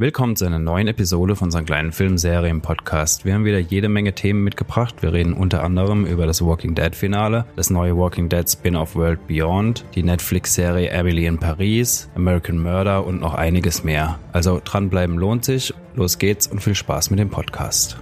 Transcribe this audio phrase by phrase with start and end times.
[0.00, 3.26] Willkommen zu einer neuen Episode von unserem kleinen Filmserien-Podcast.
[3.26, 5.02] Wir haben wieder jede Menge Themen mitgebracht.
[5.02, 9.84] Wir reden unter anderem über das Walking Dead-Finale, das neue Walking Dead Spin-off World Beyond,
[9.94, 14.18] die Netflix-Serie Emily in Paris, American Murder und noch einiges mehr.
[14.32, 15.74] Also dranbleiben lohnt sich.
[15.94, 17.98] Los geht's und viel Spaß mit dem Podcast.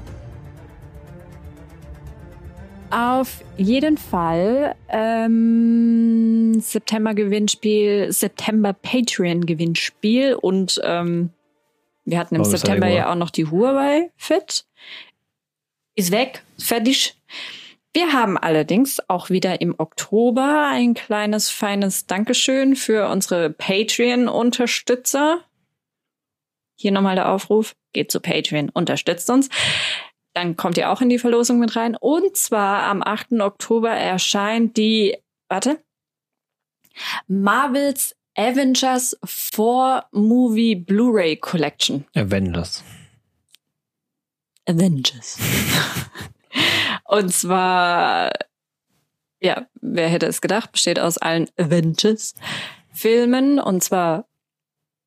[2.91, 11.31] Auf jeden Fall ähm, September Gewinnspiel, September Patreon Gewinnspiel und ähm,
[12.09, 14.65] wir hatten im Oh, September ja auch noch die Huawei Fit.
[15.95, 17.21] Ist weg, fertig.
[17.93, 25.45] Wir haben allerdings auch wieder im Oktober ein kleines, feines Dankeschön für unsere Patreon-Unterstützer.
[26.77, 27.75] Hier nochmal der Aufruf.
[27.93, 29.49] Geht zu Patreon, unterstützt uns.
[30.33, 31.95] Dann kommt ihr auch in die Verlosung mit rein.
[31.95, 33.33] Und zwar am 8.
[33.41, 35.17] Oktober erscheint die,
[35.49, 35.83] warte,
[37.27, 42.07] Marvels Avengers 4 Movie Blu-ray Collection.
[42.15, 42.85] Avengers.
[44.67, 45.39] Avengers.
[47.05, 48.31] Und zwar,
[49.41, 53.59] ja, wer hätte es gedacht, besteht aus allen Avengers-Filmen.
[53.59, 54.29] Und zwar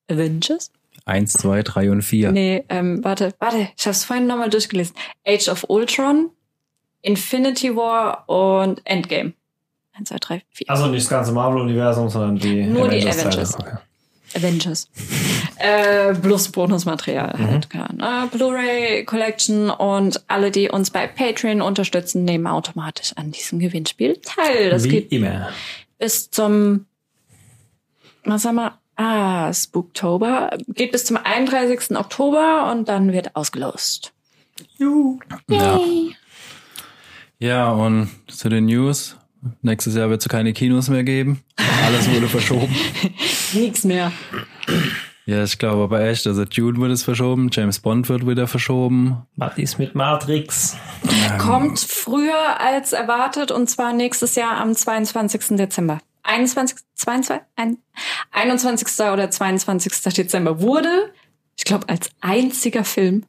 [0.10, 0.72] Avengers?
[1.06, 2.32] Eins, zwei, drei und vier.
[2.32, 4.96] Nee, ähm, warte, warte, ich habe es vorhin nochmal durchgelesen.
[5.26, 6.32] Age of Ultron,
[7.02, 9.34] Infinity War und Endgame.
[10.02, 10.70] Eins, zwei, drei, vier.
[10.70, 13.30] Also nicht das ganze Marvel-Universum, sondern die Nur die Avengers-Teile.
[13.30, 13.60] Avengers.
[13.60, 13.78] Okay.
[14.34, 14.90] Avengers.
[15.58, 17.68] äh, plus Bonusmaterial halt.
[17.74, 24.20] Äh, Blu-ray Collection und alle, die uns bei Patreon unterstützen, nehmen automatisch an diesem Gewinnspiel
[24.24, 24.70] teil.
[24.70, 25.50] Das Wie geht immer.
[26.00, 26.86] bis zum,
[28.24, 30.58] was sagen wir, ah, Spooktober.
[30.70, 31.98] Geht bis zum 31.
[31.98, 34.14] Oktober und dann wird ausgelost.
[34.78, 35.20] Juhu.
[35.48, 35.80] Ja.
[37.40, 39.18] ja, und zu den News.
[39.62, 41.42] Nächstes Jahr wird es keine Kinos mehr geben.
[41.86, 42.76] Alles wurde verschoben.
[43.54, 44.12] Nix mehr.
[45.26, 46.26] Ja, ich glaube aber echt.
[46.28, 49.26] Also Dune wird es verschoben, James Bond wird wieder verschoben.
[49.36, 50.76] Was ist mit Matrix?
[51.40, 55.58] Kommt früher als erwartet und zwar nächstes Jahr am 22.
[55.58, 56.00] Dezember.
[56.24, 56.78] 21.
[56.96, 57.78] 22, ein-
[58.32, 58.88] 21.
[59.12, 60.14] oder 22.
[60.14, 61.12] Dezember wurde,
[61.58, 63.24] ich glaube, als einziger Film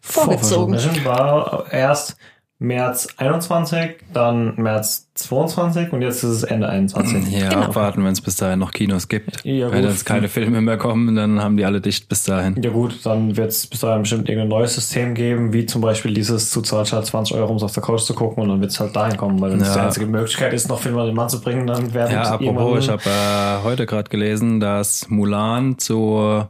[0.00, 0.74] vorgezogen.
[1.04, 2.16] War erst
[2.58, 7.28] März 21, dann März 22 und jetzt ist es Ende 21.
[7.30, 7.62] Ja, Genau.
[7.66, 9.44] abwarten, wenn es bis dahin noch Kinos gibt.
[9.44, 12.56] Ja, wenn jetzt keine Filme mehr kommen, dann haben die alle dicht bis dahin.
[12.62, 16.14] Ja gut, dann wird es bis dahin bestimmt irgendein neues System geben, wie zum Beispiel
[16.14, 18.60] dieses zu zahlst halt 20 Euro, um es auf der Couch zu gucken und dann
[18.62, 19.74] wird es halt dahin kommen, weil wenn es Ja.
[19.74, 22.84] die einzige Möglichkeit ist, noch Filme an den Mann zu bringen, dann werden Ja, apropos,
[22.84, 26.46] ich habe äh, heute gerade gelesen, dass Mulan zu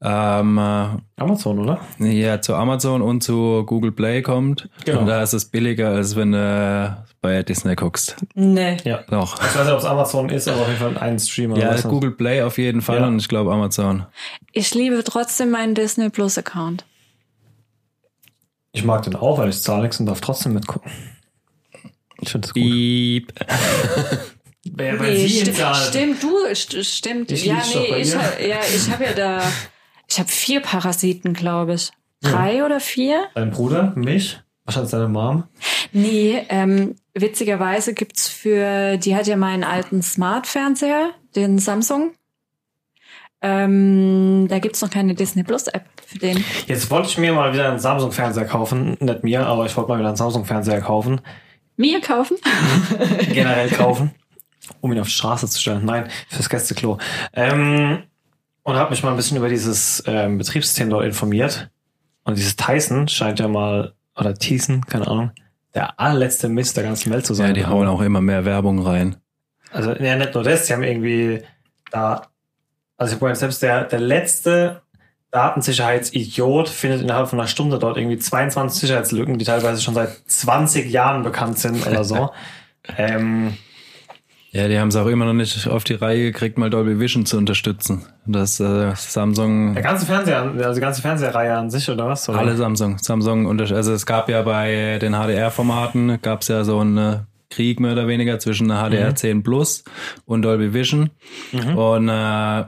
[0.00, 0.86] ähm, äh,
[1.16, 1.80] Amazon, oder?
[1.98, 4.68] ja, zu Amazon und zu Google Play kommt.
[4.84, 5.00] Genau.
[5.00, 8.16] Und da ist es billiger, als wenn du bei Disney guckst.
[8.34, 8.76] Nee.
[8.84, 9.02] Ja.
[9.10, 9.34] Doch.
[9.36, 11.58] Ich weiß nicht, ob es Amazon ist, aber auf jeden Fall ein Streamer.
[11.58, 13.06] Ja, Google Play auf jeden Fall Ja.
[13.08, 14.06] und ich glaube Amazon.
[14.52, 16.84] Ich liebe trotzdem meinen Disney Plus Account.
[18.72, 20.92] Ich mag den auch, weil ich zahle nichts und darf trotzdem mitgucken.
[22.20, 22.62] Ich finde es gut.
[22.62, 23.32] Piep.
[24.64, 27.32] Wer Nee, sti stimmt, du, st stimmt.
[27.32, 29.42] Ich ja, nee, bei ich, ja, ich habe ja da,
[30.08, 31.90] ich habe vier Parasiten, glaube ich.
[32.20, 33.28] Drei oder vier?
[33.34, 35.44] Dein Bruder, mich, wahrscheinlich deine Mom.
[35.92, 42.12] Nee, ähm, witzigerweise gibt's für, die hat ja meinen alten Smart-Fernseher, den Samsung.
[43.40, 46.44] Ähm, da gibt's noch keine Disney Plus App für den.
[46.66, 48.96] Jetzt wollte ich mir mal wieder einen Samsung-Fernseher kaufen.
[48.98, 51.20] Nicht mir, aber ich wollte mal wieder einen Samsung-Fernseher kaufen.
[51.76, 52.36] Mir kaufen?
[53.32, 54.10] Generell kaufen.
[54.80, 55.84] Um ihn auf die Straße zu stellen.
[55.84, 56.98] Nein, fürs Gästeklo.
[57.32, 58.02] Ähm,
[58.68, 61.70] und habe mich mal ein bisschen über dieses ähm, Betriebssystem dort informiert.
[62.24, 65.30] Und dieses Tyson scheint ja mal, oder Tyson, keine Ahnung,
[65.74, 67.46] der allerletzte Mist der ganzen Welt zu sein.
[67.46, 69.16] Ja, die hauen auch immer mehr Werbung rein.
[69.72, 71.40] Also, ja, nicht nur das, sie haben irgendwie
[71.90, 72.26] da,
[72.98, 74.82] also ich meine, selbst der, der letzte
[75.30, 80.90] Datensicherheitsidiot findet innerhalb von einer Stunde dort irgendwie 22 Sicherheitslücken, die teilweise schon seit 20
[80.90, 82.32] Jahren bekannt sind oder so.
[82.98, 83.56] ähm,
[84.50, 87.26] Ja, die haben es auch immer noch nicht auf die Reihe gekriegt, mal Dolby Vision
[87.26, 88.06] zu unterstützen.
[88.26, 92.28] Das äh, Samsung, der ganze Fernseher, also die ganze Fernsehreihe an sich oder was?
[92.28, 92.38] Oder?
[92.38, 96.78] alle Samsung, Samsung unter also es gab ja bei den HDR-Formaten gab es ja so
[96.78, 97.18] einen äh,
[97.50, 99.84] Krieg mehr oder weniger zwischen HDR 10 Plus
[100.24, 101.10] und Dolby Vision
[101.52, 102.64] und äh,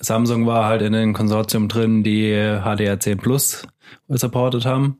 [0.00, 3.66] Samsung war halt in dem Konsortium drin, die HDR 10 Plus
[4.08, 4.98] supported haben.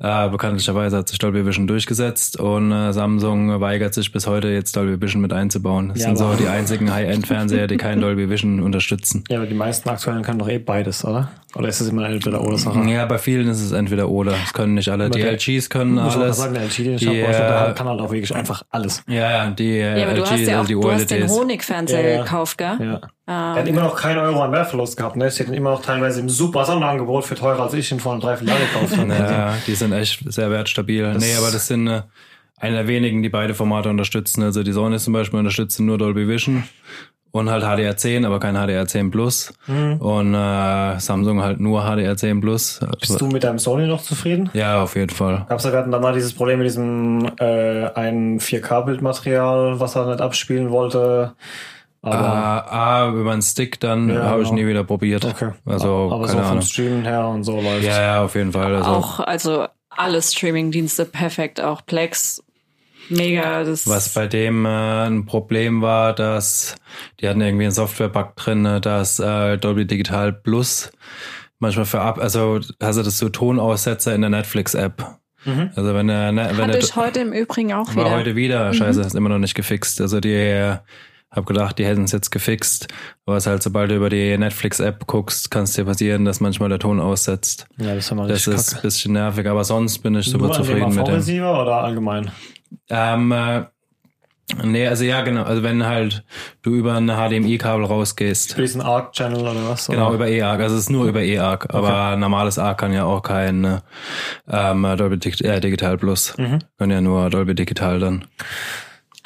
[0.00, 4.76] Äh, bekanntlicherweise hat sich Dolby Vision durchgesetzt und äh, Samsung weigert sich bis heute jetzt
[4.76, 5.88] Dolby Vision mit einzubauen.
[5.88, 9.24] Das Ja, sind so die einzigen High-End-Fernseher, die keinen Dolby Vision unterstützen.
[9.28, 11.32] Ja, aber die meisten aktuellen können doch eh beides, oder?
[11.56, 12.78] Oder ist es immer eine entweder oder Sache?
[12.88, 14.34] Ja, bei vielen ist es entweder oder.
[14.44, 15.06] Es können nicht alle.
[15.06, 16.36] Aber Die der- LGs können Muss alles.
[16.36, 19.02] sagen, der LG, den ich Die, hab, äh, kann halt auch wirklich einfach alles.
[19.08, 21.32] Ja, ja, die Ja, aber LG, du hast ja auch, die du hast den OLEDs.
[21.32, 22.22] Honigfernseher Ja, ja.
[22.22, 22.76] gekauft, gell?
[22.80, 23.00] Ja.
[23.28, 25.16] Der hat immer noch keinen Euro an Wertverlust gehabt.
[25.16, 25.30] Ne?
[25.30, 28.38] Sie hatten immer noch teilweise im super Sonderangebot für teurer, als ich ihn vor drei,
[28.38, 29.12] vier Jahren gekauft habe.
[29.12, 31.12] Ja, die sind echt sehr wertstabil.
[31.18, 32.02] nee, aber das sind äh,
[32.58, 34.42] einer der wenigen, die beide Formate unterstützen.
[34.42, 36.64] Also die Sony zum Beispiel unterstützen nur Dolby Vision
[37.30, 39.52] und halt HDR10, aber kein HDR10 Plus.
[39.66, 42.80] Und äh, Samsung halt nur HDR10 Plus.
[42.98, 44.48] Bist du mit deinem Sony noch zufrieden?
[44.54, 45.44] Ja, auf jeden Fall.
[45.50, 50.06] Gab's da, wir hatten dann mal dieses Problem mit diesem äh, ein 4K-Bildmaterial, was er
[50.06, 51.34] nicht abspielen wollte.
[52.02, 54.60] Ah, Aber ah, über einen Stick dann Ja, habe ich genau.
[54.62, 55.24] nie wieder probiert.
[55.24, 55.50] okay.
[55.66, 56.62] Also aber so vom.
[56.62, 57.84] Streamen her und so läuft.
[57.84, 58.76] Ja, ja, auf jeden Fall.
[58.76, 62.42] Also Auch, also alle Streaming-Dienste perfekt, auch Plex.
[63.10, 66.76] Mega, das Was bei dem äh, ein Problem war, dass
[67.20, 70.92] die hatten irgendwie einen Software-Bug drin, äh, dass äh, Dolby Digital Plus
[71.58, 75.16] manchmal für ab, also also das so Tonaussetzer in der Netflix-App.
[75.76, 78.10] Also wenn der, ne, wenn hatte der ich heute im Übrigen auch war wieder.
[78.16, 79.98] heute wieder, scheiße, ist immer noch nicht gefixt.
[80.02, 80.74] Also die
[81.30, 82.88] hab gedacht, die hätten es jetzt gefixt,
[83.26, 86.70] aber es halt, sobald du über die Netflix-App guckst, kann es dir passieren, dass manchmal
[86.70, 87.66] der Ton aussetzt.
[87.78, 91.06] ja das Das ist ein bisschen nervig, aber sonst bin ich super Nur zufrieden mit
[91.06, 91.44] dem.
[91.44, 92.30] Oder allgemein?
[92.88, 93.64] Ähm, äh,
[94.64, 95.42] nee, also ja, genau.
[95.42, 96.24] Also wenn halt
[96.62, 98.54] du über ein HDMI-Kabel rausgehst.
[98.54, 99.88] Für diesen Arc-Channel oder was?
[99.88, 100.14] Genau, oder?
[100.14, 100.60] über E-Arc.
[100.60, 101.74] Also es ist nur über E-Arc.
[101.74, 103.80] Aber normales Arc kann ja auch kein äh,
[104.50, 106.34] ähm, Dolby Dig äh, Digital Plus.
[106.78, 108.24] Kann ja nur Dolby Digital dann.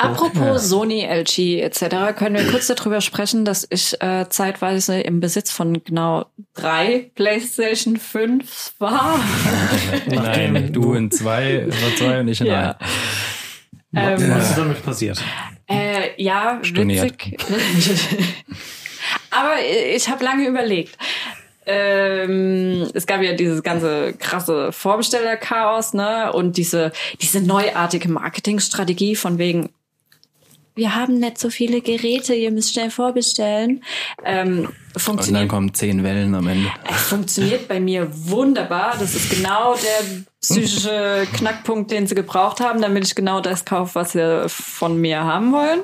[0.03, 5.51] Apropos Sony, LG etc., können wir kurz darüber sprechen, dass ich äh, zeitweise im Besitz
[5.51, 9.19] von genau drei PlayStation 5 war.
[10.07, 12.77] Nein, du in zwei, nur zwei und ich in ja.
[13.93, 14.21] einem.
[14.21, 15.23] Ähm, Was ist damit passiert?
[15.69, 17.05] Äh, ja, Storniert.
[17.05, 17.39] witzig.
[19.31, 19.55] Aber
[19.95, 20.97] ich habe lange überlegt.
[21.65, 26.33] Ähm, es gab ja dieses ganze krasse Vorbesteller-Chaos, ne?
[26.33, 29.71] Und diese, diese neuartige Marketingstrategie von wegen,
[30.75, 33.83] wir haben nicht so viele Geräte, ihr müsst schnell vorbestellen.
[34.25, 34.69] Ähm,
[35.07, 36.71] Und dann kommen zehn Wellen am Ende.
[36.89, 38.97] es funktioniert bei mir wunderbar.
[38.99, 43.95] Das ist genau der psychische Knackpunkt, den sie gebraucht haben, damit ich genau das kaufe,
[43.95, 45.81] was sie von mir haben wollen.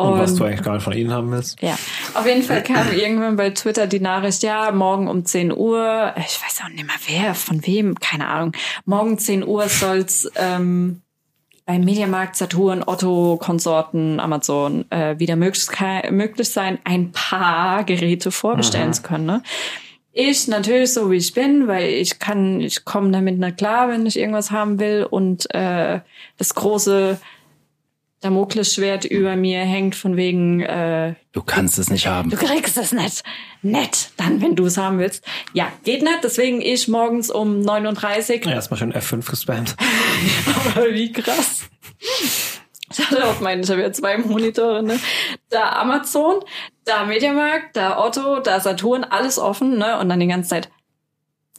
[0.00, 1.60] Und was du eigentlich gar nicht von ihnen haben willst?
[1.60, 1.76] Ja,
[2.14, 6.40] auf jeden Fall kam irgendwann bei Twitter die Nachricht, ja, morgen um 10 Uhr, ich
[6.40, 8.52] weiß auch nicht mehr wer, von wem, keine Ahnung,
[8.84, 11.02] morgen 10 Uhr soll's ähm,
[11.68, 15.66] bei Mediamarkt, Saturn, Otto, Konsorten, Amazon äh, wieder möglich,
[16.10, 19.26] möglich sein, ein paar Geräte vorbestellen zu können.
[19.26, 19.42] Ne?
[20.14, 24.06] Ich natürlich so wie ich bin, weil ich kann, ich komme damit nicht klar, wenn
[24.06, 26.00] ich irgendwas haben will und äh,
[26.38, 27.20] das große
[28.20, 32.30] Damoklesschwert über mir hängt von wegen äh, Du kannst es nicht haben.
[32.30, 33.22] Du kriegst es nicht.
[33.62, 35.24] Nett, dann, wenn du es haben willst.
[35.52, 36.18] Ja, geht nicht.
[36.24, 38.44] Deswegen ich morgens um 39.
[38.44, 39.76] Ja, erstmal schön F5 gespammt.
[40.74, 41.68] Aber wie krass.
[42.90, 44.98] Ich hatte auf meinen, ich habe ja zwei Monitore, ne?
[45.50, 46.40] Da Amazon,
[46.84, 49.98] da Mediamarkt, da Otto, da Saturn, alles offen, ne?
[49.98, 50.70] Und dann die ganze Zeit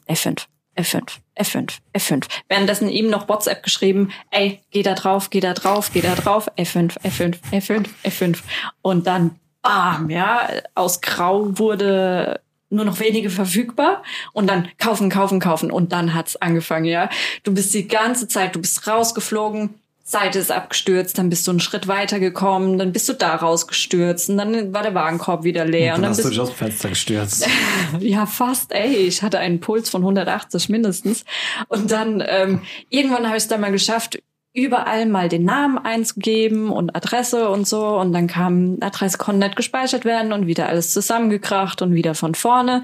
[0.07, 0.45] F5,
[0.79, 2.25] F5, F5, F5.
[2.47, 6.47] Währenddessen ihm noch WhatsApp geschrieben, ey, geh da drauf, geh da drauf, geh da drauf,
[6.57, 8.37] F5, F5, F5, F5.
[8.81, 12.39] Und dann, bam, ja, aus Grau wurde
[12.69, 17.09] nur noch wenige verfügbar und dann kaufen, kaufen, kaufen und dann hat's angefangen, ja.
[17.43, 19.73] Du bist die ganze Zeit, du bist rausgeflogen,
[20.09, 24.31] Seite ist abgestürzt, dann bist du einen Schritt weiter gekommen, dann bist du da rausgestürzt
[24.31, 25.93] und dann war der Wagenkorb wieder leer.
[25.93, 27.47] Und und dann dann hast du dich aus dem Fenster gestürzt.
[27.99, 28.95] ja, fast, ey.
[28.95, 31.25] Ich hatte einen Puls von 180 mindestens.
[31.67, 34.19] Und dann, ähm, irgendwann habe ich es dann mal geschafft,
[34.51, 37.85] überall mal den Namen einzugeben und Adresse und so.
[37.99, 42.33] Und dann kam, Adresse konnte nicht gespeichert werden und wieder alles zusammengekracht und wieder von
[42.33, 42.81] vorne.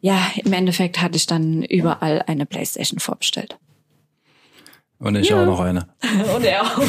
[0.00, 3.56] Ja, im Endeffekt hatte ich dann überall eine Playstation vorbestellt.
[5.00, 5.86] Und ich auch noch eine.
[6.36, 6.78] Und er auch.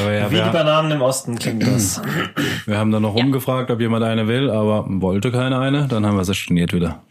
[0.00, 2.00] Aber ja, Wie die Bananen im Osten klingt das.
[2.64, 5.86] wir haben dann noch rumgefragt, ob jemand eine will, aber wollte keine eine.
[5.86, 7.02] Dann haben wir sie storniert wieder.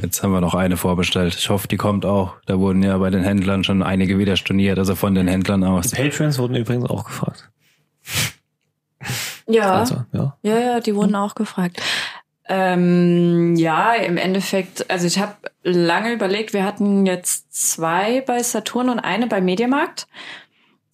[0.00, 1.34] Jetzt haben wir noch eine vorbestellt.
[1.34, 2.34] Ich hoffe, die kommt auch.
[2.46, 5.90] Da wurden ja bei den Händlern schon einige wieder storniert, also von den Händlern aus.
[5.90, 7.50] Patreons wurden übrigens auch gefragt.
[9.46, 9.80] Ja.
[9.80, 10.36] Also, ja.
[10.42, 11.80] Ja, ja, die wurden auch gefragt.
[12.46, 18.90] Ähm, ja, im Endeffekt, also ich habe lange überlegt, wir hatten jetzt zwei bei Saturn
[18.90, 20.06] und eine bei Mediamarkt.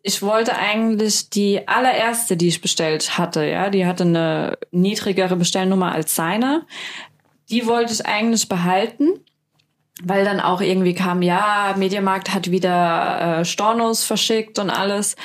[0.02, 5.92] Ich wollte eigentlich die allererste, die ich bestellt hatte, ja, die hatte eine niedrigere Bestellnummer
[5.92, 6.66] als seine.
[7.50, 9.08] Die wollte ich eigentlich behalten,
[10.02, 15.16] weil dann auch irgendwie kam, ja, Mediamarkt hat wieder äh, Stornos verschickt und alles.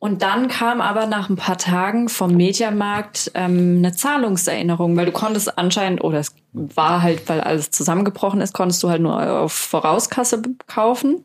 [0.00, 5.12] Und dann kam aber nach ein paar Tagen vom Mediamarkt ähm, eine Zahlungserinnerung, weil du
[5.12, 9.52] konntest anscheinend, oder es war halt, weil alles zusammengebrochen ist, konntest du halt nur auf
[9.52, 11.24] Vorauskasse kaufen.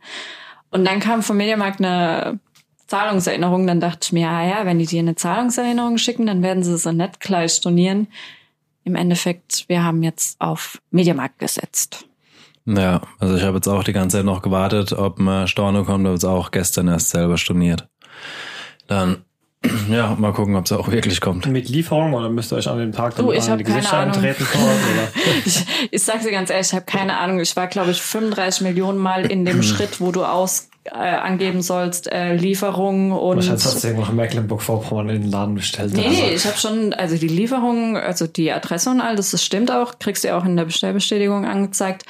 [0.71, 2.39] Und dann kam vom Mediamarkt eine
[2.87, 3.67] Zahlungserinnerung.
[3.67, 6.75] Dann dachte ich mir, ja, ja, wenn die dir eine Zahlungserinnerung schicken, dann werden sie
[6.77, 8.07] so nett gleich stornieren.
[8.85, 12.05] Im Endeffekt, wir haben jetzt auf Mediamarkt gesetzt.
[12.65, 16.05] Ja, also ich habe jetzt auch die ganze Zeit noch gewartet, ob ein Storno kommt,
[16.05, 17.87] habe es auch gestern erst selber storniert.
[18.87, 19.23] Dann,
[19.89, 21.45] ja, mal gucken, ob es auch wirklich kommt.
[21.45, 23.99] Mit Lieferung oder müsst ihr euch an dem Tag Du, dann ich an die Gesichter
[23.99, 24.45] eintreten?
[25.45, 27.39] Ich, ich sag's dir ganz ehrlich, ich habe keine Ahnung.
[27.39, 31.61] Ich war, glaube ich, 35 Millionen Mal in dem Schritt, wo du aus äh, angeben
[31.61, 33.37] sollst, äh, Lieferung und.
[33.37, 35.93] Wahrscheinlich hast du irgendwo in Mecklenburg-Vorpommern in den Laden bestellt.
[35.93, 36.35] Nee, oder nee, so.
[36.35, 39.99] ich habe schon, also die Lieferung, also die Adresse und all das, das stimmt auch,
[39.99, 42.03] kriegst du ja auch in der Bestellbestätigung angezeigt.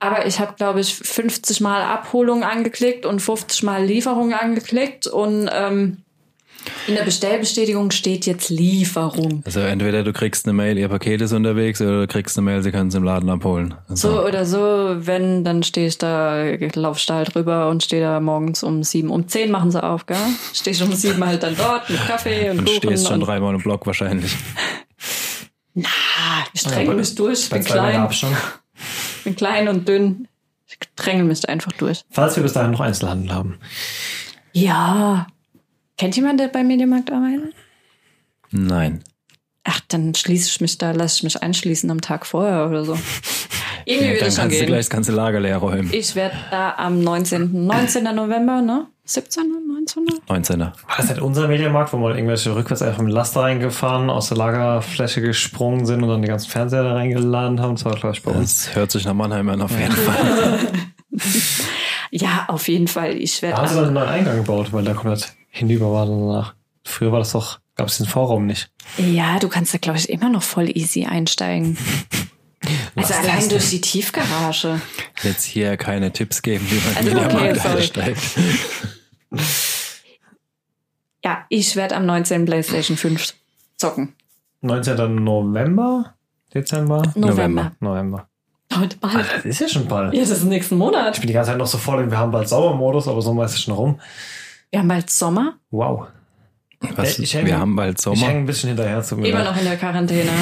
[0.00, 5.48] Aber ich habe, glaube ich, 50 Mal Abholung angeklickt und 50 Mal Lieferung angeklickt und
[5.52, 5.98] ähm,
[6.86, 9.42] in der Bestellbestätigung steht jetzt Lieferung.
[9.44, 12.62] Also entweder du kriegst eine Mail, ihr Paket ist unterwegs, oder du kriegst eine Mail,
[12.62, 13.74] sie können es im Laden abholen.
[13.88, 14.58] Also, So oder so,
[15.06, 16.42] wenn, dann stehe ich da,
[16.74, 19.10] laufst da halt rüber und stehe da morgens um sieben.
[19.10, 20.16] Um zehn machen sie auf, gell?
[20.52, 22.78] Stehe ich um sieben halt dann dort mit Kaffee und, und Kuchen.
[22.78, 24.34] stehst schon und, dreimal im Block wahrscheinlich.
[25.76, 28.36] Ah, ich dränge mich durch, ich Bei bin klein, Abstand.
[29.24, 30.28] Bin klein und dünn.
[30.66, 32.04] Ich dränge mich da einfach durch.
[32.10, 33.58] Falls wir bis dahin noch Einzelhandel haben.
[34.52, 35.26] Ja.
[35.98, 37.54] Kennt jemand, der bei Mediamarkt arbeitet?
[38.50, 39.02] Nein.
[39.64, 42.98] Ach, dann schließe ich mich da, lasse ich mich einschließen am Tag vorher oder so.
[43.86, 44.66] Irgendwie Ja, würde dann es schon kannst du gehen.
[44.66, 45.90] gleich das ganze Lager leer räumen.
[45.92, 47.66] Ich werde da am 19.
[47.66, 48.04] 19.
[48.14, 48.86] November, ne?
[49.06, 49.42] 17.
[49.68, 50.04] 19.
[50.28, 50.58] 19er.
[50.60, 54.28] War das nicht unser Mediamarkt, wo mal irgendwelche rückwärts einfach mit dem Laster reingefahren, aus
[54.28, 57.74] der Lagerfläche gesprungen sind und dann die ganzen Fernseher da reingeladen haben?
[57.74, 58.64] Das war, glaube ich, bei uns.
[58.66, 60.58] Das hört sich nach Mannheim an, auf jeden Fall.
[62.10, 63.14] Ja, auf jeden Fall.
[63.16, 63.74] Ich Da haben sie werde.
[63.74, 66.54] dann einen neuen Eingang gebaut, weil der komplett hinüber war danach.
[66.84, 68.70] Früher war das doch, gab es den Vorraum nicht.
[68.98, 71.76] Ja, du kannst da, glaube ich, immer noch voll easy einsteigen.
[72.96, 74.80] Also Was allein das durch die Tiefgarage.
[75.22, 78.20] Jetzt hier keine Tipps geben, wie man Also, Mediamarkt okay, einsteigt.
[81.24, 82.44] Ja, ich werde am 19.
[82.44, 83.34] PlayStation 5
[83.76, 84.14] zocken.
[84.60, 85.22] 19.
[85.24, 86.14] November?
[86.52, 87.02] Dezember?
[87.14, 87.72] November.
[87.80, 88.28] November.
[88.76, 89.16] Heute bald.
[89.16, 90.14] Alter, das ist ja schon bald.
[90.14, 91.18] Ja, das ist nächsten Ich Monat.
[91.20, 93.74] bin die ganze Zeit noch so voll, wir haben bald Sauermodus, aber Sommer ist schon
[93.74, 94.00] rum.
[94.70, 95.54] Wir haben bald Sommer.
[95.70, 96.06] Wow.
[96.96, 98.32] Was, Ich häng- wir haben bald Ich hänge Sommer.
[98.32, 99.28] ein bisschen hinterher zu mir.
[99.28, 100.30] Immer noch in der Quarantäne.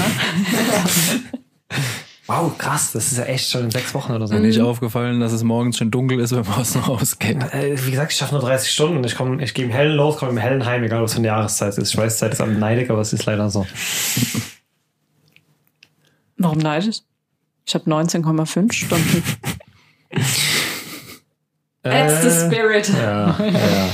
[2.27, 4.35] Wow, krass, das ist ja echt schon in sechs Wochen oder so.
[4.35, 7.43] Mir nicht aufgefallen, dass es morgens schon dunkel ist, wenn man aus dem Haus geht.
[7.53, 9.97] Äh, Wie gesagt, ich schaffe nur 30 Stunden und ich komme, ich gehe im Hellen
[9.97, 11.91] los, komme im Hellen heim, egal was für eine Jahreszeit ist.
[11.91, 13.67] Ich weiß, Zeit ist am neidig, aber es ist leider so.
[16.37, 16.99] Warum neidisch?
[17.65, 19.23] Ich habe 19,5 Stunden.
[21.83, 22.89] That's the Äh, spirit.
[22.91, 23.89] Ja, ja.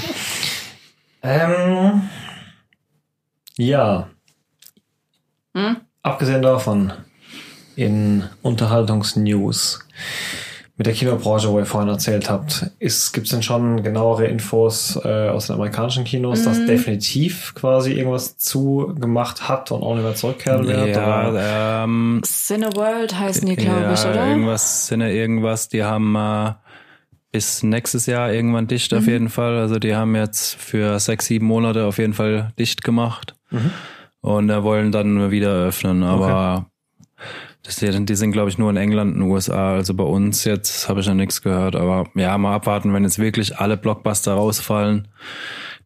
[1.23, 2.02] ähm,
[3.56, 4.08] ja.
[5.54, 5.76] Hm?
[6.02, 6.92] Abgesehen davon,
[7.78, 9.78] in Unterhaltungsnews
[10.76, 15.28] mit der Kinobranche, wo ihr vorhin erzählt habt, gibt es denn schon genauere Infos äh,
[15.28, 16.44] aus den amerikanischen Kinos, Mhm.
[16.44, 20.94] dass definitiv quasi irgendwas zugemacht hat und auch nicht mehr zurückkehren wird?
[20.97, 24.28] Ja, ähm, Cineworld heißen die, glaube ich, ja, oder?
[24.28, 26.52] irgendwas ja irgendwas, die haben äh,
[27.32, 28.99] bis nächstes Jahr irgendwann dicht Mhm.
[28.99, 29.56] auf jeden Fall.
[29.58, 33.70] Also die haben jetzt für sechs, sieben Monate auf jeden Fall dicht gemacht Mhm.
[34.20, 36.02] und äh, wollen dann wieder öffnen.
[36.04, 36.66] Aber
[37.62, 39.75] das, die, sind, glaube ich, nur in England und USA.
[39.75, 41.77] Also bei uns jetzt habe ich noch nichts gehört.
[41.77, 45.09] Aber ja, mal abwarten, wenn jetzt wirklich alle Blockbuster rausfallen,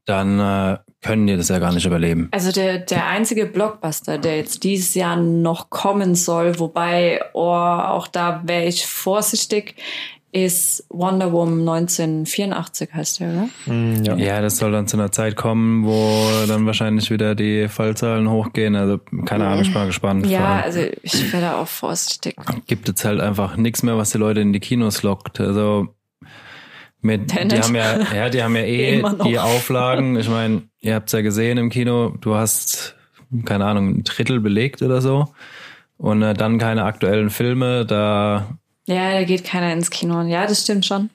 [0.04, 2.28] dann äh, können die das ja gar nicht überleben.
[2.30, 8.06] Also der, der einzige Blockbuster, der jetzt dieses Jahr noch kommen soll, wobei, oh, auch
[8.06, 9.76] da wäre ich vorsichtig,
[10.32, 13.48] ist Wonder Woman 1984 heißt der, oder?
[13.66, 14.16] Mm, ja.
[14.16, 18.74] Ja, das soll dann zu einer Zeit kommen, wo dann wahrscheinlich wieder die Fallzahlen hochgehen.
[18.74, 20.26] Also keine Ahnung, ich bin mal gespannt.
[20.26, 22.36] Ja, also ich wäre da auch vorsichtig.
[22.66, 25.38] gibt jetzt halt einfach nichts mehr, was die Leute in die Kinos lockt.
[25.38, 25.88] Also
[27.02, 30.16] mit, die haben ja, ja, die haben ja eh die Auflagen.
[30.16, 32.96] Ich meine, ihr habt's ja gesehen im Kino, du hast,
[33.44, 35.28] keine Ahnung, ein Drittel belegt oder so.
[35.98, 40.22] Und äh, dann keine aktuellen Filme, da Ja, da geht keiner ins Kino.
[40.22, 41.10] Ja, das stimmt schon.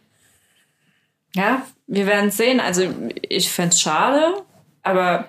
[1.36, 2.60] Ja, wir werden sehen.
[2.60, 2.84] Also
[3.28, 4.34] ich fänd's schade,
[4.84, 5.28] aber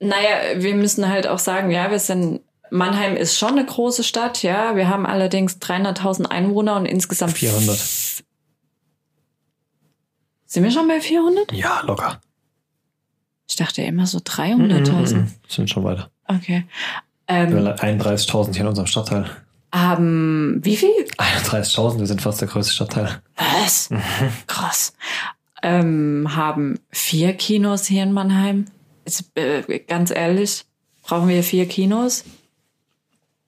[0.00, 4.42] naja, wir müssen halt auch sagen, ja, wir sind, Mannheim ist schon eine große Stadt,
[4.42, 4.74] ja.
[4.76, 7.78] Wir haben allerdings 300.000 Einwohner und insgesamt 400.
[10.46, 11.52] Sind wir schon bei 400?
[11.52, 12.20] Ja, locker.
[13.48, 15.14] Ich dachte immer so 300.000.
[15.14, 16.10] Mhm, Sind schon weiter.
[16.26, 16.64] Okay.
[17.26, 19.30] Wir Ähm, haben 31.000 hier in unserem Stadtteil.
[19.72, 20.90] Haben, wie viel?
[21.18, 23.22] 31.000, wir sind fast der größte Stadtteil.
[23.36, 23.88] Was?
[24.46, 24.92] Krass.
[25.62, 28.66] Ähm, haben vier Kinos hier in Mannheim.
[29.04, 30.64] Ist, äh, ganz ehrlich,
[31.02, 32.24] brauchen wir vier Kinos?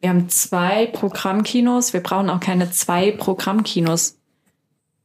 [0.01, 1.93] Wir haben zwei Programmkinos.
[1.93, 4.17] Wir brauchen auch keine zwei Programmkinos.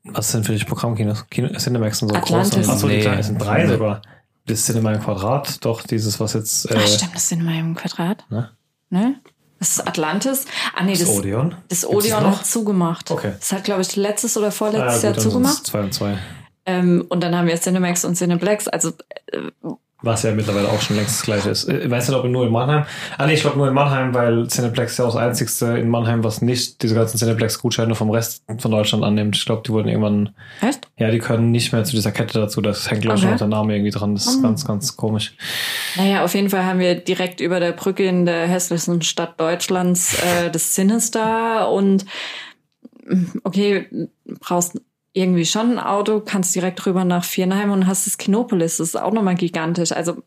[0.03, 1.27] Was sind für dich Programmkinos?
[1.29, 2.51] Kino, Cinemax sind so Atlantis.
[2.55, 2.69] groß.
[2.69, 3.05] Achso, die Nee.
[3.07, 4.01] es sind drei sogar.
[4.45, 7.75] Das Cinema im Quadrat, doch dieses, was jetzt äh, Ach, stimmt, das sind wir im
[7.75, 8.25] Quadrat.
[8.31, 8.49] Ne?
[8.89, 9.19] Ne?
[9.59, 10.45] Das ist Atlantis.
[10.75, 11.55] Ah, nee, das das, Odeon.
[11.67, 12.39] das Odeon noch?
[12.39, 13.11] hat zugemacht.
[13.11, 13.33] Okay.
[13.39, 15.67] Das hat, glaube ich, letztes oder vorletztes Ah, gut, Jahr zugemacht.
[15.67, 16.17] Zwei und zwei.
[16.65, 18.67] Ähm, und dann haben wir Cinemax und Cineplex.
[18.67, 18.91] Also,
[19.31, 19.39] äh,
[20.01, 21.67] Was ja mittlerweile auch schon längst das gleiche ist.
[21.67, 22.85] Ich weiß nicht, ob nur in Mannheim.
[23.17, 26.23] Ah nee, ich glaube nur in Mannheim, weil Cineplex ja auch das einzigste in Mannheim,
[26.23, 29.35] was nicht diese ganzen Cineplex-Gutscheine vom Rest von Deutschland annimmt.
[29.35, 30.29] Ich glaube, die wurden irgendwann,
[30.61, 30.87] echt?
[30.97, 32.61] ja, die können nicht mehr zu dieser Kette dazu.
[32.61, 33.35] Das hängt, glaube ich, Okay.
[33.39, 34.15] der Name irgendwie dran.
[34.15, 34.43] Das ist Mhm.
[34.43, 35.35] ganz, ganz komisch.
[35.97, 40.15] Naja, auf jeden Fall haben wir direkt über der Brücke in der hässlichsten Stadt Deutschlands
[40.23, 42.05] äh, das Sinister und
[43.43, 43.87] okay,
[44.39, 44.79] brauchst
[45.13, 48.77] irgendwie schon ein Auto, kannst direkt rüber nach Viernheim und hast das Kinopolis.
[48.77, 49.91] Das ist auch nochmal gigantisch.
[49.91, 50.17] Also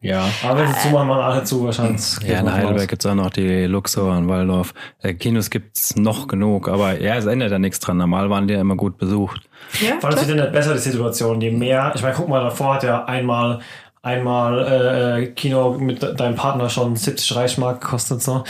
[0.00, 0.28] Ja.
[0.42, 2.02] Aber wenn sie zumachen, machen alle zu, wahrscheinlich.
[2.26, 4.74] Ja, in Heidelberg gibt's auch noch die Luxor und Waldorf.
[5.00, 7.96] Äh, Kinos gibt's noch genug, aber ja, es ändert ja nichts dran.
[7.96, 9.42] Normal waren die ja immer gut besucht.
[9.80, 11.40] ja, Vor allem es wird nicht besser, die Situation.
[11.40, 13.60] Je mehr, ich meine, guck mal, davor hat ja einmal,
[14.02, 18.44] einmal äh, Kino mit de deinem Partner schon 70 Reichsmark gekostet, so.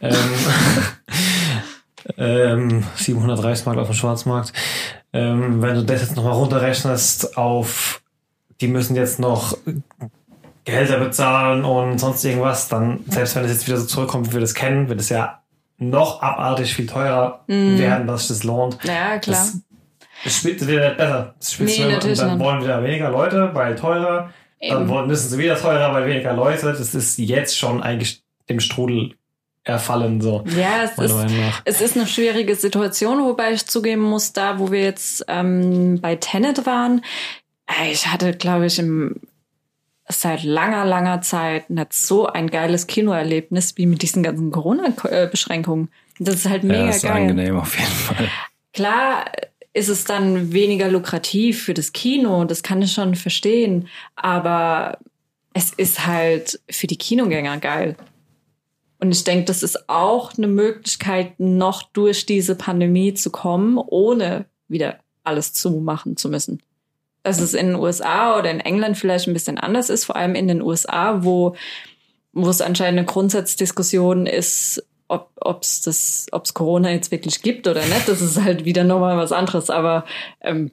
[0.00, 0.14] Ähm,
[2.18, 4.52] ähm, 700 Reichsmark auf dem Schwarzmarkt.
[5.12, 8.02] Ähm, wenn du das jetzt nochmal runterrechnest auf,
[8.60, 9.56] die müssen jetzt noch
[10.64, 14.40] Gehälter bezahlen und sonst irgendwas, dann, selbst wenn es jetzt wieder so zurückkommt, wie wir
[14.40, 15.40] das kennen, wird es ja
[15.78, 17.78] noch abartig viel teurer Mhm.
[17.78, 18.78] werden, dass sich das lohnt.
[18.84, 19.44] ja klar.
[20.24, 21.34] Es spielt wieder nicht besser.
[21.40, 22.46] Es spielt Nee, natürlich und dann nicht.
[22.46, 24.30] wollen wieder weniger Leute, weil teurer.
[24.60, 24.88] Dann Eben.
[24.88, 26.66] wollen, müssen sie wieder teurer, weil weniger Leute.
[26.66, 29.16] Das ist jetzt schon eigentlich dem Strudel
[29.64, 30.44] erfallen, so.
[30.56, 31.14] ja, es ist.
[31.64, 36.16] Es ist eine schwierige Situation, wobei ich zugeben muss, da wo wir jetzt ähm, bei
[36.16, 37.04] Tenet waren,
[37.90, 39.20] ich hatte, glaube ich, im,
[40.08, 45.88] seit langer, langer Zeit nicht so ein geiles Kinoerlebnis wie mit diesen ganzen Corona-Beschränkungen.
[46.18, 47.12] Das ist halt Ja, mega ist geil.
[47.22, 48.28] angenehm auf jeden Fall.
[48.74, 49.26] Klar
[49.74, 54.98] ist es dann weniger lukrativ für das Kino, das kann ich schon verstehen, aber
[55.54, 57.96] es ist halt für die Kinogänger geil.
[59.02, 64.44] Und ich denke, das ist auch eine Möglichkeit, noch durch diese Pandemie zu kommen, ohne
[64.68, 66.62] wieder alles zumachen zu müssen.
[67.24, 70.36] Dass es in den USA oder in England vielleicht ein bisschen anders ist, vor allem
[70.36, 71.56] in den USA, wo,
[72.32, 77.84] wo es anscheinend eine Grundsatzdiskussion ist, ob es das, ob's Corona jetzt wirklich gibt oder
[77.84, 78.06] nicht.
[78.06, 79.68] Das ist halt wieder nochmal was anderes.
[79.68, 80.04] Aber
[80.40, 80.70] ähm,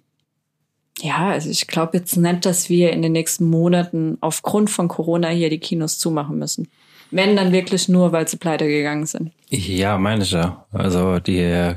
[1.00, 5.30] ja, also ich glaube jetzt nicht, dass wir in den nächsten Monaten aufgrund von Corona
[5.30, 6.68] hier die Kinos zumachen müssen.
[7.12, 9.32] Wenn dann wirklich nur, weil sie pleite gegangen sind.
[9.50, 10.66] Ja, meine ich ja.
[10.72, 11.74] Also die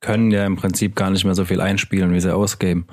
[0.00, 2.86] können ja im Prinzip gar nicht mehr so viel einspielen, wie sie ausgeben.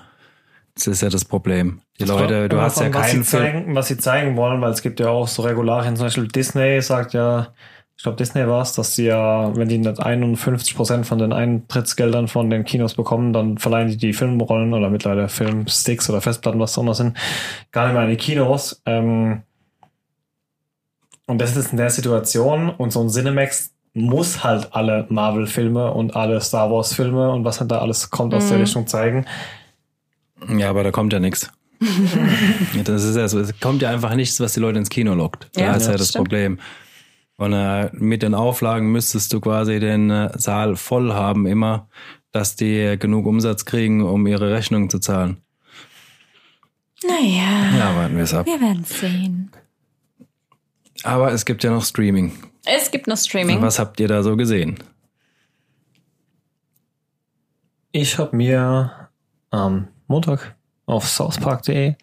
[0.75, 1.81] Das ist ja das Problem.
[1.99, 3.43] Die Leute, du hast ja was keinen sie Film.
[3.43, 6.81] zeigen, Was sie zeigen wollen, weil es gibt ja auch so Regularien, zum Beispiel Disney
[6.81, 7.49] sagt ja,
[7.95, 11.31] ich glaube Disney war es, dass sie ja, wenn die nicht 51 Prozent von den
[11.31, 16.59] Eintrittsgeldern von den Kinos bekommen, dann verleihen die die Filmrollen oder mittlerweile Filmsticks oder Festplatten,
[16.59, 17.15] was auch immer sind,
[17.71, 18.81] gar nicht mehr in die Kinos.
[18.87, 19.43] Ähm,
[21.27, 26.15] und das ist in der Situation und so ein Cinemax muss halt alle Marvel-Filme und
[26.15, 28.63] alle Star Wars-Filme und was halt da alles kommt aus der Mhm.
[28.63, 29.25] Richtung zeigen.
[30.57, 31.49] Ja, aber da kommt ja nichts.
[32.85, 35.49] das ist ja so, es kommt ja einfach nichts, was die Leute ins Kino lockt.
[35.55, 36.25] Ja, da ist ja das das stimmt.
[36.29, 36.59] Problem.
[37.37, 41.87] Und äh, mit den Auflagen müsstest du quasi den äh, Saal voll haben immer,
[42.31, 45.37] dass die äh, genug Umsatz kriegen, um ihre Rechnung zu zahlen.
[47.05, 48.45] Naja, Ja, warten wir es ab.
[48.45, 49.51] wir werden sehen.
[51.03, 52.31] Aber es gibt ja noch Streaming.
[52.65, 53.61] Es gibt noch Streaming.
[53.61, 54.79] Was habt ihr da so gesehen?
[57.91, 59.09] Ich habe mir
[59.51, 61.95] am Montag auf southpark.de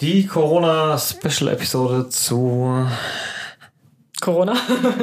[0.00, 2.86] die Corona-Special-Episode zu,
[4.20, 4.54] Corona.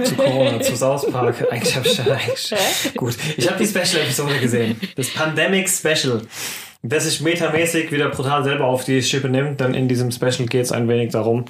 [0.04, 1.48] zu Corona, zu South Park.
[1.50, 3.16] Eigentlich habe ich eigentlich, gut.
[3.38, 4.80] Ich habe die Special-Episode gesehen.
[4.96, 6.22] Das Pandemic Special.
[6.84, 10.64] Das sich metamäßig wieder brutal selber auf die Schippe nimmt, denn in diesem Special geht
[10.64, 11.46] es ein wenig darum,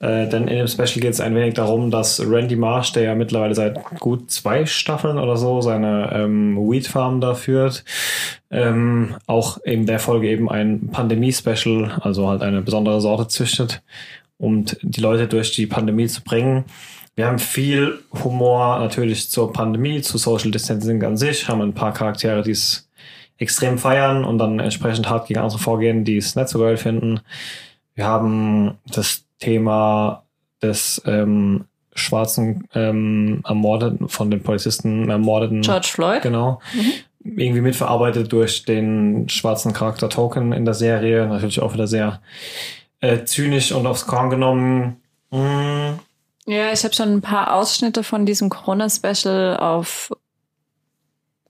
[0.00, 3.14] äh, denn in dem Special geht es ein wenig darum, dass Randy Marsh, der ja
[3.14, 7.84] mittlerweile seit gut zwei Staffeln oder so seine ähm, Weed Farm da führt,
[8.50, 13.82] ähm, auch in der Folge eben ein Pandemie-Special, also halt eine besondere Sorte züchtet,
[14.36, 16.64] um die Leute durch die Pandemie zu bringen.
[17.14, 21.94] Wir haben viel Humor natürlich zur Pandemie, zu Social Distancing an sich, haben ein paar
[21.94, 22.90] Charaktere, die es
[23.38, 27.20] extrem feiern und dann entsprechend hart gegen andere vorgehen, die es nicht so geil finden.
[27.94, 30.24] Wir haben das Thema
[30.62, 36.22] des ähm, schwarzen ähm, ermordeten, von den Polizisten ermordeten George Floyd.
[36.22, 36.60] Genau.
[37.24, 41.26] Irgendwie mitverarbeitet durch den schwarzen Charakter Token in der Serie.
[41.26, 42.20] Natürlich auch wieder sehr
[43.00, 45.00] äh, zynisch und aufs Korn genommen.
[45.30, 45.98] Mm,
[46.46, 50.12] Ja, ich habe schon ein paar Ausschnitte von diesem Corona-Special auf,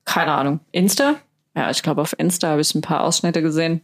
[0.05, 1.17] keine Ahnung, Insta
[1.55, 3.83] Ja, ich glaube, auf Insta habe ich ein paar Ausschnitte gesehen.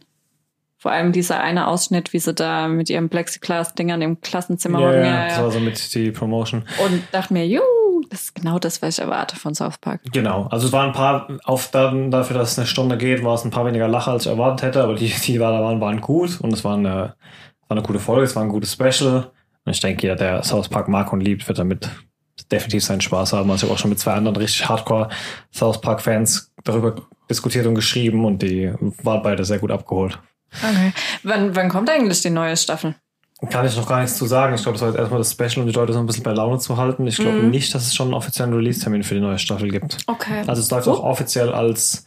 [0.83, 5.05] Vor allem dieser eine Ausschnitt, wie sie da mit ihrem Plexiglas-Dingern im Klassenzimmer Ja, hocken.
[5.05, 6.65] ja, das war so mit die Promotion.
[6.83, 7.63] Und dachte mir, juhu,
[8.09, 10.01] das ist genau das, was ich erwarte von South Park.
[10.11, 13.45] Genau, also es waren ein paar, auf dafür, dass es eine Stunde geht, war es
[13.45, 16.41] ein paar weniger Lacher, als ich erwartet hätte, aber die, die da waren, waren gut
[16.41, 17.15] und es war eine, war
[17.77, 19.31] eine gute Folge, es war ein gutes Special.
[19.63, 21.89] Und ich denke, jeder, der South Park mag und liebt, wird damit
[22.51, 23.49] definitiv seinen Spaß haben.
[23.49, 25.07] Also ich habe auch schon mit zwei anderen richtig Hardcore
[25.53, 26.95] South Park Fans darüber
[27.29, 30.19] diskutiert und geschrieben und die waren beide sehr gut abgeholt.
[30.61, 30.93] Okay.
[31.23, 32.95] Wann, wann kommt eigentlich die neue Staffel?
[33.49, 34.55] Kann ich noch gar nichts zu sagen.
[34.55, 36.31] Ich glaube, das war jetzt erstmal das Special, um die Leute so ein bisschen bei
[36.31, 37.05] Laune zu halten.
[37.07, 37.49] Ich glaube Mhm.
[37.49, 39.97] nicht, dass es schon einen offiziellen Release-Termin für die neue Staffel gibt.
[40.07, 40.43] Okay.
[40.47, 40.93] Also es läuft So?
[40.93, 42.05] auch offiziell als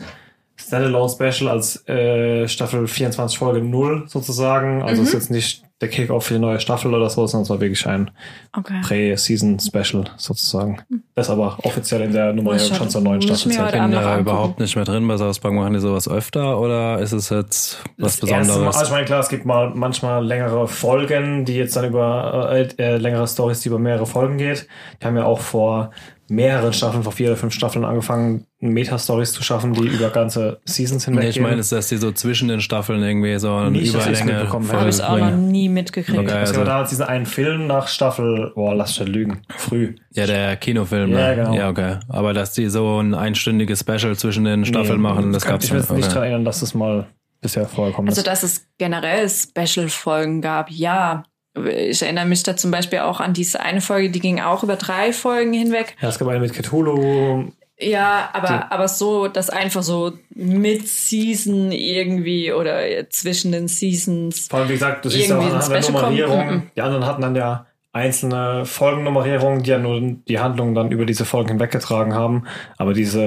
[0.57, 4.83] Standalone Special, als äh, Staffel 24 Folge 0 sozusagen.
[4.83, 5.09] Also Mhm.
[5.09, 7.61] es ist jetzt nicht der Kickoff für die neue Staffel oder so, sondern es war
[7.61, 8.11] wirklich ein
[8.57, 8.81] okay.
[8.83, 10.79] Prä-Season Special sozusagen.
[11.15, 14.21] Das aber offiziell in der Nummerierung Muss schon zur neuen Staffel Ich bin angucken.
[14.21, 15.53] überhaupt nicht mehr drin bei South Park.
[15.53, 18.77] Machen die sowas öfter oder ist es jetzt was Das erste Mal, Besonderes?
[18.77, 22.69] also ich meine, klar, es gibt mal manchmal längere Folgen, die jetzt dann über äh,
[22.79, 24.67] äh, längere Stories, die über mehrere Folgen geht.
[25.03, 25.91] Die haben ja auch vor
[26.29, 31.05] mehreren Staffeln, vor vier oder fünf Staffeln angefangen, Meta-Stories zu schaffen, die über ganze Seasons
[31.05, 33.95] hinweg Nee, ich meine, ist, dass die so zwischen den Staffeln irgendwie so eine Nicht,
[33.95, 36.19] Überlänge Habe ich auch noch nie mitgekriegt.
[36.19, 36.29] Okay.
[36.29, 39.95] es also- gab damals diesen einen Film nach Staffel, boah, lass ich das lügen, früh.
[40.11, 41.13] Ja, der Kinofilm.
[41.13, 41.37] Ja, ne?
[41.37, 41.55] genau.
[41.55, 41.99] Ja, okay.
[42.09, 45.67] Aber dass die so ein einstündiges Special zwischen den Staffeln Nee, machen, das kann gab's
[45.67, 46.15] ich mir jetzt nicht okay.
[46.15, 47.07] daran erinnern, dass das mal
[47.41, 48.27] bisher vorgekommen Also, ist.
[48.27, 51.25] dass es generell Special-Folgen gab, ja.
[51.65, 54.77] Ich erinnere mich da zum Beispiel auch an diese eine Folge, die ging auch über
[54.77, 55.97] drei Folgen hinweg.
[56.01, 61.73] Ja, es gab eine mit Cthulhu, Ja, aber, Die- aber so, dass einfach so Mid-Season
[61.73, 64.49] irgendwie oder zwischen den Seasons.
[64.49, 65.95] Vor allem, wie gesagt, du siehst ja auch anhand der kommt.
[65.95, 66.47] Nummerierung.
[66.47, 66.63] Mhm.
[66.77, 71.25] Die anderen hatten dann ja einzelne Folgennummerierungen, die ja nur die Handlung dann über diese
[71.25, 72.45] Folgen hinweggetragen haben.
[72.77, 73.23] Aber diese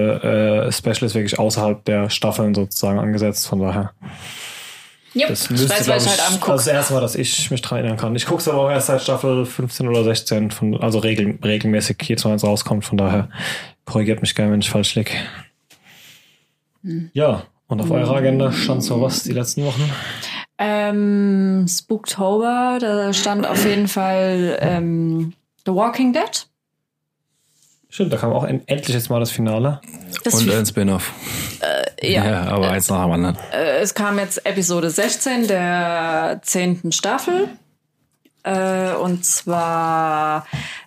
[0.68, 3.48] äh, Special ist wirklich außerhalb der Staffeln sozusagen angesetzt.
[3.48, 3.92] Von daher,
[5.16, 7.50] Yep, das ich müsste, weiß, glaub was ich heute Abend das erste Mal, dass ich
[7.52, 8.16] mich daran erinnern kann.
[8.16, 11.98] Ich gucke es aber auch erst seit Staffel 15 oder 16, von, also regel, regelmäßig
[12.04, 12.86] jedes Mal, wenn es rauskommt.
[12.86, 13.30] Von daher
[13.86, 15.12] korrigiert mich gerne, wenn ich falsch liege.
[16.84, 17.10] Hm.
[17.14, 19.90] Ja, und auf eurer Agenda stand so was die letzten Wochen?
[20.58, 25.34] Ähm, Spooktober, da stand auf jeden Fall ähm,
[25.66, 26.48] The Walking Dead.
[27.90, 29.82] Stimmt, da kam auch en- endlich jetzt mal das Finale.
[30.24, 31.12] Das Und ein Spin-off.
[32.02, 32.26] Ja.
[32.26, 33.38] Ja, aber eins nach dem anderen.
[33.52, 37.50] Äh, es kam jetzt Episode 16 der zehnten Staffel.
[38.44, 40.46] Äh, und zwar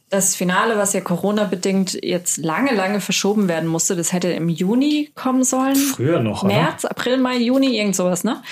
[0.08, 3.96] das Finale, was ja Corona-bedingt jetzt lange, lange verschoben werden musste.
[3.96, 5.76] Das hätte im Juni kommen sollen.
[5.76, 6.54] Früher noch, oder?
[6.54, 8.42] März, April, Mai, Juni, irgend sowas, ne?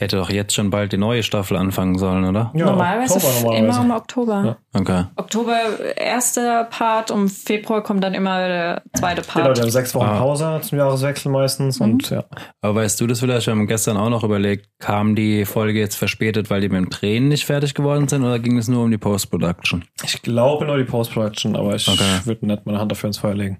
[0.00, 2.50] Hätte doch jetzt schon bald die neue Staffel anfangen sollen, oder?
[2.54, 3.78] Ja, normalerweise, Oktober normalerweise.
[3.80, 4.56] immer im Oktober.
[4.72, 4.80] Ja.
[4.80, 5.04] Okay.
[5.16, 5.56] Oktober
[5.96, 9.56] erster Part, um Februar kommt dann immer der zweite Genau, Part.
[9.58, 10.18] die haben sechs Wochen Ah.
[10.18, 12.24] Pause zum Jahreswechsel meistens und ja.
[12.62, 13.46] Aber weißt du das vielleicht?
[13.46, 16.88] Wir haben gestern auch noch überlegt, kam die Folge jetzt verspätet, weil die mit dem
[16.90, 19.84] Drehen nicht fertig geworden sind oder ging es nur um die Post-Production?
[20.02, 22.20] Ich glaube nur die Post-Production, aber ich Okay.
[22.24, 23.58] würde nicht meine Hand dafür ins Feuer legen.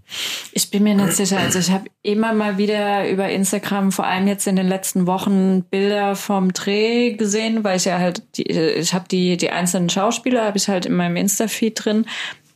[0.53, 1.38] Ich bin mir nicht sicher.
[1.38, 5.64] Also ich habe immer mal wieder über Instagram, vor allem jetzt in den letzten Wochen,
[5.64, 10.44] Bilder vom Dreh gesehen, weil ich ja halt, die, ich habe die, die einzelnen Schauspieler,
[10.44, 12.06] habe ich halt in meinem Insta-Feed drin,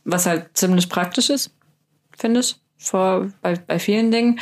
[0.05, 1.51] was halt ziemlich praktisch ist,
[2.17, 4.39] finde ich, vor, bei, bei vielen Dingen.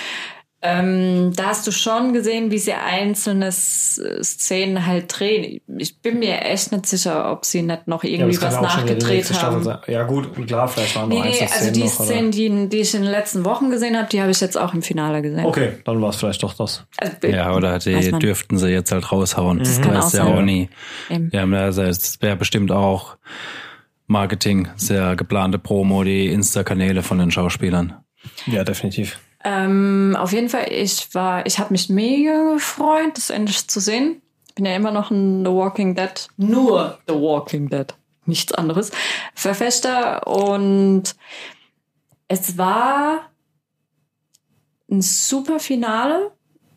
[0.65, 5.59] Ähm, da hast du schon gesehen, wie sie einzelne Szenen halt drehen.
[5.77, 9.33] Ich bin mir echt nicht sicher, ob sie nicht noch irgendwie was ja die nachgedreht
[9.41, 9.61] haben.
[9.61, 9.79] sein.
[9.87, 11.95] Ja gut, klar, vielleicht waren noch Nee, nee, einzelne also Szenen die noch.
[11.99, 14.57] oder- Szenen, die, die ich in den letzten Wochen gesehen habe, die habe ich jetzt
[14.57, 15.43] auch im Finale gesehen.
[15.45, 16.85] Okay, dann war es vielleicht doch das.
[16.97, 19.59] Also, Ja, oder die dürften sie jetzt halt raushauen.
[19.59, 20.33] Das kann auch du ja sein.
[20.33, 20.69] auch nie.
[21.09, 21.29] Eben.
[21.33, 23.17] Ja, es wäre bestimmt auch
[24.07, 27.95] Marketing, sehr geplante Promo, die Insta-Kanäle von den Schauspielern.
[28.45, 29.19] Ja, definitiv.
[29.43, 34.21] Ähm, auf jeden Fall, ich war, ich habe mich mega gefreut, das endlich zu sehen.
[34.47, 37.87] Ich bin ja immer noch ein The Walking Dead, nur The Walking Dead,
[38.25, 38.91] nichts anderes,
[39.33, 41.15] Verfechter und
[42.27, 43.29] es war
[44.89, 46.31] ein super Finale.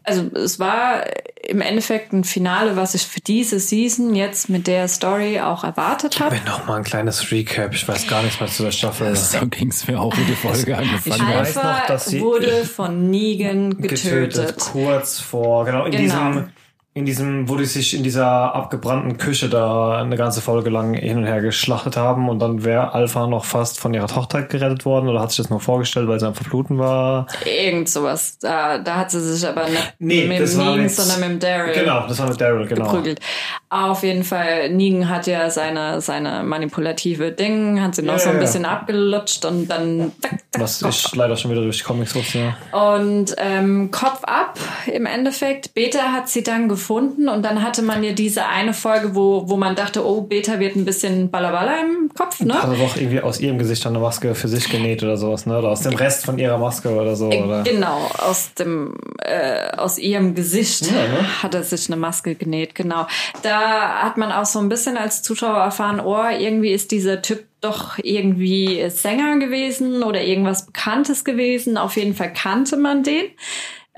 [0.09, 1.03] Also es war
[1.49, 6.21] im Endeffekt ein Finale, was ich für diese Season jetzt mit der Story auch erwartet
[6.21, 6.37] habe.
[6.37, 7.75] Wenn noch mal ein kleines Recap.
[7.75, 9.15] Ich weiß gar nichts mehr zu der Staffel.
[9.17, 11.35] So ging es mir auch, wie die Folge angefangen Ich hat.
[11.41, 14.57] weiß Alpha noch, dass sie- wurde von Negan getötet.
[14.59, 16.03] Kurz vor, genau, in Genau.
[16.03, 16.49] diesem
[16.97, 21.19] in diesem, wo die sich in dieser abgebrannten Küche da eine ganze Folge lang hin
[21.19, 25.07] und her geschlachtet haben und dann wäre Alpha noch fast von ihrer Tochter gerettet worden
[25.07, 27.27] oder hat sich das noch vorgestellt, weil sie am Verbluten war?
[27.45, 28.39] Irgend sowas.
[28.39, 31.75] Da, da hat sie sich aber nicht Nee, mit dem Negan, sondern mit dem Daryl
[31.75, 32.85] Genau, das war mit Daryl, genau.
[32.87, 33.21] geprügelt.
[33.69, 38.31] Auf jeden Fall, Negan hat ja seine, seine manipulative Ding, hat sie noch Ja, so
[38.31, 41.85] ein bisschen abgelutscht und dann zack, zack, Was Kopf ich leider schon wieder durch die
[41.85, 42.39] Comics wusste.
[42.73, 42.91] Ja.
[42.91, 44.59] Und ähm, Kopf ab
[44.91, 45.75] im Endeffekt.
[45.75, 49.57] Beta hat sie dann gefunden und dann hatte man ja diese eine Folge, wo, wo
[49.57, 52.55] man dachte, oh, Beta wird ein bisschen Ballaballa im Kopf, ne?
[52.55, 55.59] Er doch irgendwie aus ihrem Gesicht dann eine Maske für sich genäht oder sowas, ne?
[55.59, 57.27] Oder aus dem Rest von ihrer Maske oder so.
[57.29, 57.63] Oder?
[57.63, 61.43] Genau, aus dem äh, aus ihrem Gesicht Ja, ne?
[61.43, 63.07] hat er sich eine Maske genäht, genau.
[63.43, 67.45] Da hat man auch so ein bisschen als Zuschauer erfahren, oh, irgendwie ist dieser Typ
[67.61, 71.79] doch irgendwie Sänger gewesen oder irgendwas Bekanntes gewesen.
[71.79, 73.25] Auf jeden Fall kannte man den.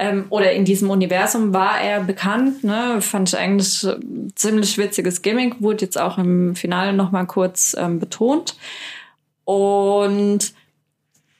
[0.00, 3.02] Ähm, oder in diesem Universum war er bekannt, ne?
[3.02, 3.84] Fand ich eigentlich
[4.36, 8.56] ziemlich witziges Gimmick, wurde jetzt auch im Finale nochmal kurz ähm, betont.
[9.44, 10.54] Und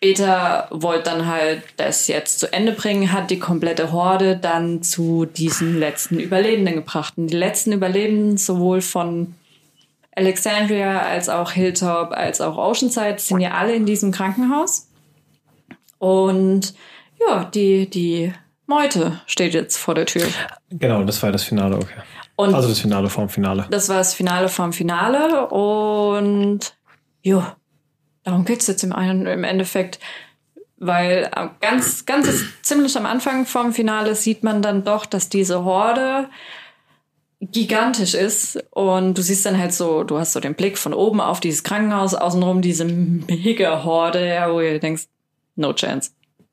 [0.01, 5.25] Beta wollte dann halt das jetzt zu Ende bringen, hat die komplette Horde dann zu
[5.25, 7.15] diesen letzten Überlebenden gebracht.
[7.17, 9.35] Und die letzten Überlebenden sowohl von
[10.17, 14.89] Alexandria als auch Hilltop als auch Oceanside sind ja alle in diesem Krankenhaus.
[15.99, 16.75] Und
[17.21, 18.33] ja, die, die
[18.69, 20.27] Meute steht jetzt vor der Tür.
[20.71, 22.03] Genau, das war das Finale, okay.
[22.37, 23.67] Und Also das Finale vom Finale.
[23.71, 26.75] das war das Finale vom Finale und
[27.23, 27.57] ja,
[28.23, 29.99] darum geht's jetzt im, im Endeffekt.
[30.77, 31.29] Weil
[31.61, 32.29] ganz, ganz
[32.63, 36.29] ziemlich am Anfang vom Finale sieht man dann doch, dass diese Horde
[37.41, 41.21] gigantisch ist und du siehst dann halt so, du hast so den Blick von oben
[41.21, 45.05] auf dieses Krankenhaus, außenrum diese mega Horde, ja, wo du denkst,
[45.57, 46.11] no chance.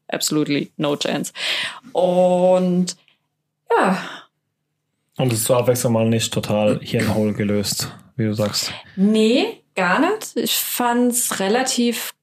[0.07, 1.33] Absolutely no chance.
[1.93, 2.95] Und
[3.75, 3.97] ja,
[5.17, 8.73] Und es ist zur Abwechslung mal nicht total hirnhohl gelöst, wie du sagst.
[8.95, 10.35] Nee, gar nicht.
[10.35, 12.13] Ich fand's relativ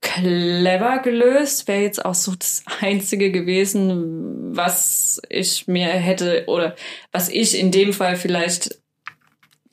[0.00, 1.68] clever gelöst.
[1.68, 6.76] Wäre jetzt auch so das Einzige gewesen, was ich mir hätte oder
[7.12, 8.78] was ich in dem Fall vielleicht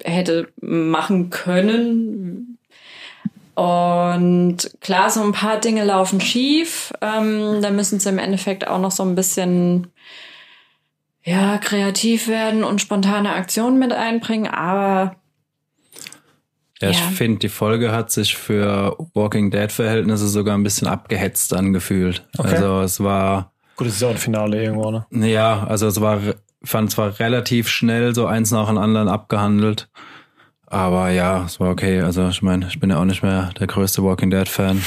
[0.04, 2.41] hätte machen können.
[3.56, 6.94] Und klar, so ein paar Dinge laufen schief.
[7.02, 9.88] Ähm, da müssen sie im Endeffekt auch noch so ein bisschen
[11.24, 15.16] ja, kreativ werden und spontane Aktionen mit einbringen, aber
[16.82, 17.06] Ja, ich Ja.
[17.10, 22.28] finde, die Folge hat sich für Walking Dead-Verhältnisse sogar ein bisschen abgehetzt angefühlt.
[22.40, 22.56] Okay.
[22.56, 25.06] Also es war, Gut, es ist ja auch ein Finale irgendwo, ne?
[25.12, 26.20] ja, also es war,
[26.64, 29.90] fand zwar relativ schnell so eins nach dem anderen abgehandelt.
[30.72, 32.00] Aber ja, es war okay.
[32.00, 34.82] Also ich meine, ich bin ja auch nicht mehr der größte Walking Dead-Fan.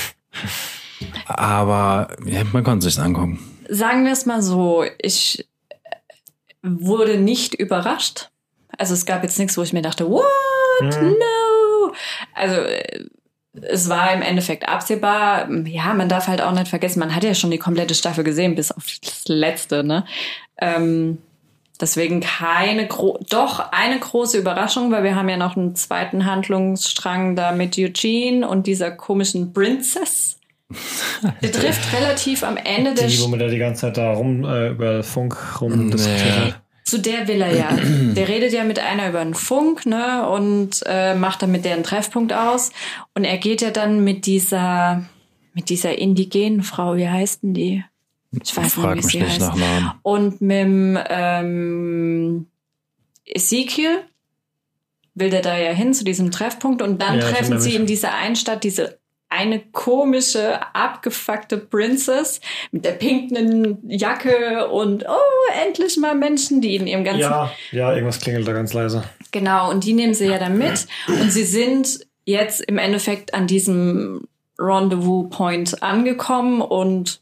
[1.26, 3.38] Aber ja, man konnte sich's angucken.
[3.68, 5.46] sagen wir es mal so, ich
[6.62, 8.30] wurde nicht überrascht.
[8.78, 10.24] Also es gab jetzt nichts, wo ich mir dachte, what?
[10.80, 11.10] Mhm.
[11.10, 11.92] No!
[12.34, 13.04] Also äh,
[13.52, 15.50] es war im Endeffekt absehbar.
[15.66, 18.54] Ja, man darf halt auch nicht vergessen, man hat ja schon die komplette Staffel gesehen,
[18.54, 20.06] bis auf das letzte, ne?
[20.58, 21.18] Ähm,
[21.80, 27.36] deswegen keine gro doch eine große Überraschung, weil wir haben ja noch einen zweiten Handlungsstrang
[27.36, 30.38] da mit Eugene und dieser komischen Princess.
[31.42, 34.70] Der trifft relativ am Ende der Die, womit er die ganze Zeit da rum äh,
[34.70, 36.60] über Funk rum diskutiert.
[36.84, 37.68] Zu der will er ja.
[38.14, 41.82] Der redet ja mit einer über den Funk, ne, und äh, macht dann mit deren
[41.82, 42.72] Treffpunkt aus.
[43.14, 45.04] Und er geht ja dann mit dieser,
[45.54, 47.84] mit dieser indigenen Frau, wie heißt denn die?
[48.42, 49.40] Ich weiß Frag nicht, wie mich sie nicht heißt.
[49.40, 49.92] nach Namen.
[50.02, 52.46] Und mit dem ähm,
[53.26, 54.00] Ezekiel
[55.14, 58.14] will der da ja hin zu diesem Treffpunkt und dann Ja, treffen sie in dieser
[58.14, 66.14] einen Stadt diese eine komische, abgefuckte Princess mit der pinken Jacke und oh, endlich mal
[66.14, 69.02] Menschen, die in ihrem ganzen Ja, ja, irgendwas klingelt da ganz leise.
[69.32, 70.86] Genau, und die nehmen sie ja dann mit.
[71.08, 77.20] Und sie sind jetzt im Endeffekt an diesem Rendezvous-Point angekommen und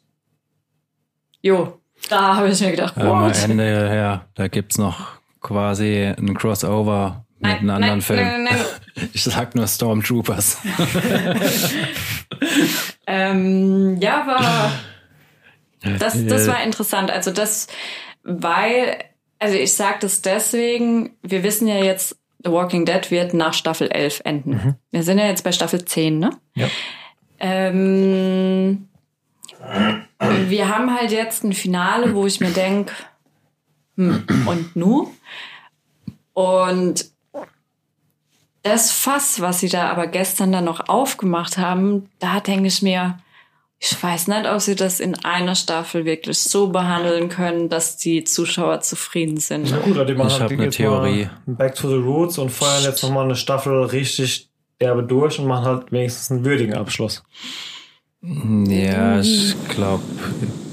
[1.43, 1.79] jo,
[2.09, 3.43] da habe ich mir gedacht, Ähm, am what?
[3.43, 8.21] Ende, ja, da gibt's noch quasi ein Crossover mit Nein, einem anderen nein, Film.
[8.21, 10.59] nein, nein, Ich sag nur Stormtroopers.
[13.07, 14.73] Ähm, ja, war.
[15.99, 17.11] Das, das war interessant.
[17.11, 17.67] Also das,
[18.23, 18.97] weil,
[19.39, 23.91] also ich sage das deswegen, wir wissen ja jetzt, The Walking Dead wird nach Staffel
[23.91, 24.77] 11 enden.
[24.91, 26.31] Wir sind ja jetzt bei Staffel 10, ne?
[26.55, 26.69] Ja.
[27.39, 28.89] Ähm,
[30.49, 32.93] wir haben halt jetzt ein Finale, wo ich mir denk,
[33.97, 35.13] hm, und nu?
[36.33, 37.11] Und
[38.63, 43.19] das Fass, was sie da aber gestern dann noch aufgemacht haben, da denke ich mir,
[43.85, 48.23] ich weiß nicht, ob sie das in einer Staffel wirklich so behandeln können, dass die
[48.23, 49.73] Zuschauer zufrieden sind.
[49.73, 51.29] Na gut, die machen Ich hab die eine Theorie.
[51.47, 54.49] Back to the Roots und feuern jetzt nochmal eine Staffel richtig
[54.81, 57.25] derbe durch und machen halt wenigstens einen würdigen Abschluss.
[58.25, 60.03] Ja, ich glaube,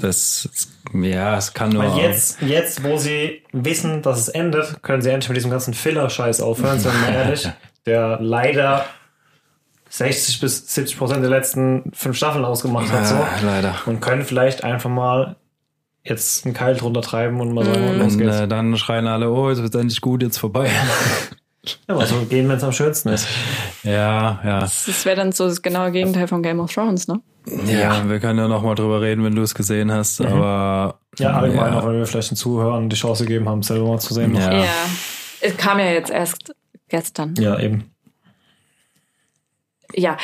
[0.00, 0.48] das,
[0.94, 1.82] ja, es kann nur.
[1.84, 5.74] Weil jetzt, jetzt, wo sie wissen, dass es endet, können sie endlich mit diesem ganzen
[5.74, 7.48] Filler-Scheiß aufhören, wir mal ehrlich,
[7.86, 8.84] der leider
[9.88, 13.16] 60 bis 70 Prozent der letzten fünf Staffeln ausgemacht hat, so.
[13.16, 13.74] Ja, leider.
[13.86, 15.34] Und können vielleicht einfach mal
[16.04, 18.36] jetzt einen Keil drunter treiben und mal sagen, los Und geht's.
[18.40, 20.70] äh, dann schreien alle, oh, jetzt wird endlich gut, jetzt vorbei.
[21.88, 23.26] Ja, aber so gehen, wenn es am schönsten ist.
[23.82, 24.60] ja, ja.
[24.60, 27.20] Das wäre dann so das genaue Gegenteil von Game of Thrones, ne?
[27.66, 31.00] Ja, wir können ja noch mal drüber reden, wenn du es gesehen hast, aber.
[31.18, 33.98] Ja, allgemein, auch ja, wenn wir vielleicht den Zuhörern die Chance gegeben haben, selber mal
[33.98, 34.34] zu sehen.
[34.34, 34.52] Ja.
[34.52, 34.86] Ja.
[35.40, 36.52] Es kam ja jetzt erst
[36.88, 37.34] gestern.
[37.38, 37.90] ja eben.
[39.94, 40.16] Ja,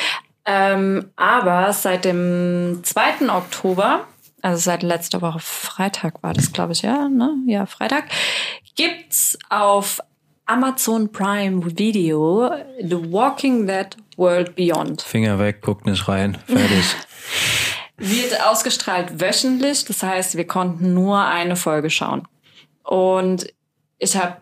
[0.44, 3.28] ähm, aber seit dem 2.
[3.30, 4.04] Oktober,
[4.42, 7.34] also seit letzter Woche Freitag war das, glaube ich, ja, ne?
[7.46, 8.04] Ja, Freitag,
[8.76, 10.00] gibt's auf
[10.46, 15.02] Amazon Prime Video The Walking Dead World Beyond.
[15.02, 16.94] Finger weg, guck nicht rein, fertig.
[17.98, 22.28] Wird ausgestrahlt wöchentlich, das heißt, wir konnten nur eine Folge schauen.
[22.84, 23.52] Und
[23.98, 24.36] ich habe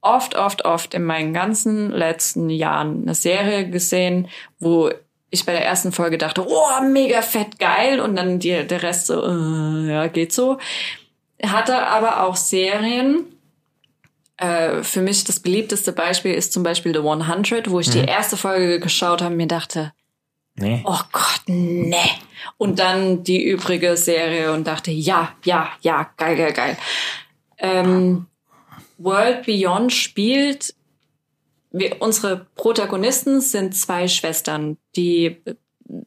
[0.00, 4.90] oft, oft, oft in meinen ganzen letzten Jahren eine Serie gesehen, wo
[5.30, 9.06] ich bei der ersten Folge dachte, oh, mega fett geil, und dann die, der Rest
[9.06, 10.58] so, äh, ja, geht so.
[11.42, 13.26] Hatte aber auch Serien.
[14.40, 18.38] Äh, für mich das beliebteste Beispiel ist zum Beispiel The 100, wo ich die erste
[18.38, 19.92] Folge geschaut habe und mir dachte,
[20.56, 20.82] Nee.
[20.84, 21.96] oh Gott, ne.
[22.56, 26.76] Und dann die übrige Serie und dachte, ja, ja, ja, geil, geil, geil.
[27.58, 28.26] Ähm,
[28.96, 30.74] World Beyond spielt,
[31.70, 35.36] wir, unsere Protagonisten sind zwei Schwestern, die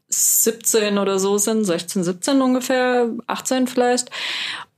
[0.08, 4.10] 17 oder so sind, 16, 17 ungefähr, 18 vielleicht.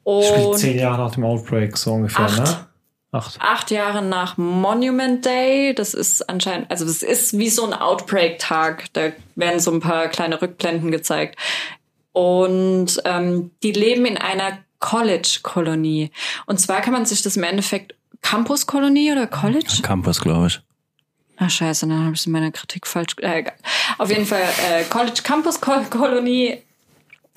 [0.02, 2.40] Spielt Und zehn Jahre nach dem Outbreak so ungefähr, Acht.
[2.40, 2.68] ne?
[3.16, 3.40] Acht.
[3.40, 5.74] acht Jahre nach Monument Day.
[5.74, 8.86] Das ist anscheinend, also das ist wie so ein Outbreak-Tag.
[8.94, 11.40] Da werden so ein paar kleine Rückblenden gezeigt.
[12.12, 16.12] Und ähm, die leben in einer College-Kolonie.
[16.46, 19.82] Und zwar kann man sich das im Endeffekt Campus-Kolonie oder College?
[19.82, 20.62] Campus, glaube ich.
[21.38, 23.14] Ah, scheiße, dann habe ich meiner Kritik falsch.
[23.20, 23.44] Äh.
[23.98, 26.62] Auf jeden Fall äh, College Campus Kol- Kolonie.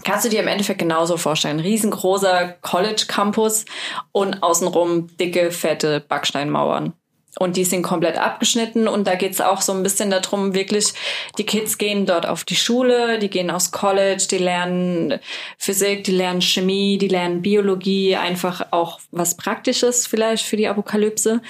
[0.08, 1.60] Kannst du dir im Endeffekt genauso vorstellen.
[1.60, 3.66] Riesengroßer College Campus
[4.10, 6.94] und außenrum dicke, fette Backsteinmauern.
[7.38, 10.94] Und die sind komplett abgeschnitten und da geht's auch so ein bisschen darum, wirklich,
[11.36, 15.20] die Kids gehen dort auf die Schule, die gehen aus College, die lernen
[15.58, 21.42] Physik, die lernen Chemie, die lernen Biologie, einfach auch was Praktisches vielleicht für die Apokalypse.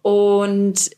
[0.00, 0.90] Und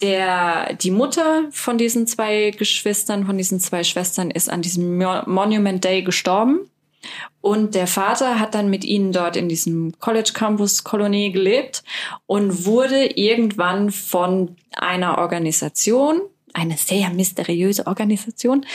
[0.00, 5.22] der, die Mutter von diesen zwei Geschwistern, von diesen zwei Schwestern ist an diesem Mo-
[5.26, 6.60] Monument Day gestorben.
[7.40, 11.84] Und der Vater hat dann mit ihnen dort in diesem College Campus Kolonie gelebt
[12.26, 16.20] und wurde irgendwann von einer Organisation,
[16.54, 18.66] eine sehr mysteriöse Organisation,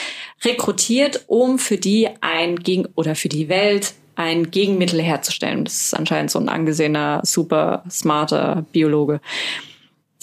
[0.44, 5.66] rekrutiert, um für die ein Gegen oder für die Welt ein Gegenmittel herzustellen.
[5.66, 9.20] Das ist anscheinend so ein angesehener, super smarter Biologe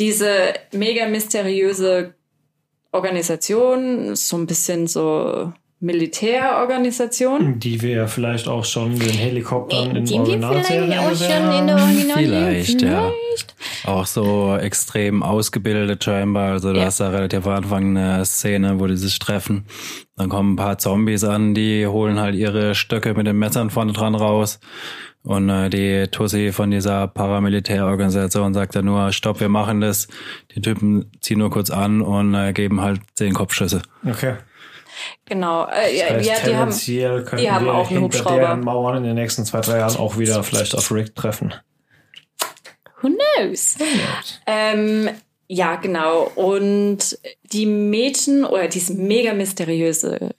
[0.00, 2.14] diese mega mysteriöse
[2.92, 7.58] Organisation, so ein bisschen so Militärorganisation.
[7.58, 11.58] Die wir ja vielleicht auch schon den Helikoptern in Die wir Originalserien vielleicht auch schon
[11.58, 11.90] in der haben.
[11.96, 13.10] Original Vielleicht, ja.
[13.84, 16.52] Auch so extrem ausgebildet scheinbar.
[16.52, 16.86] Also du Ja.
[16.86, 19.64] hast da relativ am Anfang eine Szene, wo die sich treffen.
[20.16, 23.92] Dann kommen ein paar Zombies an, die holen halt ihre Stöcke mit den Messern vorne
[23.92, 24.58] dran raus.
[25.22, 30.09] Und äh, die Tussi von dieser Paramilitärorganisation sagt dann nur, stopp, wir machen das.
[30.54, 33.83] Die Typen ziehen nur kurz an und äh, geben halt zehn Kopfschüsse.
[34.09, 34.37] Okay.
[35.26, 35.66] Genau.
[35.66, 38.40] Äh, ja, Das heißt, ja, die haben, die haben wir auch einen hinter Hubschrauber.
[38.40, 41.54] deren Mauern in den nächsten zwei, drei Jahren auch wieder vielleicht auf Rick treffen.
[43.02, 43.76] who knows?
[44.46, 45.09] Ähm,
[45.48, 46.30] ja, genau.
[46.35, 47.18] Und
[47.52, 50.30] die Mädchen oder diese mega mysteriöse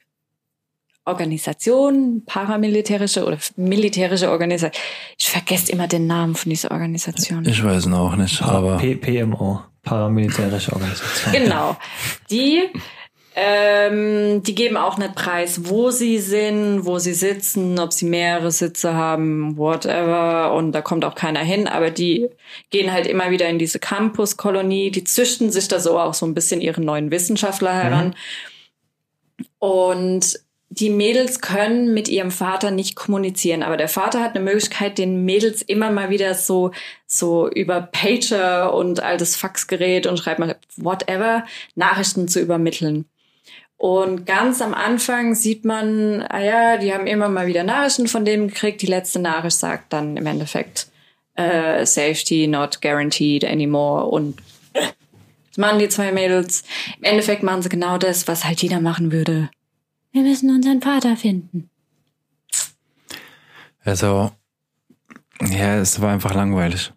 [1.06, 4.84] Organisation, paramilitärische oder militärische Organisation.
[5.18, 7.46] Ich vergesse immer den Namen von dieser Organisation.
[7.46, 11.34] Ich weiß es auch nicht, aber P PMO, paramilitärische Organisation.
[11.34, 11.76] Genau.
[12.30, 12.70] Die,
[13.36, 18.52] ähm, die geben auch nicht preis, wo sie sind, wo sie sitzen, ob sie mehrere
[18.52, 20.54] Sitze haben, whatever.
[20.54, 21.68] Und da kommt auch keiner hin.
[21.68, 22.30] Aber die
[22.70, 24.92] gehen halt immer wieder in diese Campus-Kolonie.
[24.92, 28.16] Die züchten sich da so auch so ein bisschen ihre neuen Wissenschaftler heran.
[29.58, 30.40] Und
[30.74, 35.26] die Mädels können mit ihrem Vater nicht kommunizieren, aber der Vater hat eine Möglichkeit, den
[35.26, 36.72] Mädels immer mal wieder so,
[37.06, 41.46] so über Pager und altes Faxgerät und schreibt mal whatever
[41.76, 43.04] Nachrichten zu übermitteln.
[43.76, 48.24] Und ganz am Anfang sieht man, ah ja, die haben immer mal wieder Nachrichten von
[48.24, 48.82] dem gekriegt.
[48.82, 50.88] Die letzte Nachricht sagt dann im Endeffekt,
[51.36, 54.06] äh, Safety not guaranteed anymore.
[54.06, 54.38] Und
[54.74, 56.63] das machen die zwei Mädels.
[57.00, 59.50] Im Endeffekt machen sie genau das, was halt jeder machen würde.
[60.12, 61.70] Wir müssen unseren Vater finden.
[63.84, 64.32] Also,
[65.42, 66.92] ja, es war einfach langweilig.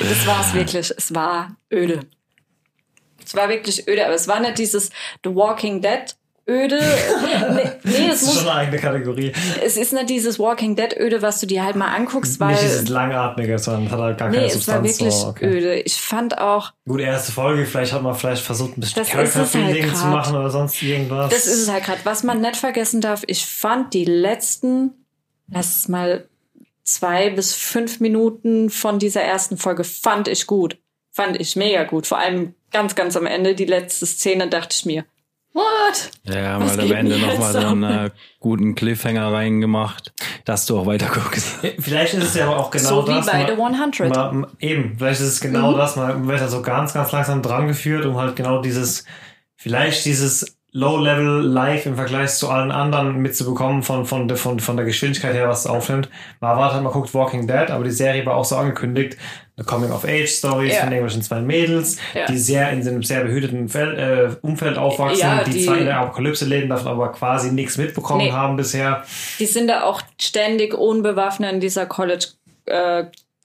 [0.00, 0.90] das war es wirklich.
[0.90, 2.06] Es war öde.
[3.24, 4.90] Es war wirklich öde, aber es war nicht dieses
[5.24, 6.14] The Walking Dead
[6.52, 6.80] öde.
[7.52, 9.32] Nee, nee das, es ist muss, schon eine eigene Kategorie.
[9.64, 12.62] es ist nicht dieses Walking Dead öde, was du dir halt mal anguckst, weil Nicht
[12.62, 14.98] dieses langatmige, sondern hat halt gar nee, keine es war Substanz.
[15.00, 15.46] wirklich so, okay.
[15.46, 15.74] öde.
[15.80, 19.54] Ich fand auch, Gut, erste Folge, vielleicht hat man vielleicht versucht, ein bisschen Das es
[19.54, 21.30] halt zu machen oder sonst irgendwas.
[21.30, 22.00] das ist es halt gerade.
[22.04, 24.92] Was man nicht vergessen darf, ich fand die letzten,
[25.48, 26.28] lass es mal
[26.84, 30.78] zwei bis fünf Minuten von dieser ersten Folge fand ich gut.
[31.10, 32.06] Fand ich mega gut.
[32.06, 35.04] Vor allem ganz, ganz am Ende, die letzte Szene, dachte ich mir,
[35.52, 36.10] what?
[36.24, 40.12] Ja, Was mal am Ende nochmal so einen äh, guten Cliffhanger reingemacht,
[40.44, 41.58] dass du auch weiter guckst.
[41.78, 43.26] Vielleicht ist es ja aber auch genau so wie das.
[43.26, 44.10] bei man- The 100.
[44.32, 47.66] Man, eben, vielleicht ist es genau das, man wird da so ganz, ganz langsam dran
[47.68, 49.04] geführt, um halt genau dieses,
[49.56, 54.76] vielleicht dieses Low-Level Live im Vergleich zu allen anderen mitzubekommen von, von, der- von, von
[54.76, 56.08] der Geschwindigkeit her, was es aufnimmt.
[56.40, 59.18] Man erwartet halt, man guckt Walking Dead, aber die Serie war auch so angekündigt,
[59.56, 60.80] eine Coming-of-Age-Story Ja.
[60.80, 62.24] von irgendwelchen zwei Mädels, Ja.
[62.24, 63.98] die sehr in einem sehr behüteten Fel
[64.42, 67.76] äh, Umfeld aufwachsen, Ja, die, die- zwar in der Apokalypse leben, davon aber quasi nichts
[67.76, 68.32] mitbekommen Nee.
[68.32, 69.04] haben bisher.
[69.38, 72.28] Die sind da auch ständig unbewaffnet in dieser College
[72.64, 73.04] äh,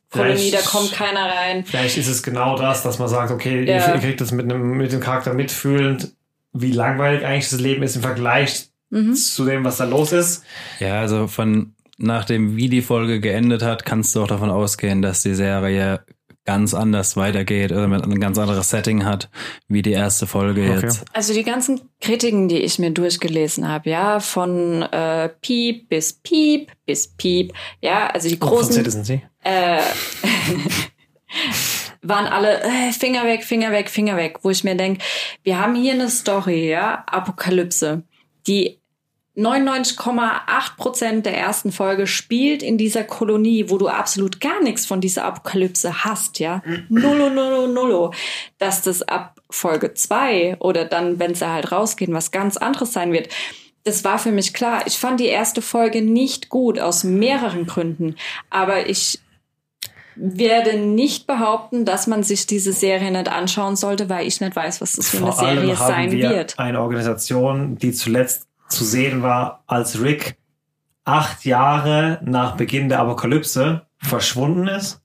[0.10, 1.66] Kolonie, da Vielleicht- kommt keiner rein.
[1.66, 3.86] Vielleicht ist es genau das, dass man sagt, okay, Ja.
[3.90, 6.14] ihr, ihr kriegt das mit, einem, mit dem Charakter mitfühlend,
[6.62, 9.16] wie langweilig eigentlich das Leben ist im Vergleich Mhm.
[9.16, 10.43] zu dem, was da los ist.
[10.80, 15.24] Ja, also von nachdem wie die Folge geendet hat, kannst du auch davon ausgehen, dass
[15.24, 16.05] die Serie
[16.45, 19.30] ganz anders weitergeht oder mit ein ganz anderes Setting hat,
[19.68, 20.86] wie die erste Folge Okay.
[20.86, 21.03] jetzt.
[21.12, 26.72] Also die ganzen Kritiken, die ich mir durchgelesen habe, ja, von äh, Piep bis Piep
[26.86, 27.51] bis Piep,
[27.82, 29.22] ja, also die Von großen Citizen Sie.
[29.43, 29.82] äh,
[32.08, 35.03] waren alle äh, Finger weg, Finger weg, Finger weg, wo ich mir denke,
[35.43, 38.03] wir haben hier eine Story, ja, Apokalypse,
[38.47, 38.80] die
[39.38, 44.99] 99,8 Prozent der ersten Folge spielt in dieser Kolonie, wo du absolut gar nichts von
[44.99, 46.64] dieser Apokalypse hast, ja.
[46.89, 48.14] Nullo, nullo, nullo.
[48.58, 53.14] Dass das ab Folge zwei oder dann, wenn sie halt rausgehen, was ganz anderes sein
[53.14, 53.30] wird.
[53.84, 54.88] Das war für mich klar.
[54.88, 58.16] Ich fand die erste Folge nicht gut, aus mehreren Gründen.
[58.49, 59.20] Aber ich
[60.20, 64.82] werde nicht behaupten, dass man sich diese Serie nicht anschauen sollte, weil ich nicht weiß,
[64.82, 66.59] was das für eine Vor allem Serie haben sein wir wird.
[66.59, 70.38] eine Organisation, die zuletzt zu sehen war, als Rick
[71.05, 75.01] acht Jahre nach Beginn der Apokalypse verschwunden ist,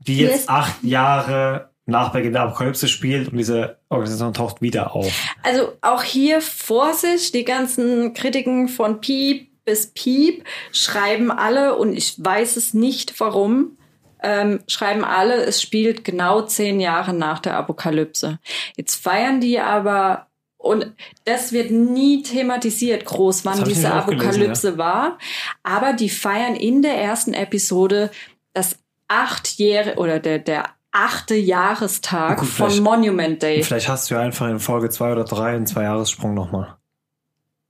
[0.00, 0.48] die jetzt Yes.
[0.48, 5.10] acht Jahre nach Beginn der Apokalypse spielt und diese Organisation taucht wieder auf.
[5.42, 12.14] Also auch hier Vorsicht, die ganzen Kritiken von Piep bis Piep schreiben alle, und ich
[12.16, 13.76] weiß es nicht warum,
[14.22, 18.38] ähm, schreiben alle, es spielt genau zehn Jahre nach der Apokalypse.
[18.78, 20.94] Jetzt feiern die aber, und
[21.26, 25.18] das wird nie thematisiert groß, wann diese auch gelesen, Apokalypse war,
[25.62, 28.10] aber die feiern in der ersten Episode
[28.54, 33.62] das achtjährige oder der, der achte Jahrestag Gut, von Monument Day.
[33.62, 36.78] Vielleicht hast du ja einfach in Folge zwei oder drei einen Zwei-Jahressprung nochmal.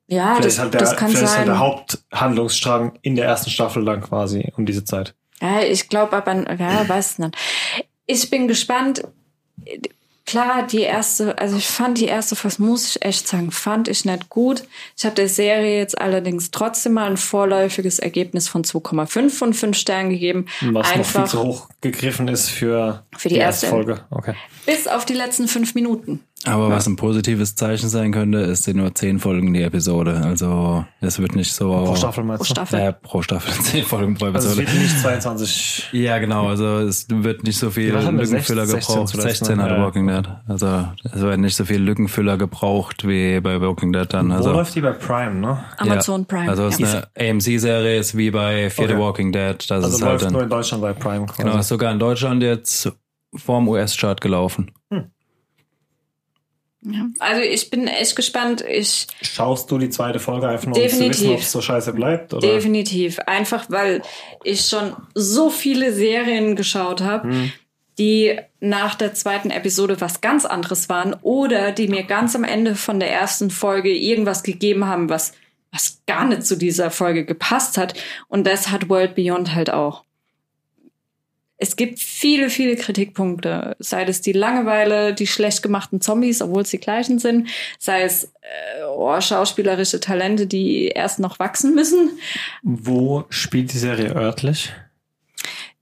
[0.08, 1.46] Ja, vielleicht das, ist halt der, das kann vielleicht ist halt sein.
[1.46, 5.14] der Haupthandlungsstrang in der ersten Staffel dann quasi um diese Zeit.
[5.40, 7.36] Ja, ich glaube aber, ja, weiß nicht.
[8.06, 9.02] Ich bin gespannt.
[10.24, 14.04] Klar, die erste, also ich fand die erste Folge, muss ich echt sagen, fand ich
[14.04, 14.62] nicht gut.
[14.94, 19.76] Ich habe der Serie jetzt allerdings trotzdem mal ein vorläufiges Ergebnis von 2,5 von 5
[19.76, 20.44] Sternen gegeben.
[20.60, 23.68] Was noch viel Einfach zu hoch gegriffen ist für, Für die erste.
[23.68, 24.04] Folge.
[24.10, 24.34] Okay.
[24.66, 26.22] bis auf die letzten fünf Minuten.
[26.44, 30.22] Aber was ein positives Zeichen sein könnte, ist sind nur zehn Folgen die Episode.
[30.24, 32.50] Also es wird nicht so Pro Staffel meinst Pro du?
[32.52, 32.78] Staffel.
[32.78, 34.68] Ja, pro Staffel zehn Folgen pro Also es Episode.
[34.72, 35.88] wird nicht 22.
[35.92, 36.46] Ja, genau.
[36.46, 37.92] Also es wird nicht so viel?
[37.92, 39.08] Lückenfüller 16 gebraucht.
[39.08, 39.62] zuletzt, 16 ne?
[39.64, 39.82] hat Ja, ja.
[39.84, 40.28] Walking Dead.
[40.46, 44.30] Also es wird nicht so viel Lückenfüller gebraucht wie bei Walking Dead dann.
[44.30, 45.64] Wo Also läuft die bei Prime, ne?
[45.78, 46.26] Amazon ja.
[46.28, 46.48] Prime.
[46.50, 46.86] Also es ja.
[46.86, 49.02] ist eine AMC-Serie, ist wie bei Fear the Okay.
[49.02, 49.56] Walking Dead.
[49.68, 51.42] Das Also ist halt läuft dann, nur in Deutschland bei Prime quasi.
[51.42, 52.92] genau, ist sogar in Deutschland jetzt
[53.34, 54.70] vorm US-Chart gelaufen.
[56.82, 57.06] Ja.
[57.18, 58.62] Also ich bin echt gespannt.
[58.62, 61.20] Ich Schaust du die zweite Folge einfach nur, um zu Definitiv.
[61.20, 62.32] wissen, ob es so scheiße bleibt?
[62.34, 62.46] Oder?
[62.46, 63.18] Definitiv.
[63.20, 64.02] Einfach weil
[64.44, 67.50] ich schon so viele Serien geschaut habe,
[67.98, 72.76] die nach der zweiten Episode was ganz anderes waren oder die mir ganz am Ende
[72.76, 75.32] von der ersten Folge irgendwas gegeben haben, was,
[75.72, 77.94] was gar nicht zu dieser Folge gepasst hat.
[78.28, 80.04] Und das hat World Beyond halt auch.
[81.60, 83.76] Es gibt viele, viele Kritikpunkte.
[83.80, 87.48] Sei es die Langeweile, die schlecht gemachten Zombies, obwohl es die gleichen sind.
[87.80, 92.10] Sei es äh, oh, schauspielerische Talente, die erst noch wachsen müssen.
[92.62, 94.72] Wo spielt die Serie örtlich?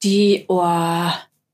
[0.02, 1.10] Die oh,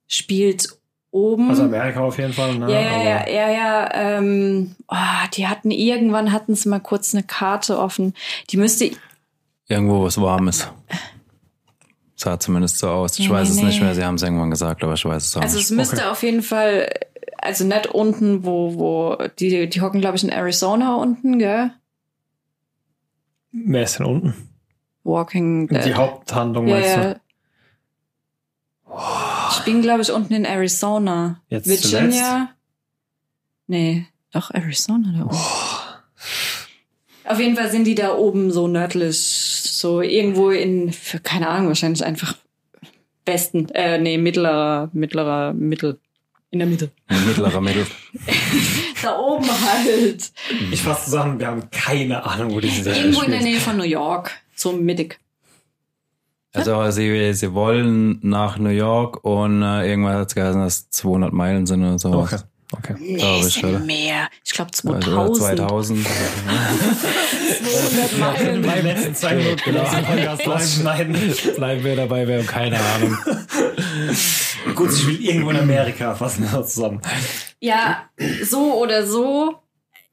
[0.07, 0.69] spielt
[1.11, 1.51] oben.
[1.51, 2.73] Also Amerika auf jeden Fall, ne?
[2.73, 4.19] Ja, ja, ja, ja, ja.
[4.19, 8.15] Ähm, oh, die hatten irgendwann hatten sie mal kurz eine Karte offen.
[8.51, 8.93] Die müsste
[9.69, 10.69] Irgendwo was Warmes.
[12.23, 13.19] Sah zumindest so aus.
[13.19, 13.65] Ich Nee, weiß es nee.
[13.65, 15.65] nicht mehr, sie haben es irgendwann gesagt, aber ich weiß es auch Also nicht.
[15.65, 16.07] es müsste Okay.
[16.07, 16.89] auf jeden Fall,
[17.39, 21.73] also nicht unten, wo, wo, die, die hocken, glaube ich, in Arizona unten, gell?
[23.51, 24.35] Wer ist denn unten?
[25.03, 25.85] Walking Dead.
[25.85, 27.15] Die Haupthandlung ja, meinst ja.
[27.15, 27.21] du?
[29.51, 31.41] Ich bin, glaube ich, unten in Arizona.
[31.49, 32.51] Jetzt Virginia.
[33.67, 35.37] Nee, doch Arizona da oben.
[37.33, 41.69] Auf jeden Fall sind die da oben so nördlich, so irgendwo in, für, keine Ahnung,
[41.69, 42.37] wahrscheinlich einfach
[43.25, 45.99] Westen, äh, nee, mittlerer, mittlerer, Mittel,
[46.51, 46.91] in der Mitte.
[47.27, 47.87] Mittlerer Mittel.
[49.03, 50.31] Da oben halt.
[50.71, 53.41] Ich fasse zusammen, wir haben keine Ahnung, wo diese Serie Irgendwo in der.
[53.41, 55.19] Nähe von New York, so mittig.
[56.53, 60.91] Also sie, sie wollen nach New York und äh, irgendwann hat es geheißen, dass es
[60.91, 62.13] 200 Meilen sind oder so.
[62.13, 62.37] Okay,
[62.73, 62.95] okay.
[62.99, 63.79] Nee, sind oder?
[63.81, 64.29] mehr.
[64.45, 66.07] Ich glaube Also, oder 2000.
[66.07, 66.07] 2000.
[68.19, 68.85] 200 Meilen.
[68.85, 69.83] Letzten zwei Minuten Genau.
[69.83, 71.17] aus dem Podcast rausschneiden.
[71.57, 73.17] Bleiben wir dabei, wir haben keine Ahnung.
[74.75, 76.15] Gut, ich will irgendwo in Amerika.
[76.15, 77.01] Fassen wir das zusammen.
[77.61, 78.09] Ja,
[78.43, 79.55] so oder so.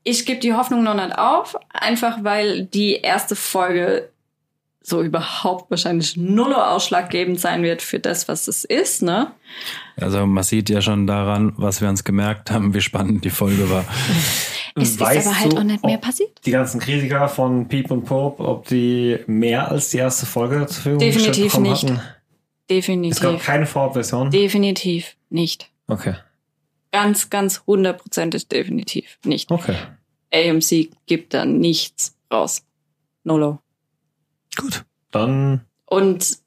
[0.03, 4.09] Ich gebe die Hoffnung noch nicht auf, einfach weil die erste Folge
[4.81, 9.31] so überhaupt wahrscheinlich null ausschlaggebend sein wird für das, was es ist, ne?
[9.97, 13.69] Also man sieht ja schon daran, was wir uns gemerkt haben, wie spannend die Folge
[13.69, 13.85] war.
[14.75, 16.29] Es ist Weißt aber halt du, auch nicht mehr ob passiert.
[16.45, 20.75] Die ganzen Kritiker von Peep und Pope, ob die mehr als die erste Folge zur
[20.75, 21.83] Verfügung Definitiv nicht.
[21.83, 21.95] hatten?
[21.95, 23.43] Es gab Definitiv.
[23.43, 24.29] keine Vorabversion.
[24.29, 25.69] Definitiv nicht.
[25.87, 26.13] Okay.
[26.91, 29.51] Ganz, ganz hundertprozentig definitiv nicht.
[29.51, 29.75] Okay.
[30.31, 32.63] AMC gibt da nichts raus.
[33.23, 33.59] Nolo.
[34.55, 34.83] Gut.
[35.11, 36.37] Dann Und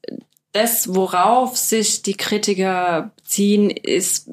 [0.53, 4.29] das, worauf sich die Kritiker beziehen, ist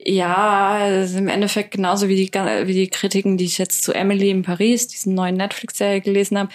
[0.00, 4.30] ja ist im Endeffekt genauso wie die, wie die Kritiken, die ich jetzt zu Emily
[4.30, 6.50] in Paris, diesen neuen Netflix-Serie gelesen habe,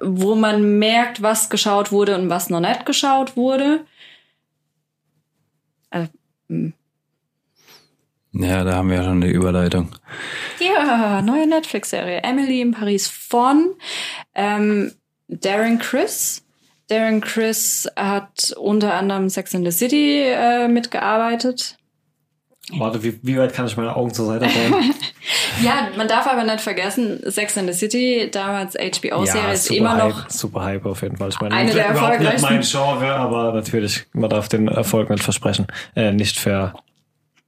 [0.00, 3.84] wo man merkt, was geschaut wurde und was noch nicht geschaut wurde.
[5.90, 6.10] Also,
[6.48, 6.74] hm.
[8.34, 9.90] Ja, da haben wir ja schon die Überleitung.
[10.58, 12.22] Ja, neue Netflix-Serie.
[12.22, 13.74] Emily in Paris von
[14.34, 14.92] ähm,
[15.28, 16.42] Darren Chris.
[16.88, 21.76] Darren Chris hat unter anderem Sex in the City äh, mitgearbeitet.
[22.78, 24.94] warte, wie, wie weit kann ich meine Augen zur Seite drehen?
[25.62, 29.96] Ja, man darf aber nicht vergessen, Sex in the City, damals HBO-Serie, ist super immer
[30.02, 31.28] Hype, noch super Hype auf jeden Fall.
[31.28, 35.10] Ich meine, Eine der überhaupt nicht erfolgreichsten- mein Genre, aber natürlich, man darf den Erfolg
[35.10, 35.66] nicht versprechen.
[35.94, 36.72] Äh, nicht fair.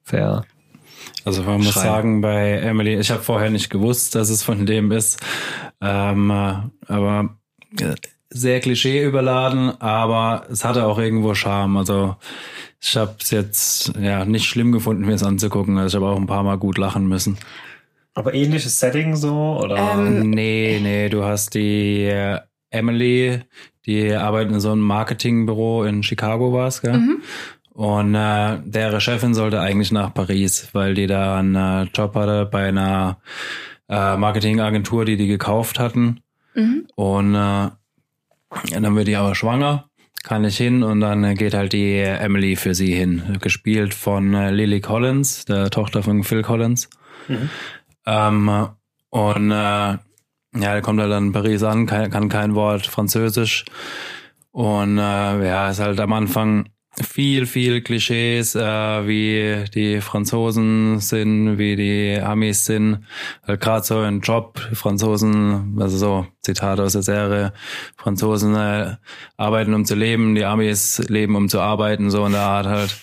[0.04, 0.44] Fair.
[1.24, 1.86] Also man muss Schreien.
[1.86, 5.20] sagen, bei Emily, ich habe vorher nicht gewusst, dass es von dem ist,
[5.80, 6.54] ähm, äh,
[6.92, 7.36] aber
[7.80, 7.94] äh,
[8.30, 11.76] sehr Klischee überladen, aber es hatte auch irgendwo Charme.
[11.78, 12.16] Also
[12.80, 15.78] ich habe es jetzt ja nicht schlimm gefunden, mir es anzugucken.
[15.78, 17.38] Also ich habe auch ein paar Mal gut lachen müssen.
[18.14, 19.76] Aber ähnliches Setting so, oder?
[19.76, 23.40] Ähm, Nee, nee, du hast die äh, Emily,
[23.86, 26.98] die arbeitet in so einem Marketingbüro in Chicago war es, gell?
[26.98, 27.22] Mhm.
[27.74, 32.46] Und äh, deren Chefin sollte eigentlich nach Paris, weil die da einen äh, Job hatte
[32.46, 33.18] bei einer
[33.88, 36.20] äh, Marketingagentur, die die gekauft hatten.
[36.54, 36.86] Mhm.
[36.94, 37.70] Und äh,
[38.70, 39.88] dann wird die aber schwanger,
[40.22, 44.52] kann nicht hin und dann geht halt die Emily für sie hin, gespielt von äh,
[44.52, 46.88] Lily Collins, der Tochter von Phil Collins.
[47.26, 47.50] Mhm.
[48.06, 48.68] Ähm,
[49.10, 49.98] und äh, ja,
[50.54, 53.64] er kommt halt dann in Paris an, kann, kann kein Wort Französisch.
[54.52, 55.00] Und äh,
[55.48, 56.68] ja, ist halt am Anfang
[57.02, 58.60] viel, viel Klischees, äh,
[59.06, 63.04] wie die Franzosen sind, wie die Amis sind.
[63.46, 67.52] Halt gerade so ein Job, Franzosen, also so Zitate aus der Serie,
[67.96, 68.96] Franzosen äh,
[69.36, 72.96] arbeiten um zu leben, die Amis leben um zu arbeiten, so in der Art halt.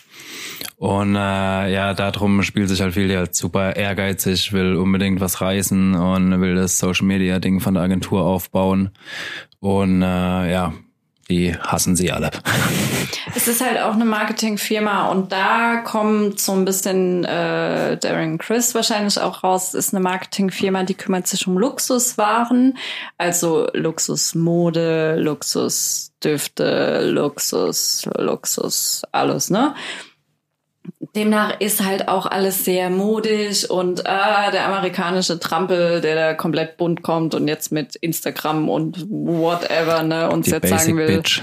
[0.77, 5.41] Und äh, ja, darum spielt sich halt viel, die halt super ehrgeizig, will unbedingt was
[5.41, 8.89] reißen und will das Social Media Ding von der Agentur aufbauen.
[9.59, 10.73] Und äh, ja,
[11.31, 12.29] die hassen sie alle.
[13.35, 18.75] Es ist halt auch eine Marketingfirma und da kommt so ein bisschen äh, Darren Chris
[18.75, 19.69] wahrscheinlich auch raus.
[19.69, 22.77] Es ist eine Marketingfirma, die kümmert sich um Luxuswaren,
[23.17, 29.73] also Luxusmode, Luxusdüfte, Luxus, Luxus, alles, ne?
[31.15, 36.77] Demnach ist halt auch alles sehr modisch und ah, der amerikanische Trampel, der da komplett
[36.77, 41.17] bunt kommt und jetzt mit Instagram und whatever, ne, uns Die jetzt Basic sagen will.
[41.17, 41.41] Bitch.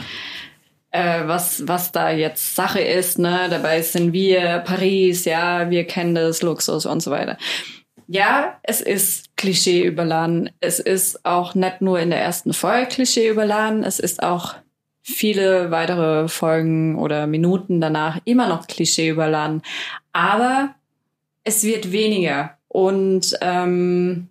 [0.91, 3.19] äh, was, was da jetzt Sache ist.
[3.19, 3.49] Ne?
[3.51, 7.37] Dabei sind wir Paris, ja, wir kennen das Luxus und so weiter.
[8.07, 10.49] Ja, es ist Klischee überladen.
[10.61, 14.55] Es ist auch nicht nur in der ersten Folge Klischee überladen, es ist auch
[15.15, 19.63] viele weitere Folgen oder Minuten danach immer noch Klischee überladen.
[20.13, 20.75] Aber
[21.45, 22.57] es wird weniger.
[22.69, 24.29] Und ähm,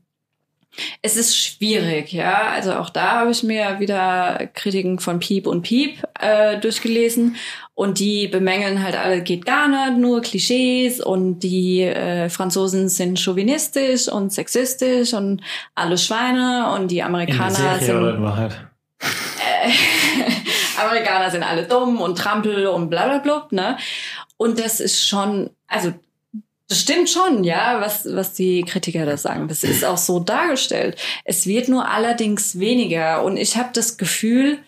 [1.02, 2.52] es ist schwierig, ja.
[2.52, 7.36] Also auch da habe ich mir wieder Kritiken von Piep und Piep äh, durchgelesen
[7.74, 13.20] und die bemängeln halt alle, geht gar nicht, nur Klischees und die äh, Franzosen sind
[13.20, 15.42] chauvinistisch und sexistisch und
[15.74, 17.96] alle Schweine und die Amerikaner sind.
[17.96, 18.68] Oder in Wahrheit?
[19.64, 19.72] Äh,
[20.80, 23.78] Amerikaner sind alle dumm und Trampel und bla bla bla, ne?
[24.38, 25.94] Und das ist schon, also
[26.68, 29.48] das stimmt schon, ja, was, was die Kritiker da sagen.
[29.48, 30.98] Das ist auch so dargestellt.
[31.24, 33.24] Es wird nur allerdings weniger.
[33.24, 34.60] Und ich habe das Gefühl,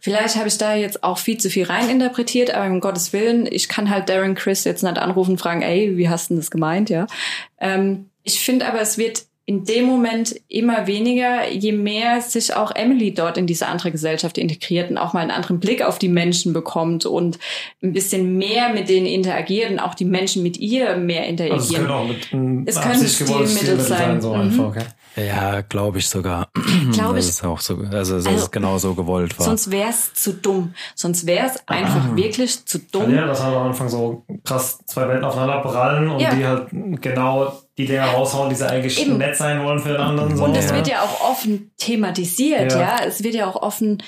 [0.00, 3.68] vielleicht habe ich da jetzt auch viel zu viel reininterpretiert, aber um Gottes Willen, ich
[3.68, 6.88] kann halt Darren Chris jetzt nicht anrufen und fragen, ey, wie hast du das gemeint,
[6.88, 7.06] ja?
[7.58, 12.70] Ähm, ich finde aber, es wird in dem Moment immer weniger, je mehr sich auch
[12.70, 16.08] Emily dort in diese andere Gesellschaft integriert und auch mal einen anderen Blick auf die
[16.08, 17.40] Menschen bekommt und
[17.82, 21.58] ein bisschen mehr mit denen interagiert und auch die Menschen mit ihr mehr interagieren.
[21.58, 23.98] Also es können auch mit es können Stilmittel sein.
[23.98, 24.40] sein so mhm.
[24.40, 24.84] einfach, okay.
[25.16, 26.48] Ja, glaube ich sogar.
[26.92, 27.26] Glaube ich.
[27.26, 29.46] Das ist auch so, also, dass also, es genau so gewollt war.
[29.46, 30.74] Sonst wäre es zu dumm.
[30.94, 32.16] Sonst wäre es einfach ah.
[32.16, 33.12] wirklich zu dumm.
[33.12, 36.34] Ja, das hat am Anfang so krass zwei Welten aufeinander prallen und ja.
[36.34, 36.68] die halt
[37.00, 39.18] genau die Dinger raushauen, die sie eigentlich Eben.
[39.18, 40.36] nett sein wollen für den anderen.
[40.36, 40.44] So.
[40.44, 40.76] Und es ja.
[40.76, 42.80] wird ja auch offen thematisiert, ja.
[42.80, 42.96] ja.
[43.06, 44.02] Es wird ja auch offen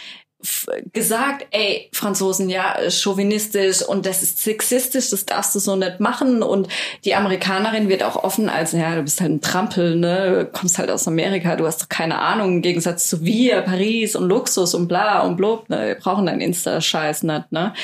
[0.93, 6.43] gesagt, ey, Franzosen, ja, chauvinistisch und das ist sexistisch, das darfst du so nicht machen.
[6.43, 6.69] Und
[7.05, 10.91] die Amerikanerin wird auch offen als, ja, du bist halt ein Trampel, ne, kommst halt
[10.91, 14.89] aus Amerika, du hast doch keine Ahnung, im Gegensatz zu wir, Paris und Luxus und
[14.89, 17.75] bla und blub, ne, wir brauchen deinen Insta-Scheiß nicht, ne.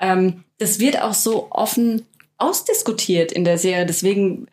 [0.00, 2.06] Ähm, das wird auch so offen
[2.38, 4.46] ausdiskutiert in der Serie, deswegen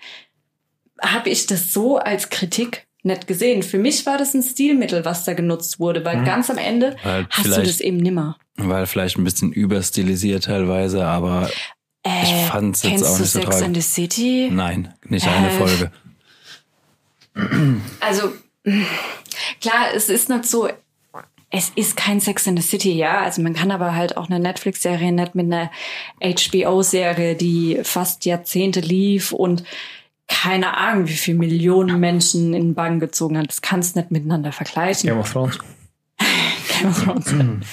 [1.02, 3.64] habe ich das so als Kritik nicht gesehen.
[3.64, 6.26] Für mich war das ein Stilmittel, was da genutzt wurde, weil hm.
[6.26, 8.38] ganz am Ende weil hast du das eben nimmer.
[8.56, 11.50] Weil vielleicht ein bisschen überstilisiert teilweise, aber
[12.04, 14.50] äh, ich fand es jetzt auch nicht so Sex in the City?
[14.52, 15.92] Nein, nicht äh, eine Folge.
[18.00, 18.34] Also
[19.62, 20.70] klar, es ist nicht so,
[21.50, 23.22] es ist kein Sex in the City, ja.
[23.22, 25.72] Also man kann aber halt auch eine Netflix-Serie nicht mit einer
[26.22, 29.64] HBO-Serie, die fast Jahrzehnte lief und
[30.28, 33.48] keine Ahnung, wie viele Millionen Menschen in den Bann gezogen hat.
[33.48, 35.10] Das kannst du nicht miteinander vergleichen.
[35.10, 35.58] Game of Thrones.
[36.80, 37.66] Game of Thrones.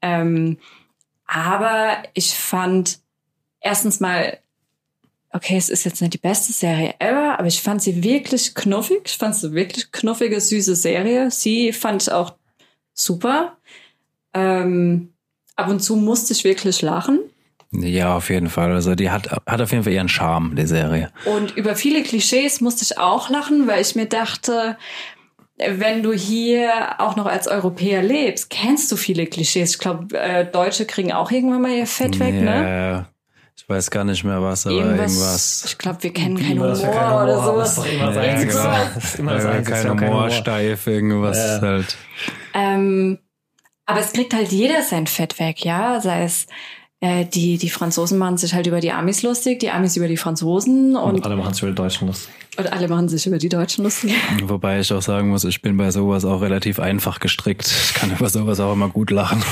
[0.00, 0.58] ähm,
[1.26, 3.00] aber ich fand
[3.60, 4.38] erstens mal,
[5.32, 9.02] okay, es ist jetzt nicht die beste Serie ever, aber ich fand sie wirklich knuffig.
[9.06, 11.30] Ich fand sie wirklich knuffige, süße Serie.
[11.30, 12.34] Sie fand ich auch
[12.92, 13.56] super.
[14.32, 15.12] Ähm,
[15.56, 17.18] ab und zu musste ich wirklich lachen.
[17.80, 18.72] Ja, auf jeden Fall.
[18.72, 21.10] Also die hat, hat auf jeden Fall ihren Charme, die Serie.
[21.24, 24.76] Und über viele Klischees musste ich auch lachen, weil ich mir dachte,
[25.56, 29.72] wenn du hier auch noch als Europäer lebst, kennst du viele Klischees.
[29.72, 32.42] Ich glaube, äh, Deutsche kriegen auch irgendwann mal ihr Fett weg, yeah.
[32.42, 33.06] ne?
[33.56, 35.12] Ich weiß gar nicht mehr was, aber irgendwas.
[35.12, 35.64] irgendwas.
[35.66, 37.76] Ich glaube, wir kennen keinen Humor, Humor, oder sowas.
[37.84, 38.94] Das ist immer das ja, genau.
[38.94, 41.60] Das ist immer das kein Humor, steif, irgendwas ja.
[41.60, 41.96] halt.
[42.52, 43.18] Ähm,
[43.86, 46.00] aber es kriegt halt jeder sein Fett weg, ja?
[46.00, 46.46] Sei es
[47.04, 50.16] äh, die, die Franzosen machen sich halt über die Amis lustig, die Amis über die
[50.16, 50.96] Franzosen.
[50.96, 52.32] Und, und alle machen sich über die Deutschen lustig.
[52.56, 54.14] Und alle machen sich über die Deutschen lustig.
[54.44, 57.66] Wobei ich auch sagen muss, ich bin bei sowas auch relativ einfach gestrickt.
[57.66, 59.44] Ich kann über sowas auch immer gut lachen.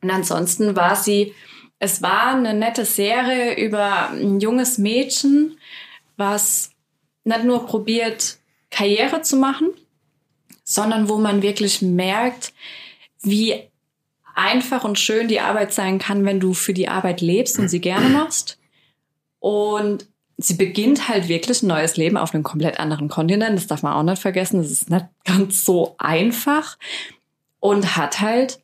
[0.00, 1.34] Und ansonsten war sie,
[1.78, 5.58] es war eine nette Serie über ein junges Mädchen,
[6.16, 6.70] was
[7.24, 8.38] nicht nur probiert,
[8.70, 9.68] Karriere zu machen,
[10.64, 12.54] sondern wo man wirklich merkt,
[13.20, 13.67] wie
[14.38, 17.80] einfach und schön die Arbeit sein kann, wenn du für die Arbeit lebst und sie
[17.80, 18.58] gerne machst.
[19.40, 23.56] Und sie beginnt halt wirklich ein neues Leben auf einem komplett anderen Kontinent.
[23.56, 24.62] Das darf man auch nicht vergessen.
[24.62, 26.78] Das ist nicht ganz so einfach.
[27.60, 28.60] Und hat halt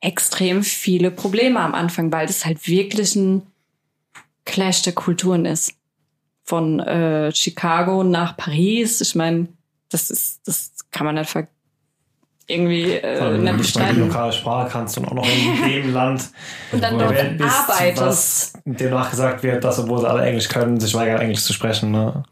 [0.00, 3.46] extrem viele Probleme am Anfang, weil das halt wirklich ein
[4.44, 5.72] Clash der Kulturen ist.
[6.44, 9.00] Von äh, Chicago nach Paris.
[9.00, 9.48] Ich meine,
[9.88, 11.57] das ist, das kann man nicht vergessen
[12.48, 13.96] irgendwie äh, nicht bestreiten.
[13.96, 16.30] Die lokale Sprache kannst du auch noch in dem Land,
[16.72, 18.00] und dann dort arbeitest.
[18.00, 21.90] Was demnach gesagt wird, dass obwohl sie alle Englisch können, sich weigern Englisch zu sprechen.
[21.90, 22.22] Ne?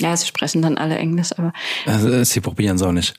[0.00, 1.52] Ja, sie sprechen dann alle Englisch, aber.
[1.86, 3.14] Also, sie probieren es auch nicht.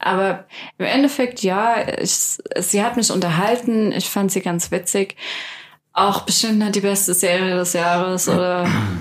[0.00, 0.44] Aber
[0.76, 3.92] im Endeffekt, ja, ich, sie hat mich unterhalten.
[3.92, 5.16] Ich fand sie ganz witzig.
[5.92, 8.66] Auch bestimmt nicht die beste Serie des Jahres oder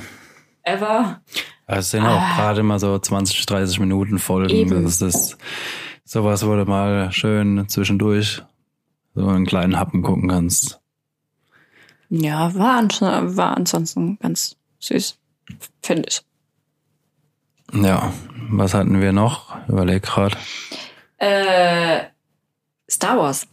[0.64, 1.22] ever.
[1.68, 2.36] Es sind auch ah.
[2.36, 4.54] gerade mal so 20, 30 Minuten Folgen.
[4.54, 4.84] Eben.
[4.84, 5.38] Das ist
[6.06, 8.44] Sowas, wo du mal schön zwischendurch
[9.16, 10.80] so einen kleinen Happen gucken kannst.
[12.10, 15.18] Ja, war, ans war ansonsten ganz süß,
[15.82, 16.22] finde ich.
[17.74, 18.14] Ja,
[18.50, 19.56] was hatten wir noch?
[19.68, 20.38] Überleg grad.
[21.18, 22.02] Äh,
[22.88, 23.48] Star Wars.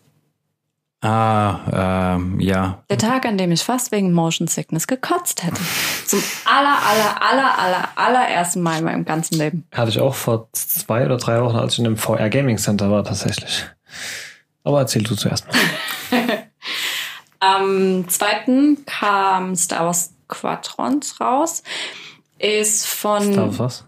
[1.02, 2.82] Ah, ähm, ja.
[2.90, 5.60] Der Tag, an dem ich fast wegen Motion Sickness gekotzt hätte.
[6.04, 9.66] Zum aller, aller, aller, aller, allerersten Mal in meinem ganzen Leben.
[9.72, 12.90] Hatte ich auch vor zwei oder drei Wochen, als ich in einem VR Gaming Center
[12.90, 13.64] war, tatsächlich.
[14.62, 15.56] Aber erzähl du zuerst mal.
[17.38, 21.62] Am zweiten kam Star Wars Squadrons raus.
[22.38, 23.84] Ist von Star Wars was?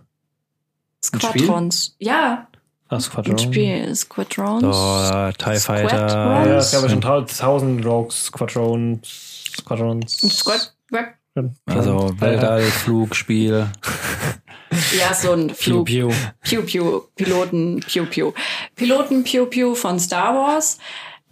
[1.04, 1.94] Squadrons.
[1.98, 2.48] Ja,
[2.92, 3.38] Ach, ein Squadron.
[3.38, 3.94] Spiel.
[3.94, 4.60] Squadrons.
[4.62, 6.08] So, äh, TIE Fighter.
[6.08, 6.48] Squadron.
[6.48, 10.18] Ja, es gab ja schon tau- tausend Rogues, Squadrons, Squadrons.
[10.18, 10.72] Squad
[11.66, 13.66] Also Weltallflugspiel.
[14.98, 15.86] ja, so ein Flug.
[15.86, 16.14] Piu, piu.
[16.42, 18.32] Pew Pew, Piloten Pew Pew.
[18.76, 20.78] Piloten Pew Pew von Star Wars,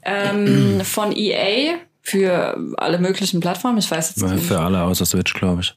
[0.03, 3.79] ähm, von EA für alle möglichen Plattformen.
[3.79, 4.47] Ich weiß jetzt nicht.
[4.47, 5.77] Für alle außer Switch, glaube ich.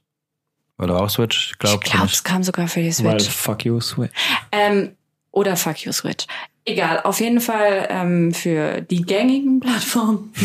[0.77, 1.47] Oder auch Switch?
[1.47, 3.29] Ich Ich glaube glaube, es kam sogar für die Weil Switch.
[3.29, 4.11] fuck you, Switch.
[4.51, 4.95] Ähm,
[5.33, 6.25] oder Fuck You Switch.
[6.63, 10.31] Egal, auf jeden Fall ähm, für die gängigen Plattformen.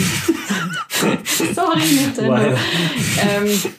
[1.54, 2.32] Sorry, Nintendo.
[2.32, 2.58] Weiter.
[3.30, 3.72] ähm,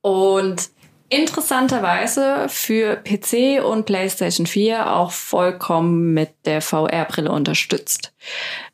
[0.00, 0.70] und
[1.10, 8.14] interessanterweise für PC und PlayStation 4 auch vollkommen mit der VR-Brille unterstützt.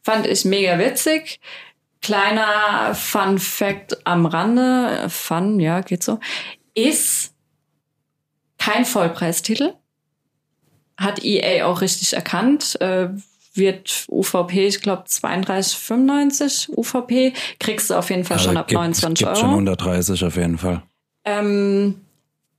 [0.02, 1.40] Fand ich mega witzig.
[2.00, 6.18] Kleiner Fun Fact am Rande, Fun, ja, geht so,
[6.74, 7.34] ist
[8.58, 9.74] kein Vollpreistitel.
[11.00, 12.80] Hat EA auch richtig erkannt.
[12.80, 13.08] Äh,
[13.54, 17.32] wird UVP, ich glaube 32,95 UVP.
[17.58, 19.54] Kriegst du auf jeden Fall schon ab Also gibt, 29 gibt schon Euro.
[19.56, 20.82] 130 auf jeden Fall.
[21.24, 22.00] Ähm,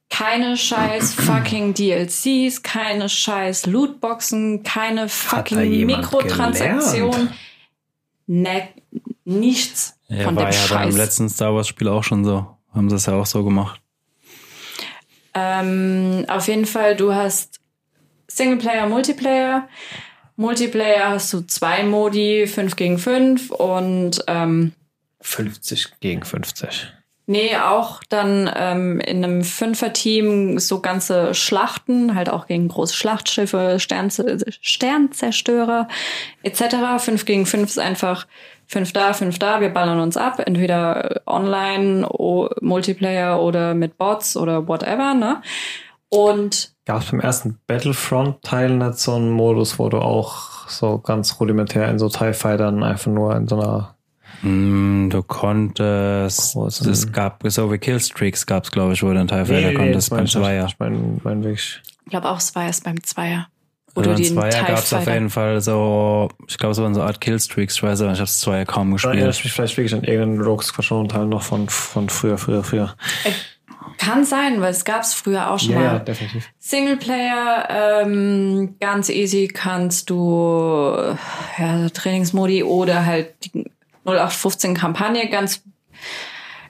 [0.09, 7.29] keine scheiß fucking DLCs, keine scheiß Lootboxen, keine fucking Mikrotransaktionen.
[8.27, 8.67] Ne,
[9.23, 10.97] nichts Ja, von war dem ja beim Scheiß.
[10.97, 12.45] letzten Star Wars Spiel auch schon so.
[12.73, 13.79] Haben sie es ja auch so gemacht.
[15.33, 17.60] Ähm, auf jeden Fall, du hast
[18.35, 19.67] Singleplayer, Multiplayer.
[20.35, 24.73] Multiplayer hast du zwei Modi, 5 gegen 5 und ähm,
[25.21, 26.93] 50 gegen 50.
[27.27, 33.79] Nee, auch dann ähm, in einem Fünfer-Team so ganze Schlachten, halt auch gegen große Schlachtschiffe,
[33.79, 35.87] Sternze Sternzerstörer
[36.43, 36.63] etc.
[36.97, 38.27] Fünf gegen fünf ist einfach
[38.65, 42.07] fünf da, fünf da, wir ballern uns ab, entweder online,
[42.61, 45.41] Multiplayer oder mit Bots oder whatever, ne?
[46.09, 51.39] Und Gab es beim ersten Battlefront-Teil nicht so einen Modus, wo du auch so ganz
[51.39, 53.95] rudimentär in so TIE Fightern einfach nur in so einer
[54.41, 59.27] Mm, Du konntest, es gab so wie Killstreaks gab es, glaube ich, wo du den
[59.29, 60.65] TIE Fighter konntest beim Zweier.
[60.65, 61.81] Ich mein wirklich.
[62.03, 63.47] ich glaube auch, es war erst beim Zweier.
[63.95, 66.83] Wo Also du beim den Zweier gab es auf jeden Fall so, ich glaube, so
[66.83, 69.15] eine Art Killstreaks, ich weiß aber, ich habe das Zweier kaum gespielt.
[69.15, 72.95] ich mich vielleicht wirklich an irgendeinen Rogue Squadron-Teil noch von, von früher, früher, früher.
[73.97, 75.99] Kann sein, weil es gab es früher auch schon mal.
[75.99, 76.49] definitiv.
[76.59, 77.67] Singleplayer,
[78.03, 81.15] ähm, ganz easy kannst du
[81.57, 83.65] ja, Trainingsmodi oder halt die
[84.05, 85.63] 0815 Kampagne ganz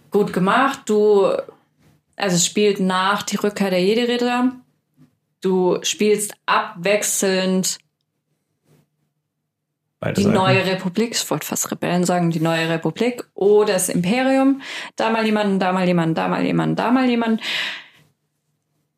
[0.09, 0.82] gut gemacht.
[0.86, 1.26] Du,
[2.16, 4.53] also es spielt nach die Rückkehr der Jedi-Ritter.
[5.41, 7.80] Du spielst abwechselnd
[10.02, 10.36] Beide die Seiten.
[10.36, 14.62] neue Republik, ich wollte fast Rebellen sagen, die neue Republik oder das Imperium.
[14.95, 17.39] Da mal jemanden, da mal jemanden, da mal jemanden, da mal jemanden.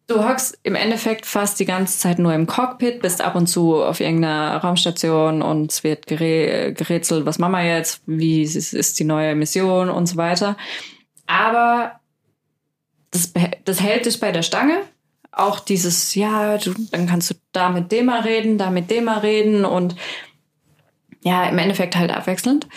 [0.08, 3.84] Du hockst im Endeffekt fast die ganze Zeit nur im Cockpit, bist ab und zu
[3.84, 9.04] auf irgendeiner Raumstation und es wird gerä gerätselt, was machen wir jetzt, wie ist, die
[9.04, 10.56] neue Mission und so weiter.
[11.28, 12.00] Aber
[13.12, 13.34] das,
[13.66, 14.78] das hält dich bei der Stange.
[15.34, 19.06] Auch dieses, ja, du, dann kannst du da mit dem mal reden, da mit dem
[19.06, 19.96] mal reden und
[21.24, 22.68] ja, im Endeffekt halt abwechselnd.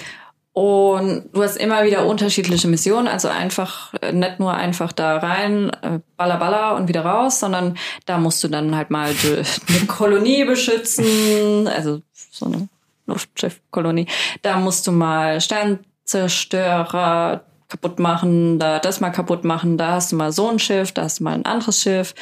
[0.52, 5.68] Und du hast immer wieder unterschiedliche Missionen, also einfach äh, nicht nur einfach da rein,
[5.82, 7.76] äh, baller baller und wieder raus, sondern
[8.06, 12.68] da musst du dann halt mal die, eine Kolonie beschützen, also so eine
[13.04, 14.06] Luftschiffkolonie.
[14.40, 20.16] Da musst du mal Sternzerstörer kaputt machen, da das mal kaputt machen, da hast du
[20.16, 22.14] mal so ein Schiff, da hast du mal ein anderes Schiff.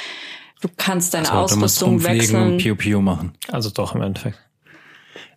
[0.60, 2.52] Du kannst deine Also, du musst Ausrüstung wechseln.
[2.54, 3.34] und Piu Piu machen.
[3.52, 4.40] Also doch im Endeffekt.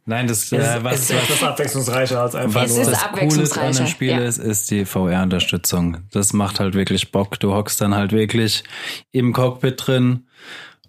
[0.09, 2.83] Nein, das, äh, ist was, etwas abwechslungsreicher als einfach Es nur.
[2.83, 4.19] ist das Coole an dem Spiel ja.
[4.19, 5.97] ist, ist die VR-Unterstützung.
[6.11, 7.37] Das macht halt wirklich Bock.
[7.41, 8.63] Du hockst dann halt wirklich
[9.11, 10.27] im Cockpit drin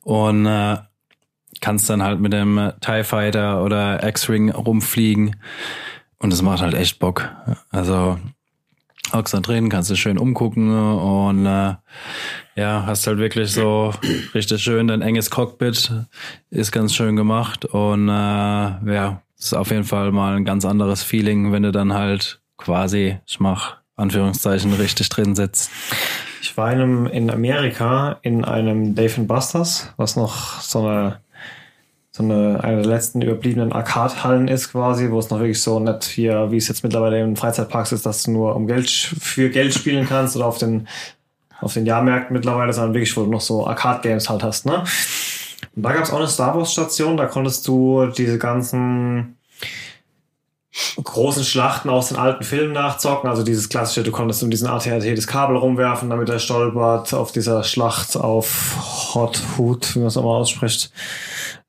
[0.05, 0.77] und äh,
[1.61, 5.35] kannst dann halt mit dem TIE Fighter oder X-Ring rumfliegen.
[6.19, 7.29] Und das macht halt echt Bock.
[7.71, 8.21] Also
[9.13, 11.75] hockst da drin, kannst du schön umgucken und äh,
[12.57, 13.93] ja, hast halt wirklich so
[14.35, 15.93] richtig schön dein enges Cockpit,
[16.51, 21.03] ist ganz schön gemacht und äh, ja, ist auf jeden Fall mal ein ganz anderes
[21.03, 25.71] Feeling, wenn du dann halt quasi, ich mach Anführungszeichen, richtig drin sitzt.
[26.41, 31.21] Ich war in, einem, in Amerika in einem Dave Busters, was noch so eine
[32.11, 36.05] so eine, eine der letzten überbliebenen Arcade-Hallen ist quasi, wo es noch wirklich so nicht
[36.05, 39.75] hier, wie es jetzt mittlerweile in Freizeitparks ist, dass du nur um Geld für Geld
[39.75, 40.89] spielen kannst oder auf den
[41.61, 44.85] auf den Jahrmärkten mittlerweile, sondern wirklich, wo du noch so Arcade-Games halt hast, ne?
[45.75, 49.37] Und da gab es auch eine Star Wars-Station, da konntest du diese ganzen
[51.03, 53.29] großen Schlachten aus den alten Filmen nachzocken.
[53.29, 57.33] Also dieses klassische, du konntest um diesen ATRT das Kabel rumwerfen, damit er stolpert auf
[57.33, 60.93] dieser Schlacht auf Hot Hood, wie man es auch mal ausspricht.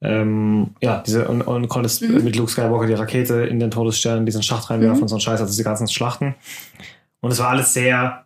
[0.01, 2.23] Ähm, ja, diese, und, und konntest mhm.
[2.23, 5.03] mit Luke Skywalker die Rakete in den Todesstern in diesen Schacht reinwerfen mhm.
[5.03, 6.35] und so ein Scheiß, also diese ganzen Schlachten.
[7.21, 8.25] Und es war alles sehr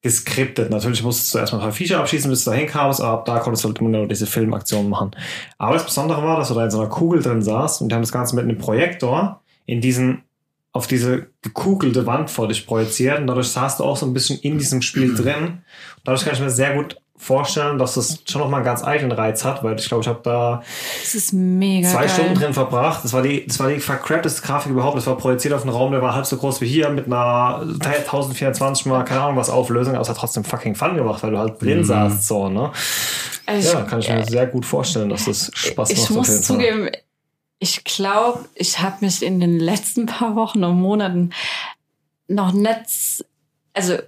[0.00, 0.70] geskriptet.
[0.70, 3.40] Natürlich musstest du erstmal ein paar Viecher abschießen, bis du dahin kamst, aber ab da
[3.40, 5.10] konntest du halt immer nur diese Filmaktionen machen.
[5.58, 7.94] Aber das Besondere war, dass du da in so einer Kugel drin saßt und die
[7.94, 10.22] haben das Ganze mit einem Projektor in diesen
[10.72, 14.38] auf diese gekugelte Wand vor dich projiziert und dadurch saßt du auch so ein bisschen
[14.40, 15.44] in diesem Spiel drin.
[15.44, 18.84] Und dadurch kann ich mir sehr gut vorstellen, dass das schon noch mal einen ganz
[18.84, 20.62] eigenen Reiz hat, weil ich glaube, ich habe da
[21.02, 22.08] zwei geil.
[22.08, 23.02] Stunden drin verbracht.
[23.02, 24.96] Das war die, das war die vercrapteste Grafik überhaupt.
[24.96, 27.62] Das war projiziert auf einen Raum, der war halb so groß wie hier mit einer
[27.62, 31.38] 1024 mal keine Ahnung was Auflösung, aber es hat trotzdem fucking Fun gemacht, weil du
[31.38, 31.84] halt drin mhm.
[31.84, 32.70] saßt so ne.
[33.46, 35.98] Also ja, kann ich mir äh, sehr gut vorstellen, dass das Spaß macht.
[35.98, 36.88] Ich muss zugeben,
[37.58, 41.30] ich glaube, ich habe mich in den letzten paar Wochen und Monaten
[42.28, 43.24] noch nicht,
[43.72, 43.98] also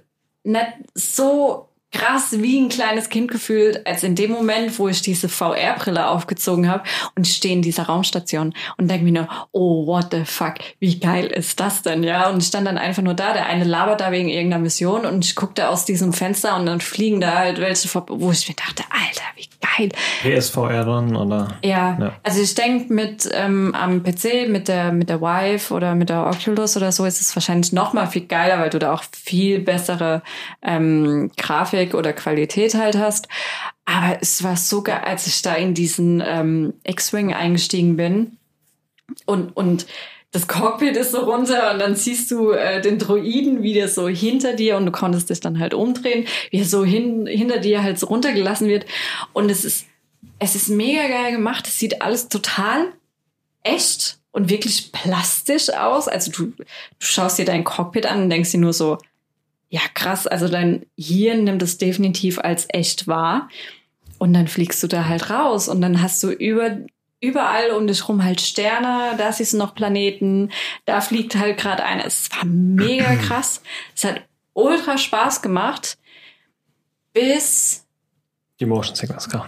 [0.43, 5.27] nicht so krass wie ein kleines Kind gefühlt, als in dem Moment, wo ich diese
[5.27, 6.83] VR-Brille aufgezogen habe
[7.15, 11.27] und stehe in dieser Raumstation und denke mir nur, oh, what the fuck, wie geil
[11.27, 12.29] ist das denn, ja?
[12.29, 15.25] Und ich stand dann einfach nur da, der eine labert da wegen irgendeiner Mission und
[15.25, 18.83] ich guckte aus diesem Fenster und dann fliegen da halt welche wo ich mir dachte,
[18.89, 19.89] Alter, wie geil.
[20.21, 21.57] PSVR dann, oder?
[21.63, 22.13] Ja, ja.
[22.23, 26.27] also ich denke mit ähm, am PC, mit der, mit der Vive oder mit der
[26.27, 29.59] Oculus oder so ist es wahrscheinlich noch mal viel geiler, weil du da auch viel
[29.59, 30.21] bessere
[30.61, 33.27] ähm, Grafik oder Qualität halt hast.
[33.85, 38.37] Aber es war so geil, als ich da in diesen ähm, X-Wing eingestiegen bin
[39.25, 39.85] und, und
[40.31, 44.53] das Cockpit ist so runter und dann siehst du äh, den Droiden wieder so hinter
[44.53, 47.99] dir und du konntest dich dann halt umdrehen, wie er so hin, hinter dir halt
[47.99, 48.85] so runtergelassen wird.
[49.33, 49.87] Und es ist,
[50.39, 51.67] es ist mega geil gemacht.
[51.67, 52.93] Es sieht alles total
[53.63, 56.07] echt und wirklich plastisch aus.
[56.07, 56.65] Also du, du
[56.99, 58.99] schaust dir dein Cockpit an und denkst dir nur so,
[59.69, 63.49] ja krass, also dein Hirn nimmt es definitiv als echt wahr.
[64.17, 66.77] Und dann fliegst du da halt raus und dann hast du über
[67.21, 70.51] überall um dich rum halt Sterne, da siehst du noch Planeten,
[70.85, 72.05] da fliegt halt gerade einer.
[72.05, 73.61] Es war mega krass.
[73.95, 74.21] Es hat
[74.53, 75.97] ultra Spaß gemacht,
[77.13, 77.85] bis
[78.59, 79.43] die Motion Sickness kam.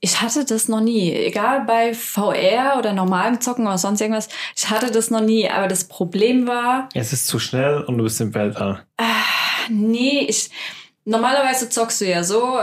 [0.00, 1.12] Ich hatte das noch nie.
[1.12, 4.28] Egal bei VR oder normalen Zocken oder sonst irgendwas.
[4.54, 5.48] Ich hatte das noch nie.
[5.48, 6.90] Aber das Problem war.
[6.92, 8.84] Es ist zu schnell und du bist im Weltall.
[8.98, 10.50] Äh, nee, ich,
[11.06, 12.58] normalerweise zockst du ja so,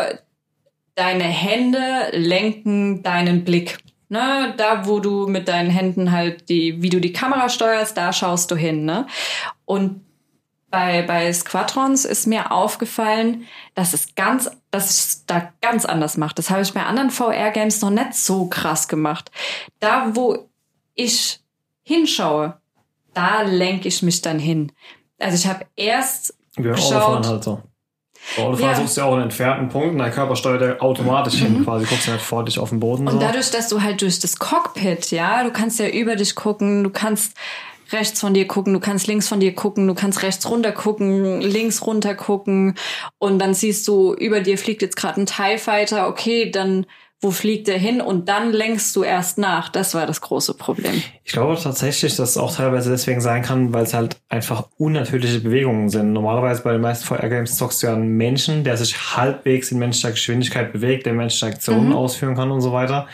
[0.94, 3.80] deine Hände lenken deinen Blick.
[4.12, 8.12] Ne, da, wo du mit deinen Händen halt die, wie du die Kamera steuerst, da
[8.12, 9.08] schaust du hin, ne?
[9.64, 10.04] Und
[10.70, 16.40] bei, bei Squadrons ist mir aufgefallen, dass es ganz, dass es da ganz anders macht.
[16.40, 19.32] Das habe ich bei anderen VR-Games noch nicht so krass gemacht.
[19.80, 20.50] Da, wo
[20.94, 21.40] ich
[21.84, 22.60] hinschaue,
[23.14, 24.74] da lenke ich mich dann hin.
[25.20, 27.62] Also ich habe erst wir Autofahren halt so.
[28.38, 28.82] Bei Autofahren ja.
[28.82, 31.46] suchst du ja auch einen entfernten Punkt und dein Körper steuert ja automatisch mhm.
[31.46, 33.08] hin, quasi guckst du halt vor dich auf den Boden.
[33.08, 33.20] Und so.
[33.20, 36.90] dadurch, dass du halt durch das Cockpit, ja, du kannst ja über dich gucken, du
[36.90, 37.34] kannst
[37.92, 41.42] rechts von dir gucken, du kannst links von dir gucken, du kannst rechts runter gucken,
[41.42, 42.76] links runter gucken
[43.18, 46.86] und dann siehst du, über dir fliegt jetzt gerade ein TIE Fighter, okay, dann
[47.22, 49.70] wo fliegt er hin und dann lenkst du erst nach.
[49.70, 51.04] Das war das große Problem.
[51.24, 55.40] Ich glaube tatsächlich, dass es auch teilweise deswegen sein kann, weil es halt einfach unnatürliche
[55.40, 56.14] Bewegungen sind.
[56.14, 60.12] Normalerweise bei den meisten VR-Games zockst du ja einen Menschen, der sich halbwegs in menschlicher
[60.12, 61.96] Geschwindigkeit bewegt, der menschliche Aktionen mhm.
[61.96, 63.08] ausführen kann und so weiter.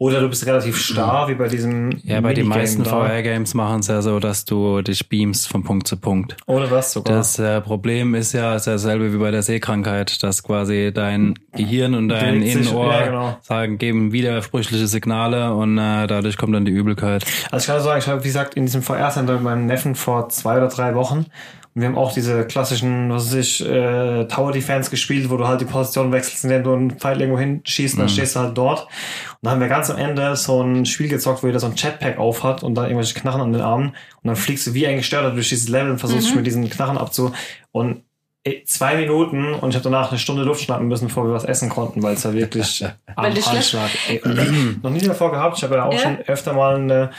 [0.00, 1.90] Oder du bist relativ starr, wie bei diesem.
[2.04, 5.86] Ja, bei den meisten VR-Games machen es ja so, dass du dich beamst von Punkt
[5.86, 6.38] zu Punkt.
[6.46, 7.18] Oder das sogar.
[7.18, 11.94] Das äh, Problem ist ja ist dasselbe wie bei der Sehkrankheit, dass quasi dein Gehirn
[11.94, 13.38] und dein Innenohr ja, genau.
[13.42, 17.26] sagen, geben widersprüchliche Signale und äh, dadurch kommt dann die Übelkeit.
[17.50, 20.30] Also ich kann sagen, ich habe, wie gesagt, in diesem VR-Center mit meinem Neffen vor
[20.30, 21.26] zwei oder drei Wochen
[21.74, 25.46] Und wir haben auch diese klassischen, was weiß ich, äh, Tower Defense gespielt, wo du
[25.46, 28.58] halt die Position wechselst, indem du einen Pfeil irgendwo hinschießt und dann stehst du halt
[28.58, 28.82] dort.
[28.82, 31.76] Und dann haben wir ganz am Ende so ein Spiel gezockt, wo jeder so ein
[31.76, 33.88] Jetpack aufhat und dann irgendwelche Knarren an den Armen.
[33.88, 36.68] Und dann fliegst du wie ein Gestörter durch dieses Level und versuchst dich mit diesen
[36.68, 37.32] Knarren abzu.
[37.70, 38.02] Und
[38.64, 41.68] zwei Minuten und ich habe danach eine Stunde Luft schnappen müssen, bevor wir was essen
[41.68, 43.88] konnten, weil es ja wirklich am Weil du schlecht- Hals lag.
[44.08, 45.58] Ey, und noch nie davor gehabt.
[45.58, 45.98] Ich habe ja auch Ja?
[45.98, 47.10] schon öfter mal eine,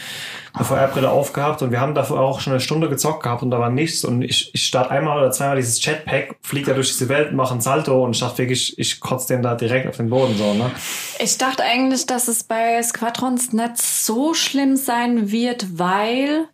[0.53, 3.59] eine VR-Brille aufgehabt und wir haben davor auch schon eine Stunde gezockt gehabt und da
[3.59, 7.07] war nichts und ich, ich starte einmal oder zweimal dieses Jetpack, fliegt da durch diese
[7.07, 10.09] Welt, mache ein Salto und ich dachte wirklich, ich kotze den da direkt auf den
[10.09, 10.71] Boden so, ne?
[11.19, 16.45] Ich dachte eigentlich, dass es bei Squadrons nicht so schlimm sein wird, weil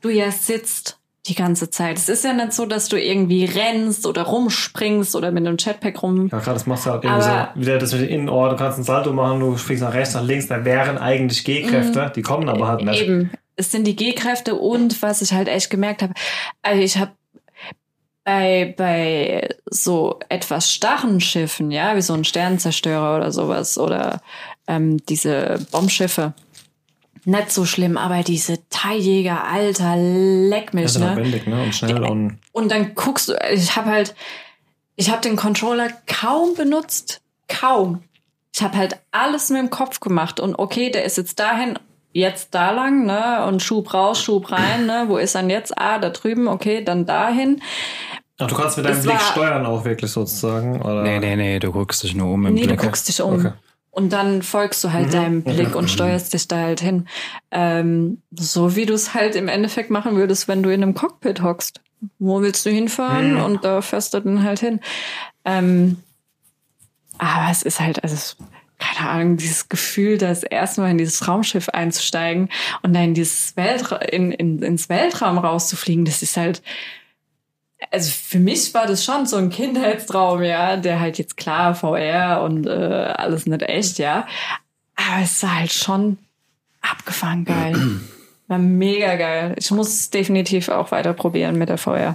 [0.00, 0.98] du ja sitzt
[1.28, 1.96] die ganze Zeit.
[1.98, 6.02] Es ist ja nicht so, dass du irgendwie rennst oder rumspringst oder mit einem Jetpack
[6.02, 6.28] rum.
[6.32, 8.56] Ja, gerade das machst du halt irgendwie Aber- so, wieder das mit den Innenohr, du
[8.56, 12.22] kannst ein Salto machen, du fliegst nach rechts, nach links, da wären eigentlich G-Kräfte, die
[12.22, 13.06] kommen aber halt nicht.
[13.08, 13.20] Mhm.
[13.20, 13.30] Eben.
[13.56, 16.12] Es sind die G-Kräfte und was ich halt echt gemerkt habe,
[16.62, 17.12] also ich habe
[18.24, 24.20] bei, bei so etwas starren Schiffen, ja, wie so ein Sternenzerstörer oder sowas oder
[24.66, 26.34] ähm, diese Bombschiffe,
[27.26, 31.14] nicht so schlimm, aber diese Teiljäger, Alter, leck Das mich, ist ne?
[31.14, 31.62] lebendig, ne?
[31.62, 34.14] Und schnell und Und dann guckst du, ich habe halt,
[34.94, 38.02] ich habe den Controller kaum benutzt, kaum.
[38.54, 41.78] Ich habe halt alles mit dem Kopf gemacht und okay, der ist jetzt dahin,
[42.12, 43.44] jetzt da lang, ne?
[43.46, 45.04] Und Schub raus, Schub rein, ne?
[45.08, 45.76] Wo ist dann jetzt?
[45.76, 47.60] Ah, da drüben, okay, dann dahin.
[48.38, 51.02] Ach, du kannst mit deinem Es Blick steuern auch wirklich sozusagen, oder?
[51.02, 52.80] Nee, nee, nee, du guckst dich nur um im Nee, du Blick.
[52.80, 53.34] guckst dich um.
[53.40, 53.52] Okay.
[53.96, 54.92] Und dann folgst du Mhm.
[54.92, 57.08] halt deinem Blick und steuerst dich da halt hin.
[57.50, 61.40] Ähm, so wie du es halt im Endeffekt machen würdest, wenn du in einem Cockpit
[61.42, 61.80] hockst.
[62.18, 63.36] Wo willst du hinfahren?
[63.36, 63.40] Mhm.
[63.42, 64.80] Und da fährst du dann halt hin.
[65.46, 65.96] Ähm,
[67.16, 68.34] aber es ist halt, also,
[68.78, 72.50] keine Ahnung, dieses Gefühl, das erste Mal in dieses Raumschiff einzusteigen
[72.82, 76.60] und dann in dieses Weltra in, in, ins Weltraum rauszufliegen, das ist halt,
[77.90, 82.42] also für mich war das schon so ein Kindheitstraum, ja, der halt jetzt klar VR
[82.42, 84.26] und äh, alles nicht echt, ja.
[84.96, 86.18] Aber es war halt schon
[86.80, 87.76] abgefahren geil.
[88.48, 89.56] War mega geil.
[89.58, 92.14] Ich muss es definitiv auch weiter probieren mit der VR.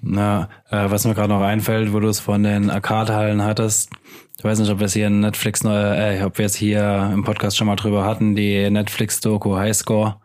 [0.00, 3.90] Na, äh, was mir gerade noch einfällt, wo du es von den Arcade-Hallen hattest,
[4.38, 7.10] ich weiß nicht, ob wir es hier in Netflix, neu- äh, ob wir es hier
[7.12, 10.16] im Podcast schon mal drüber hatten, die Netflix-Doku Highscore.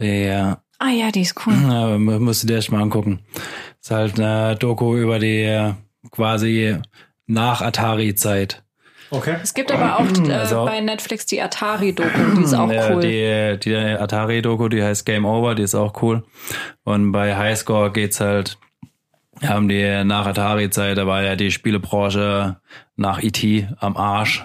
[0.00, 0.54] Die,
[0.86, 1.54] Ah ja, die ist cool.
[1.66, 3.20] Ja, mu- musst du dir echt mal angucken.
[3.80, 5.72] Ist halt eine Doku über die äh,
[6.10, 6.76] quasi
[7.26, 8.62] nach Atari-Zeit.
[9.10, 9.36] Okay.
[9.42, 13.00] Es gibt aber auch äh, Also- bei Netflix die Atari-Doku, die ist auch Ja, cool.
[13.00, 16.24] Die, die Atari-Doku, die heißt Game Over, die ist auch cool.
[16.84, 18.58] Und bei Highscore geht's halt
[19.44, 22.56] ja, um die nach Atari-Zeit, da war ja die Spielebranche
[22.96, 23.68] nach E.T.
[23.78, 24.44] am Arsch.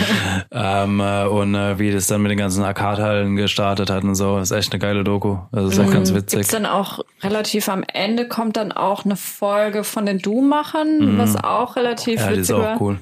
[0.50, 4.38] ähm, äh, und äh, wie das dann mit den ganzen Arcade-Hallen gestartet hat und so,
[4.38, 5.38] ist echt eine geile Doku.
[5.52, 6.40] Also ist auch ganz witzig.
[6.40, 11.36] Gibt's dann auch relativ am Ende kommt dann auch eine Folge von den Doom-Machern, was
[11.36, 12.26] auch relativ Mhm.
[12.26, 12.76] ja, die ist witzig war.
[12.76, 12.98] auch cool.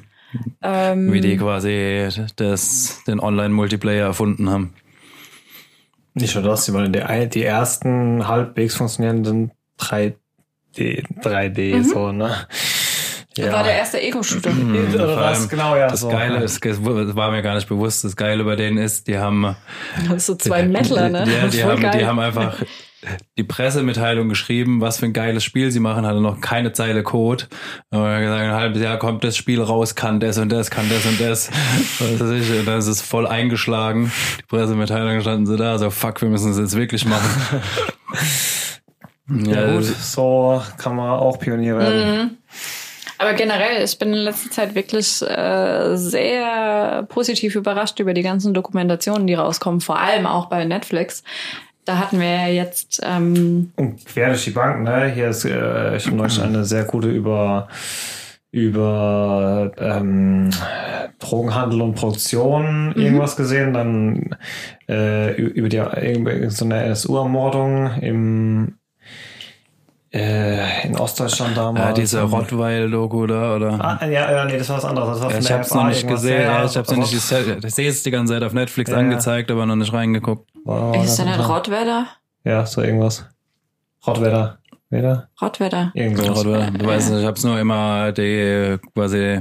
[0.62, 4.74] Ähm, Wie die quasi das, den Online-Multiplayer erfunden haben.
[6.14, 9.52] Nicht nur das, sondern die, die ersten halbwegs funktionierenden
[10.76, 12.46] 3D, 3D so, ne?
[13.36, 14.50] Das war der erste Ego-Shooter.
[14.50, 15.88] Oder Vor das, allem genau, ja.
[15.88, 16.08] Das so.
[16.08, 19.56] Geile ist, das war mir gar nicht bewusst, das Geile bei denen ist, die haben,
[20.16, 21.30] so zwei Metaler, ne?
[21.30, 21.98] ja, die, haben, geil.
[21.98, 22.62] die haben einfach
[23.36, 27.44] die Pressemitteilung geschrieben, was für ein geiles Spiel sie machen, hatte noch keine Zeile Code.
[27.90, 31.04] Und gesagt, ein halbes Jahr kommt das Spiel raus, kann das und das, kann das
[31.04, 31.50] und das.
[31.98, 34.10] Was weiß ich, und dann ist es voll eingeschlagen.
[34.40, 37.30] Die Pressemitteilung standen sie da, so fuck, wir müssen es jetzt wirklich machen.
[39.28, 42.38] Ja, gut, so kann man auch Pionier werden.
[43.18, 48.52] Aber generell, ich bin in letzter Zeit wirklich äh, sehr positiv überrascht über die ganzen
[48.52, 51.24] Dokumentationen, die rauskommen, vor allem auch bei Netflix.
[51.86, 55.08] Da hatten wir ja jetzt ähm, Und quer durch die Bank, ne?
[55.08, 57.68] Hier ist, äh, ich habe neulich eine sehr gute über
[58.52, 60.50] über ähm,
[61.18, 64.36] Drogenhandel und Produktion irgendwas gesehen, dann
[64.88, 68.78] äh, über die irgendwie so eine NSU-Ermordung im
[70.16, 71.84] äh, in Ostdeutschland damals.
[71.86, 73.78] Ja, diese Rottweil-Doku da, oder?
[74.00, 75.08] Ah, ja, ja, nee, das war was anderes.
[75.08, 76.22] Das war von ich hab's FA noch nicht irgendwas.
[76.22, 77.60] gesehen, ja, ich hab's noch nicht gesehen.
[77.64, 79.02] Ich sehe es die ganze Zeit auf Netflix Ja, ja.
[79.02, 80.48] angezeigt, aber noch nicht reingeguckt.
[80.64, 81.40] war ist ganz denn ein.
[81.40, 82.06] Rottwedder?
[82.44, 83.26] Ja, so irgendwas.
[84.06, 84.58] Rottwedder.
[84.88, 85.28] Weder?
[85.42, 85.90] Rottwedder.
[85.94, 86.38] Irgendwas.
[86.46, 89.40] Oder, du weißt nicht, ich hab's nur immer die, quasi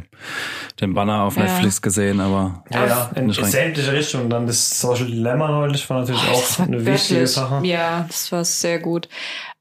[0.81, 1.43] den Banner auf Ja.
[1.43, 4.27] Netflix gesehen, aber Ja, ja, in, in sämtliche Richtungen.
[4.27, 7.59] Dann das Social Dilemma neulich war natürlich Oh, das auch eine wichtige wirklich- Sache.
[7.63, 9.07] Ja, das war sehr gut.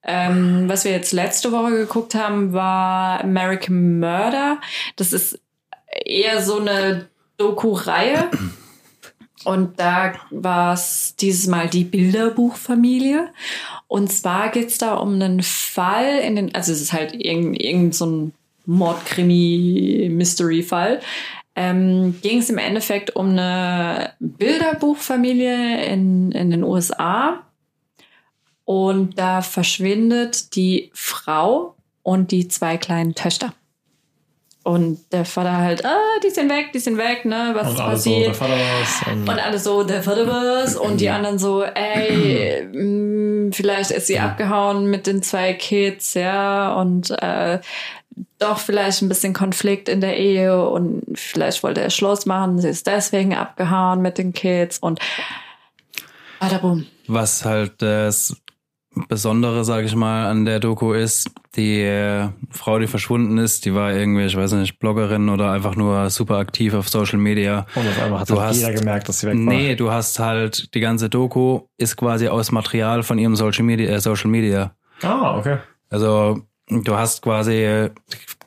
[0.04, 4.60] Ähm, was wir jetzt letzte Woche geguckt haben, war American Murder.
[4.96, 5.38] Das ist
[6.04, 8.30] eher so eine Doku-Reihe.
[9.44, 13.28] und da war es dieses Mal die Bilderbuchfamilie.
[13.88, 17.94] Und zwar geht's da um einen Fall in den, also es ist halt irgendein, irgend
[17.94, 18.32] so ein
[18.66, 21.00] Mordkrimi-Mystery-Fall.
[21.56, 27.44] Ähm, ging es im Endeffekt um eine Bilderbuchfamilie in, in den USA.
[28.64, 33.52] Und da verschwindet die Frau und die zwei kleinen Töchter.
[34.62, 37.78] Und der Vater halt, ah, die sind weg, die sind weg, ne, was Und ist
[37.78, 38.26] so, passiert?
[38.28, 39.02] der Vater war's.
[39.12, 40.74] Und Und alle so, der Vater war's.
[40.74, 46.72] Und die anderen so, ey, mh, vielleicht ist sie abgehauen mit den zwei Kids, ja.
[46.80, 47.60] Und äh,
[48.38, 50.66] doch vielleicht ein bisschen Konflikt in der Ehe.
[50.66, 52.58] Und vielleicht wollte er Schluss machen.
[52.58, 54.78] Sie ist deswegen abgehauen mit den Kids.
[54.78, 54.98] Und
[56.40, 56.86] badabum.
[57.06, 58.34] Was halt das
[59.08, 63.74] Besondere, sage ich mal, an der Doku ist, die äh, Frau, die verschwunden ist, die
[63.74, 67.66] war irgendwie, ich weiß nicht, Bloggerin oder einfach nur super aktiv auf Social Media.
[67.74, 69.40] und auf einmal hat Du halt hast- jeder gemerkt, dass sie weg war.
[69.54, 73.90] Nee, du hast halt die ganze Doku ist quasi aus Material von ihrem Social Media,
[73.90, 74.74] äh, Social Media.
[75.02, 75.58] Ah, okay.
[75.90, 77.88] Also du hast quasi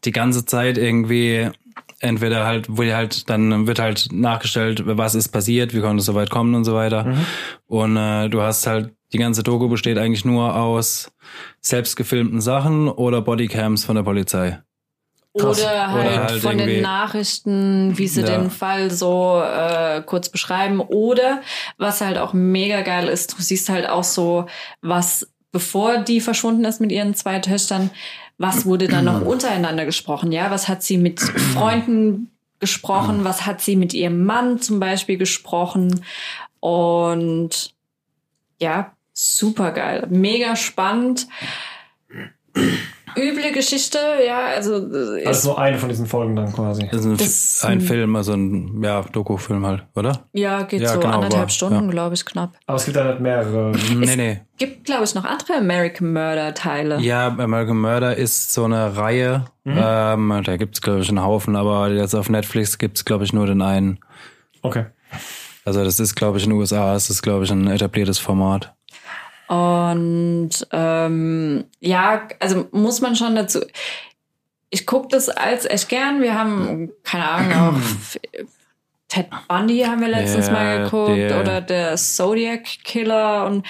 [0.06, 1.50] die ganze Zeit irgendwie
[2.00, 6.14] entweder halt, wo halt, dann wird halt nachgestellt, was ist passiert, wie konnte es so
[6.16, 7.16] weit kommen und so weiter.
[7.66, 11.12] Und äh, du hast halt, die ganze Doku besteht eigentlich nur aus
[11.62, 14.60] selbst gefilmten Sachen oder Bodycams von der Polizei.
[15.38, 15.60] Krass.
[15.62, 18.38] Oder halt, Oder halt von den Nachrichten, wie sie Ja.
[18.38, 20.80] den Fall so äh, kurz beschreiben.
[20.82, 21.41] Oder
[21.78, 24.47] was halt auch mega geil ist, du siehst halt auch so,
[24.82, 27.91] was bevor die verschwunden ist mit ihren zwei Töchtern,
[28.38, 30.32] was wurde dann noch untereinander gesprochen?
[30.32, 31.20] Ja, was hat sie mit
[31.53, 33.24] Freunden gesprochen?
[33.24, 36.03] Was hat sie mit ihrem Mann zum Beispiel gesprochen?
[36.60, 37.76] Und
[38.60, 41.28] ja, super geil, mega spannend.
[43.15, 43.97] Üble Geschichte,
[44.28, 46.88] ja, also äh, Das ist ist, nur eine von diesen Folgen dann quasi.
[46.91, 50.26] Das ist ein, Das- ein Film, also ein ja, Doku-Film halt, oder?
[50.34, 51.89] ja, geht Ja, so genau, anderthalb war- Stunden, ja.
[51.91, 52.53] glaube ich, knapp.
[52.68, 53.72] Aber es gibt da nicht mehrere.
[53.95, 54.41] Nee, nee.
[54.59, 56.99] Gibt, glaube ich, noch andere American Murder Teile.
[56.99, 59.45] Ja, American Murder ist so eine Reihe.
[59.65, 63.47] Ähm, da gibt's glaube ich, einen Haufen, aber jetzt auf Netflix gibt's glaube ich, nur
[63.47, 63.99] den einen.
[64.61, 64.86] Okay.
[65.65, 68.74] Also das ist, glaube ich, in den USA, ist das, glaube ich, ein etabliertes Format.
[69.48, 73.62] Und ähm, ja, also muss man schon dazu.
[74.70, 76.22] Ich gucke das als echt gern.
[76.22, 77.82] Wir haben, keine Ahnung, auch
[79.08, 83.66] Ted Bundy haben wir letztens Ja, mal geguckt der- oder der Zodiac Killer und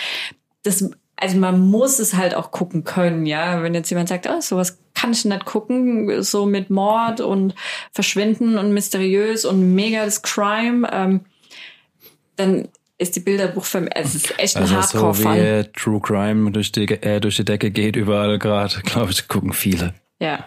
[0.63, 3.61] das, also man muss es halt auch gucken können, ja.
[3.61, 7.53] Wenn jetzt jemand sagt, oh, sowas kann ich nicht gucken, so mit Mord und
[7.93, 11.21] Verschwinden und mysteriös und mega das Crime, ähm,
[12.36, 15.37] dann ist die Bilderbuchfilm, es ist echt ein Also so Hardcore-Fan.
[15.37, 19.53] wie True Crime durch die, äh, durch die Decke geht überall gerade, glaube ich, gucken
[19.53, 19.93] viele.
[20.19, 20.45] Ja.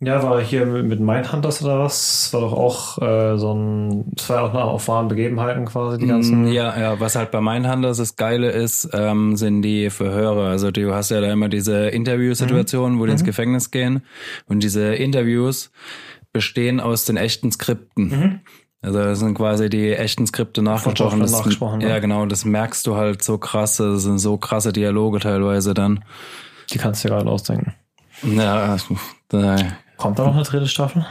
[0.00, 2.30] Ja, war hier mit Mindhunters oder was?
[2.34, 4.12] War doch auch äh, so ein.
[4.18, 6.42] Es war ja auch nach auf wahren Begebenheiten quasi, die ganzen.
[6.42, 10.48] Mm, Ja, ja, was halt bei Mindhunters das Geile ist, ähm, sind die Verhöre.
[10.48, 14.02] Also du hast ja da immer diese Interviewsituationen, wo die ins Gefängnis gehen.
[14.46, 15.70] Und diese Interviews
[16.34, 18.42] bestehen aus den echten Skripten.
[18.84, 21.20] Also das sind quasi die echten Skripte nachgesprochen.
[21.20, 21.88] Das, nachgesprochen, ne?
[21.88, 23.78] ja, genau, das merkst du halt so krass.
[23.78, 26.04] Das sind so krasse Dialoge teilweise dann.
[26.70, 27.74] Die kannst du dir gerade ausdenken.
[28.22, 28.76] Ja,
[29.28, 29.56] da,
[29.96, 31.04] Kommt da noch eine dritte Staffel?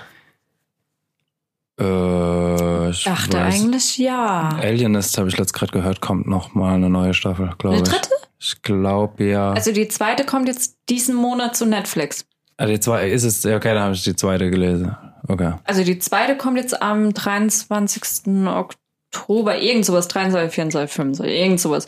[1.80, 4.50] äh, ich Dachte weiß- eigentlich ja.
[4.62, 7.90] Alienist habe ich letzt gerade gehört, kommt noch mal eine neue Staffel, glaube Eine ich.
[7.90, 8.10] dritte?
[8.40, 9.52] Ich glaube ja.
[9.54, 12.26] Also die zweite kommt jetzt diesen Monat zu Netflix.
[12.58, 14.96] Ah, die zwei ist es, ja, okay, dann habe ich die zweite gelesen.
[15.28, 15.54] Okay.
[15.64, 18.48] Also die zweite kommt jetzt am 23.
[18.48, 21.86] Oktober, irgend sowas, 23, 24, 25, irgend sowas.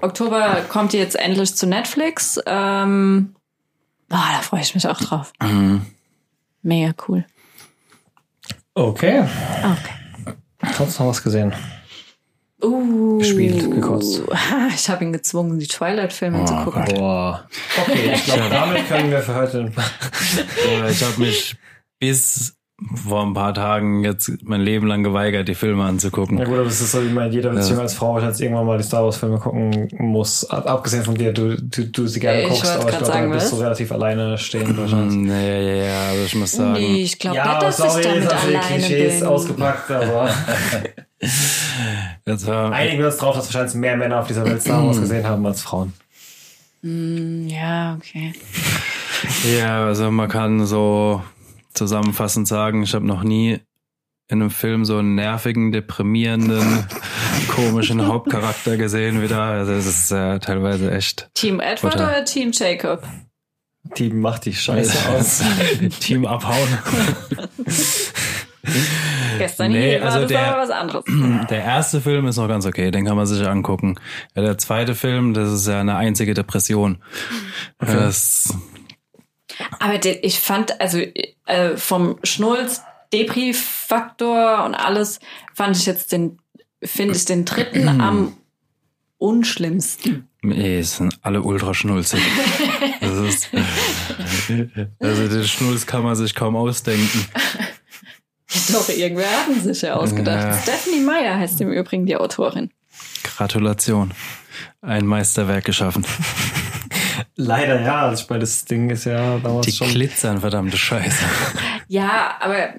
[0.00, 2.40] Oktober kommt die jetzt endlich zu Netflix.
[2.46, 3.34] Ähm,
[4.08, 5.32] ah, da freue ich mich auch drauf.
[5.42, 5.82] Mhm.
[6.62, 7.24] Mega cool.
[8.74, 9.24] Okay.
[9.24, 10.74] Okay.
[10.76, 11.52] Sonst noch was gesehen?
[12.62, 14.22] Uh, Gespielt, gekotzt.
[14.74, 16.84] Ich habe ihn gezwungen, die Twilight-Filme zu Oh gucken.
[16.94, 17.48] Boah.
[17.80, 19.72] Okay, ich glaube, damit können wir für heute.
[20.68, 21.56] Ja, ich habe mich
[21.98, 22.57] bis
[22.94, 26.38] vor ein paar Tagen jetzt mein Leben lang geweigert, die Filme anzugucken.
[26.38, 27.82] Ja gut, aber das ist so, wie man jeder Beziehung Ja.
[27.82, 30.48] als Frau jetzt irgendwann mal die Star Wars Filme gucken muss.
[30.48, 33.30] Ab, abgesehen von dir, du, du, du sie gerne Ich guckst, aber ich glaube, sagen,
[33.30, 33.62] da bist du was?
[33.64, 35.16] relativ alleine stehen wahrscheinlich.
[35.16, 38.06] Mm, Ja, ja, ja, aber ich muss sagen, Nee, ich glaube nicht, dass sorry, ich
[38.06, 39.28] damit jetzt hast du die alleine Klischees bin.
[39.28, 40.30] ausgepackt, aber
[42.26, 45.00] jetzt war, einigen wir uns drauf, dass wahrscheinlich mehr Männer auf dieser Welt Star Wars
[45.00, 45.92] gesehen haben als Frauen.
[46.82, 48.32] Hm, Ja, okay.
[49.58, 51.22] ja, also man kann so
[51.78, 53.60] zusammenfassend sagen, ich habe noch nie
[54.30, 56.86] in einem Film so einen nervigen, deprimierenden,
[57.48, 59.52] komischen Hauptcharakter gesehen wie da.
[59.52, 62.08] Also das ist äh, teilweise echt Team Edward Total.
[62.10, 63.02] oder Team Jacob?
[63.96, 65.42] Die macht die Scheiße aus.
[66.00, 66.68] Team abhauen.
[69.38, 71.04] Gestern Nee, hier war also das der- aber was anderes.
[71.48, 73.94] Der erste Film ist noch ganz okay, den kann man sich angucken.
[74.34, 76.98] Ja, der zweite Film, das ist ja eine einzige Depression.
[77.78, 78.54] Das,
[79.78, 80.98] Aber der, ich fand, also
[81.46, 82.82] äh, vom Schnulz,
[83.12, 85.20] Depri-Faktor und alles,
[85.54, 86.38] fand ich jetzt den,
[86.82, 88.36] finde ich den dritten am
[89.18, 90.28] unschlimmsten.
[90.42, 92.20] nee, es sind alle ultra schnulzig.
[93.00, 93.48] Das ist,
[94.98, 97.26] also den Schnulz kann man sich kaum ausdenken.
[98.72, 100.42] Doch, irgendwer hat ihn sich ja ausgedacht.
[100.42, 100.58] Ja.
[100.58, 102.70] Stephanie Meyer heißt im Übrigen die Autorin.
[103.22, 104.12] Gratulation.
[104.80, 106.04] Ein Meisterwerk geschaffen.
[107.36, 109.88] Leider ja, also ich meine, das Ding ist ja damals Die schon.
[109.88, 111.24] glitzern, verdammte Scheiße.
[111.90, 112.74] Ja, aber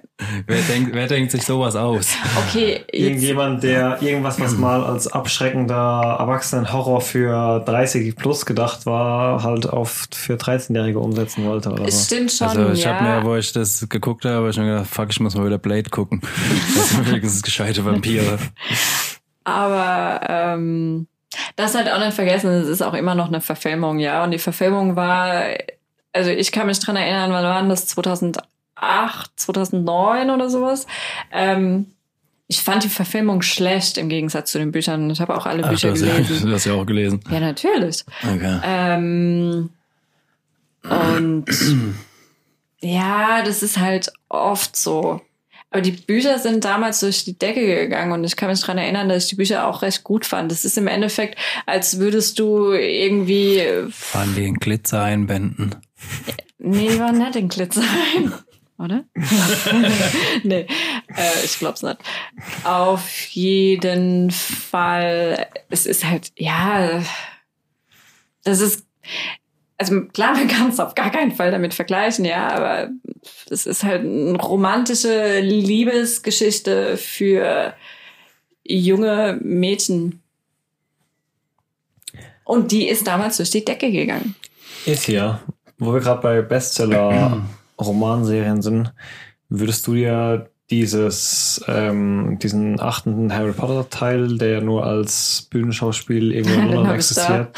[0.46, 2.10] Wer denkt, wer denkt sich sowas aus?
[2.48, 9.42] okay, jetzt, Irgendjemand, der irgendwas, was mal als abschreckender Erwachsenenhorror für 30 plus gedacht war,
[9.42, 12.94] halt auf für 13-Jährige umsetzen wollte oder es stimmt schon, Also ich ja.
[13.00, 15.48] habe mir, wo ich das geguckt habe, hab ich mir gedacht, fuck, ich muss mal
[15.48, 16.22] wieder Blade gucken.
[16.76, 18.38] Das sind wenigstens gescheite Vampire.
[19.44, 21.08] Aber ähm,
[21.56, 24.24] das halt auch nicht vergessen, es ist auch immer noch eine Verfilmung, ja.
[24.24, 25.44] Und die Verfilmung war,
[26.14, 27.88] also ich kann mich dran erinnern, wann war denn das?
[27.88, 28.48] 2008,
[29.36, 30.88] 2009 oder sowas.
[31.32, 31.88] Ähm,
[32.48, 35.10] ich fand die Verfilmung schlecht im Gegensatz zu den Büchern.
[35.12, 36.48] Ich habe auch alle Ach, Bücher du hast, ja, gelesen.
[36.48, 37.20] du hast ja auch gelesen.
[37.30, 38.04] Ja, natürlich.
[38.24, 38.60] Okay.
[38.64, 39.70] Ähm,
[40.84, 41.46] und
[42.82, 45.22] ja, das ist halt oft so.
[45.72, 49.08] Aber die Bücher sind damals durch die Decke gegangen und ich kann mich dran erinnern,
[49.08, 50.52] dass ich die Bücher auch recht gut fand.
[50.52, 51.38] Das ist im Endeffekt,
[51.68, 53.62] als würdest du irgendwie,
[54.14, 55.76] Waren die in Glitzer einbänden?
[56.58, 57.84] nee, die waren nicht in Glitzer
[58.16, 58.34] ein,
[58.80, 59.04] oder?
[60.44, 60.66] nee,
[61.16, 61.98] äh, ich glaub's nicht.
[62.64, 67.04] Auf jeden Fall, es ist halt, ja,
[68.44, 68.86] das ist,
[69.80, 72.90] also klar, man kann es auf gar keinen Fall damit vergleichen, ja, aber
[73.50, 77.74] es ist halt eine romantische Liebesgeschichte für
[78.64, 80.22] junge Mädchen.
[82.44, 84.36] Und die ist damals durch die Decke gegangen.
[84.86, 85.40] Ist hier,
[85.78, 88.94] wo wir gerade bei Bestseller-Romanserien sind,
[89.50, 96.60] würdest du dir dieses, ähm, diesen achten Harry Potter Teil, der nur als Bühnenschauspiel irgendwo
[96.60, 97.58] in London existiert,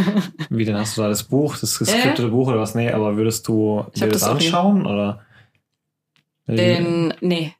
[0.50, 2.74] wie denn hast du da das Buch, das geskriptete Buch oder was?
[2.74, 5.20] Nee, aber würdest du dir das das anschauen oder?
[6.46, 7.54] Den, nee.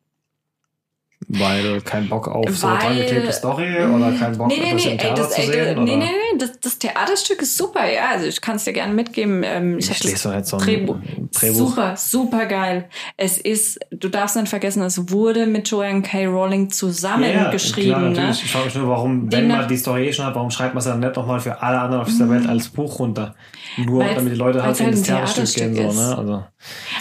[1.28, 4.92] Weil kein Bock auf so Weil- drangeklebte Story oder kein Bock nee, nee, das nee,
[4.92, 5.64] im ey, Theater das, zu ey, sehen?
[5.64, 5.84] nee, oder?
[5.84, 8.10] nee, nee, das, das Theaterstück ist super, ja.
[8.12, 9.42] Also ich kann es dir gerne mitgeben.
[9.44, 10.96] Ähm, ich Ich lese jetzt so ein Drehbuch.
[11.32, 11.56] Drehbuch.
[11.70, 12.88] Super, super geil.
[13.16, 16.26] Es ist, du darfst nicht vergessen, es wurde mit Joanne K.
[16.26, 17.90] Rowling zusammengeschrieben.
[17.90, 18.10] klar, ne?
[18.10, 18.44] natürlich.
[18.44, 20.78] Ich frage mich nur, warum, wenn man die Story eh schon hat, warum schreibt man
[20.80, 23.34] es dann nicht nochmal für alle anderen auf dieser Welt als Buch runter?
[23.76, 25.74] Nur damit die Leute halt weil's in halt das ein Theaterstück gehen.
[25.74, 26.18] So, ne?
[26.18, 26.44] also,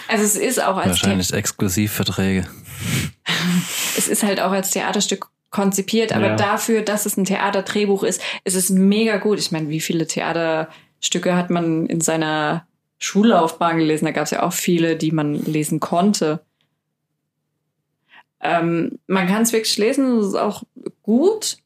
[0.07, 2.45] Also es ist auch als Wahrscheinlich Exklusivverträge.
[3.97, 6.35] es ist halt auch als Theaterstück konzipiert, aber Ja.
[6.35, 9.39] dafür, dass es ein Theaterdrehbuch ist, ist es mega gut.
[9.39, 12.65] Ich meine, wie viele Theaterstücke hat man in seiner
[12.97, 14.05] Schullaufbahn gelesen?
[14.05, 16.43] Da gab es ja auch viele, die man lesen konnte.
[18.41, 20.63] Ähm, man kann es wirklich lesen, es ist auch
[21.03, 21.57] gut.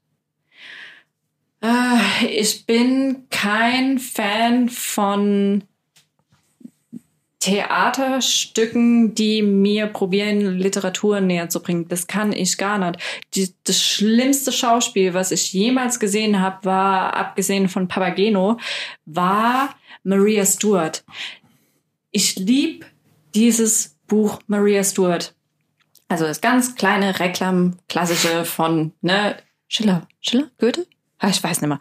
[1.64, 5.64] Äh, ich bin kein Fan von
[7.48, 11.88] Theaterstücken, die mir probieren, Literatur näher zu bringen.
[11.88, 13.00] Das kann ich gar nicht.
[13.36, 18.60] Die, das schlimmste Schauspiel, was ich jemals gesehen habe, war, abgesehen von Papageno,
[19.06, 21.06] war Maria Stuart.
[22.12, 22.86] Ich lieb
[23.34, 25.34] dieses Buch Maria Stuart.
[26.10, 29.38] Also das ganz kleine Reklam, klassische von ne,
[29.70, 30.06] Schiller.
[30.20, 30.50] Schiller?
[30.58, 30.86] Goethe?
[31.20, 31.80] Ah, ich weiß nicht mehr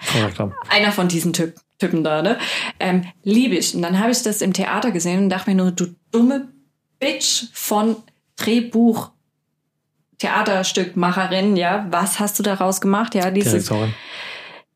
[0.69, 2.39] einer von diesen Typ, Typen da, ne?
[2.81, 3.74] Ähm, liebe ich.
[3.74, 6.48] Und dann habe ich das im Theater gesehen und dachte mir nur, du dumme
[6.98, 7.97] Bitch von
[8.36, 9.11] Drehbuch,
[10.19, 13.15] Theaterstückmacherin, ja, was hast du daraus gemacht?
[13.15, 13.94] Ja, dieses, Direktorin.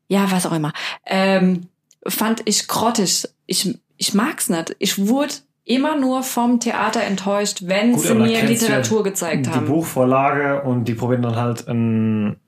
[0.09, 0.73] ja, was auch immer.
[1.07, 1.69] Ähm,
[2.07, 3.27] fand ich grottig.
[3.47, 4.77] Ich, ich mag's nicht.
[4.79, 9.47] Ich wurde immer nur vom Theater enttäuscht, wenn Gut, sie mir du ja Literatur gezeigt
[9.47, 9.67] Die haben.
[9.67, 12.40] Buchvorlage und die probieren dann halt ein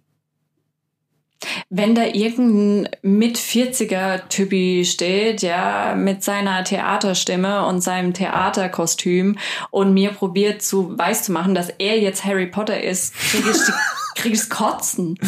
[1.70, 9.38] wenn da irgendein mit 40er Typi steht, ja, mit seiner Theaterstimme und seinem Theaterkostüm
[9.70, 13.60] und mir probiert zu weiß zu machen, dass er jetzt Harry Potter ist, krieg ich
[14.14, 15.18] krieg ich's kotzen.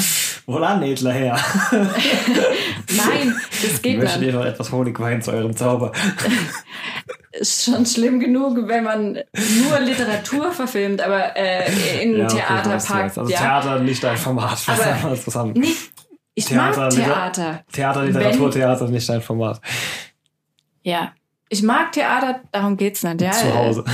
[0.46, 1.38] Wohlan, Edler her.
[1.70, 4.30] Nein, das Ich geht möchte nicht.
[4.32, 5.92] dir noch etwas Honigwein zu eurem Zauber.
[7.32, 12.42] Ist schon schlimm genug, wenn man nur Literatur verfilmt, aber äh, in Ja, okay, ich
[12.44, 13.00] Theater weiß, du packt.
[13.02, 13.18] meinst.
[13.18, 13.38] Also ja.
[13.38, 14.52] Theater nicht dein Format.
[14.52, 15.58] Was Aber- was anderes.
[15.58, 15.74] Nee,
[16.34, 17.64] ich Theater, mag Theater.
[17.72, 19.60] Theater, Literatur, Theater nicht dein Format.
[20.82, 21.12] Ja.
[21.48, 23.20] Ich mag Theater, darum geht's nicht.
[23.20, 23.84] Ja, Zu Hause.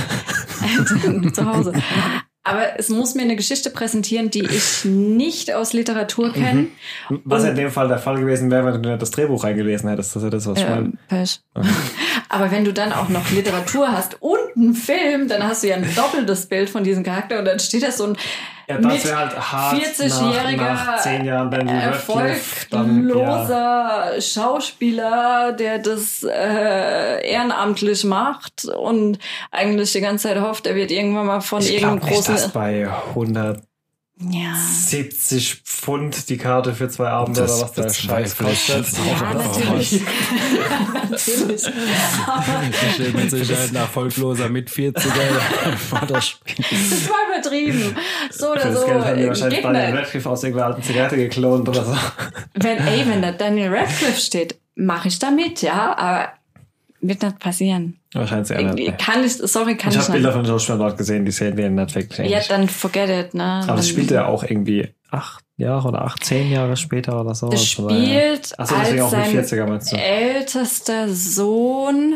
[1.33, 1.73] zu Hause.
[2.43, 6.67] aber es muss mir eine Geschichte präsentieren, die ich nicht aus Literatur kenne.
[7.23, 10.15] Was in dem Fall der Fall gewesen wäre, wenn du das Drehbuch reingelesen hättest.
[10.15, 10.85] Das ist ja das, was ich meine.
[10.85, 11.39] Ähm, Pech.
[12.29, 15.75] Aber wenn du dann auch noch Literatur hast und einen Film, dann hast du ja
[15.75, 18.17] ein doppeltes Bild von diesem Charakter und dann steht da so ein
[18.71, 22.67] Ja, das wäre halt hart 40-jähriger nach, nach zehn Jahren Daniel Radcliffe.
[22.69, 23.15] Dann, ja.
[23.15, 29.19] erfolgloser Schauspieler, der das äh, ehrenamtlich macht und
[29.51, 32.49] eigentlich die ganze Zeit hofft, er wird irgendwann mal von Ich irgendeinem nicht, großen dass
[32.49, 33.70] bei 170
[34.29, 34.53] ja.
[35.65, 38.37] Pfund die Karte für zwei Abende Das oder was der Scheiß ich.
[38.37, 38.87] kostet.
[39.05, 40.01] Ja, natürlich.
[41.09, 41.61] natürlich.
[42.93, 45.01] Steht mit Sicherheit nach erfolgloser mit 40er
[45.89, 46.65] vor der Spiel.
[46.69, 47.95] Das war übertrieben.
[48.29, 48.85] So Für oder das so.
[48.85, 49.97] Geld haben die wahrscheinlich Geht Daniel.
[49.97, 51.95] Radcliffe aus irgendeiner alten Zigarette geklont oder so.
[52.53, 56.33] Wenn, ey, wenn da Daniel Radcliffe steht, mache ich da mit, ja, aber
[57.01, 57.99] wird nicht passieren.
[58.13, 58.97] Wahrscheinlich eher nicht.
[58.99, 61.69] Kann ich, sorry, kann Ich ich, habe Bilder von Joshua dort gesehen, die sehen wir
[61.69, 62.29] nicht wirklich.
[62.29, 63.63] Ja, dann forget it, ne?
[63.63, 67.49] Aber das spielt ja auch irgendwie acht Jahre oder acht, zehn Jahre später oder so.
[67.49, 69.95] Das Also, spielt Achso, deswegen als auch mit sein 40er meinst du?
[69.97, 72.15] ältester Sohn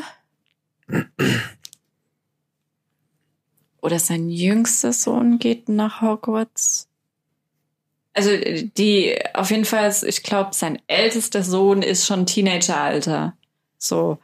[3.81, 6.87] oder sein jüngster Sohn geht nach Hogwarts.
[8.13, 8.29] Also
[8.77, 13.33] die, auf jeden Fall, ich glaube, sein ältester Sohn ist schon Teenageralter.
[13.77, 14.19] So.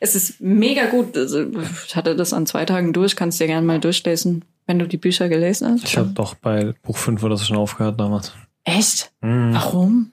[0.00, 1.16] Es ist mega gut.
[1.16, 1.46] Also,
[1.86, 4.96] ich hatte das an zwei Tagen durch, kannst dir gerne mal durchlesen, wenn du die
[4.96, 5.84] Bücher gelesen hast.
[5.84, 8.32] Ich habe doch bei Buch 5 oder so schon aufgehört damals.
[8.64, 9.12] Echt?
[9.20, 9.54] Mhm.
[9.54, 10.12] Warum?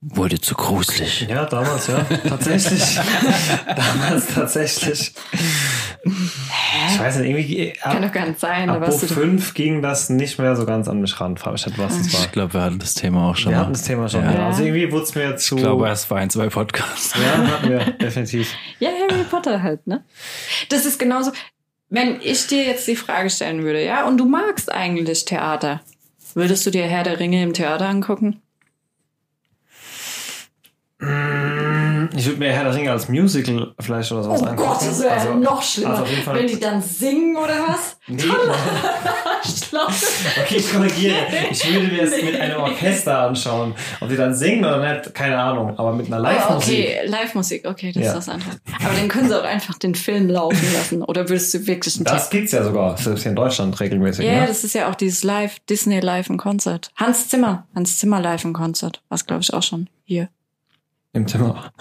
[0.00, 1.26] Wurde zu gruselig.
[1.28, 2.04] Ja, damals, ja.
[2.28, 3.00] Tatsächlich.
[3.76, 5.12] damals tatsächlich.
[6.92, 8.68] Ich weiß nicht, irgendwie Kann ab, doch gar nicht sein.
[8.70, 11.36] Ab Buch du 5 ging das nicht mehr so ganz an mich ran.
[11.36, 12.20] Frag mich nicht, was das war.
[12.20, 13.62] Ich glaube, wir hatten das Thema auch schon Wir mal.
[13.62, 14.24] hatten das Thema schon.
[14.24, 14.32] Ja.
[14.32, 14.46] Ja.
[14.48, 15.56] Also irgendwie wurde es mir zu.
[15.56, 17.14] Ich glaube, erst war ein, zwei Podcasts.
[17.14, 18.52] ja, hatten wir, definitiv.
[18.80, 20.04] Ja, Harry Potter halt, ne?
[20.68, 21.32] Das ist genauso,
[21.90, 25.80] wenn ich dir jetzt die Frage stellen würde, ja, und du magst eigentlich Theater,
[26.34, 28.40] würdest du dir Herr der Ringe im Theater angucken?
[32.18, 34.68] Ich würde mir Herr der Ringe als Musical vielleicht oder sowas angucken.
[34.70, 35.90] Also- noch schlimmer.
[35.90, 37.96] also auf jeden Fall- wenn die dann singen oder was?
[38.08, 38.22] Nee.
[40.42, 41.14] Okay, ich korrigiere.
[41.50, 43.74] Ich würde mir es mit einem Orchester anschauen.
[44.00, 45.78] Ob die dann singen oder nicht, keine Ahnung.
[45.78, 46.74] Aber mit einer Oh, Live-Musik.
[46.78, 48.10] okay, Live-Musik, okay, das Ja.
[48.12, 48.56] ist was anderes.
[48.84, 51.02] Aber dann können sie auch einfach den Film laufen lassen.
[51.04, 54.24] Oder würdest du wirklich einen Das gibt's ja sogar, selbst hier in Deutschland regelmäßig.
[54.26, 54.46] Ja, ne?
[54.48, 56.90] das ist ja auch dieses Live, Disney Live im Konzert.
[56.96, 59.02] Hans Zimmer, Hans Zimmer Live im Konzert.
[59.08, 60.28] Was glaube ich auch schon hier.
[61.18, 61.72] Im Zimmer.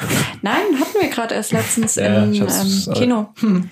[0.41, 3.29] Nein, hatten wir gerade erst letztens Ja, im ähm, Kino.
[3.39, 3.69] Hm.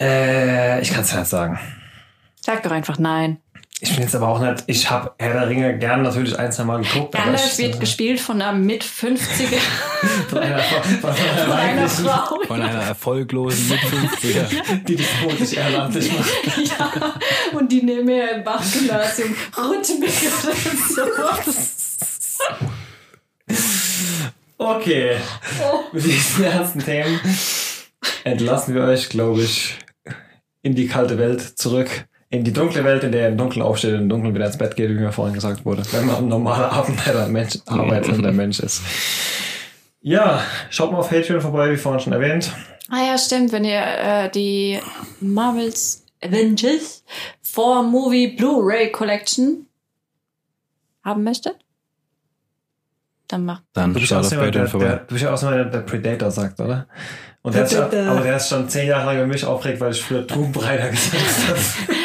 [0.00, 1.60] Äh, ich kann es nicht sagen.
[2.40, 3.38] Sag doch einfach nein.
[3.80, 6.64] Ich bin jetzt aber auch nicht, ich habe Herr der Ringe gern natürlich ein, zwei
[6.64, 7.12] Mal geguckt.
[7.12, 9.58] Gandalf wird gespielt von einer mit 50er
[10.28, 12.40] von einer, von, von von einer Frau.
[12.48, 14.82] Von einer erfolglosen mit 50er.
[14.88, 16.68] die die vermutlich ehrenamtlich macht.
[16.68, 17.14] Ja,
[17.56, 20.10] und die nehmen ja im Bachgymnasium Rhythmik
[20.42, 20.52] oder
[21.54, 21.70] so.
[24.60, 25.16] Okay,
[25.92, 27.18] mit diesen ernsten Themen
[28.24, 29.78] entlassen wir euch, glaube ich,
[30.60, 31.88] in die kalte Welt zurück.
[32.28, 34.58] In die dunkle Welt, in der ihr im Dunkeln aufsteht und im Dunkeln wieder ins
[34.58, 35.82] Bett geht, wie mir vorhin gesagt wurde.
[35.92, 38.82] Wenn man am normalen Arbeiter Mensch, arbeitender Mensch ist.
[40.02, 42.52] Ja, schaut mal auf Patreon vorbei, wie vorhin schon erwähnt.
[42.90, 44.78] Ah ja, stimmt, wenn ihr äh, die
[45.20, 47.02] Marvels Avengers
[47.40, 49.66] 4 Movie Blu-ray Collection
[51.02, 51.56] haben möchtet,
[53.32, 55.00] dann macht Dann Du bist, schaut auch jemand, der, der, vorbei.
[55.06, 56.86] du bist ja auch jemand, der Predator sagt, oder?
[57.42, 60.02] Und der ist aber der ist schon zehn Jahre lang über mich aufregt, weil ich
[60.02, 61.58] früher Tomb Raider gesagt habe.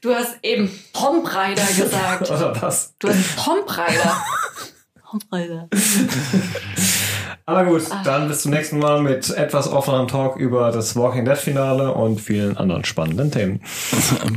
[0.00, 2.30] Du hast eben Tomb Raider gesagt.
[2.30, 2.94] Oder das.
[3.00, 4.16] Du hast Tomb Raider.
[5.10, 5.68] Tomb Raider.
[7.46, 11.36] Aber gut, dann bis zum nächsten Mal mit etwas offenerem Talk über das Walking Dead
[11.36, 13.60] Finale und vielen anderen spannenden Themen.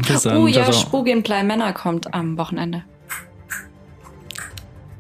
[0.08, 0.38] Bis dann.
[0.38, 0.72] Oh ja.
[0.74, 2.84] Spooky and Bly Männer kommt am Wochenende.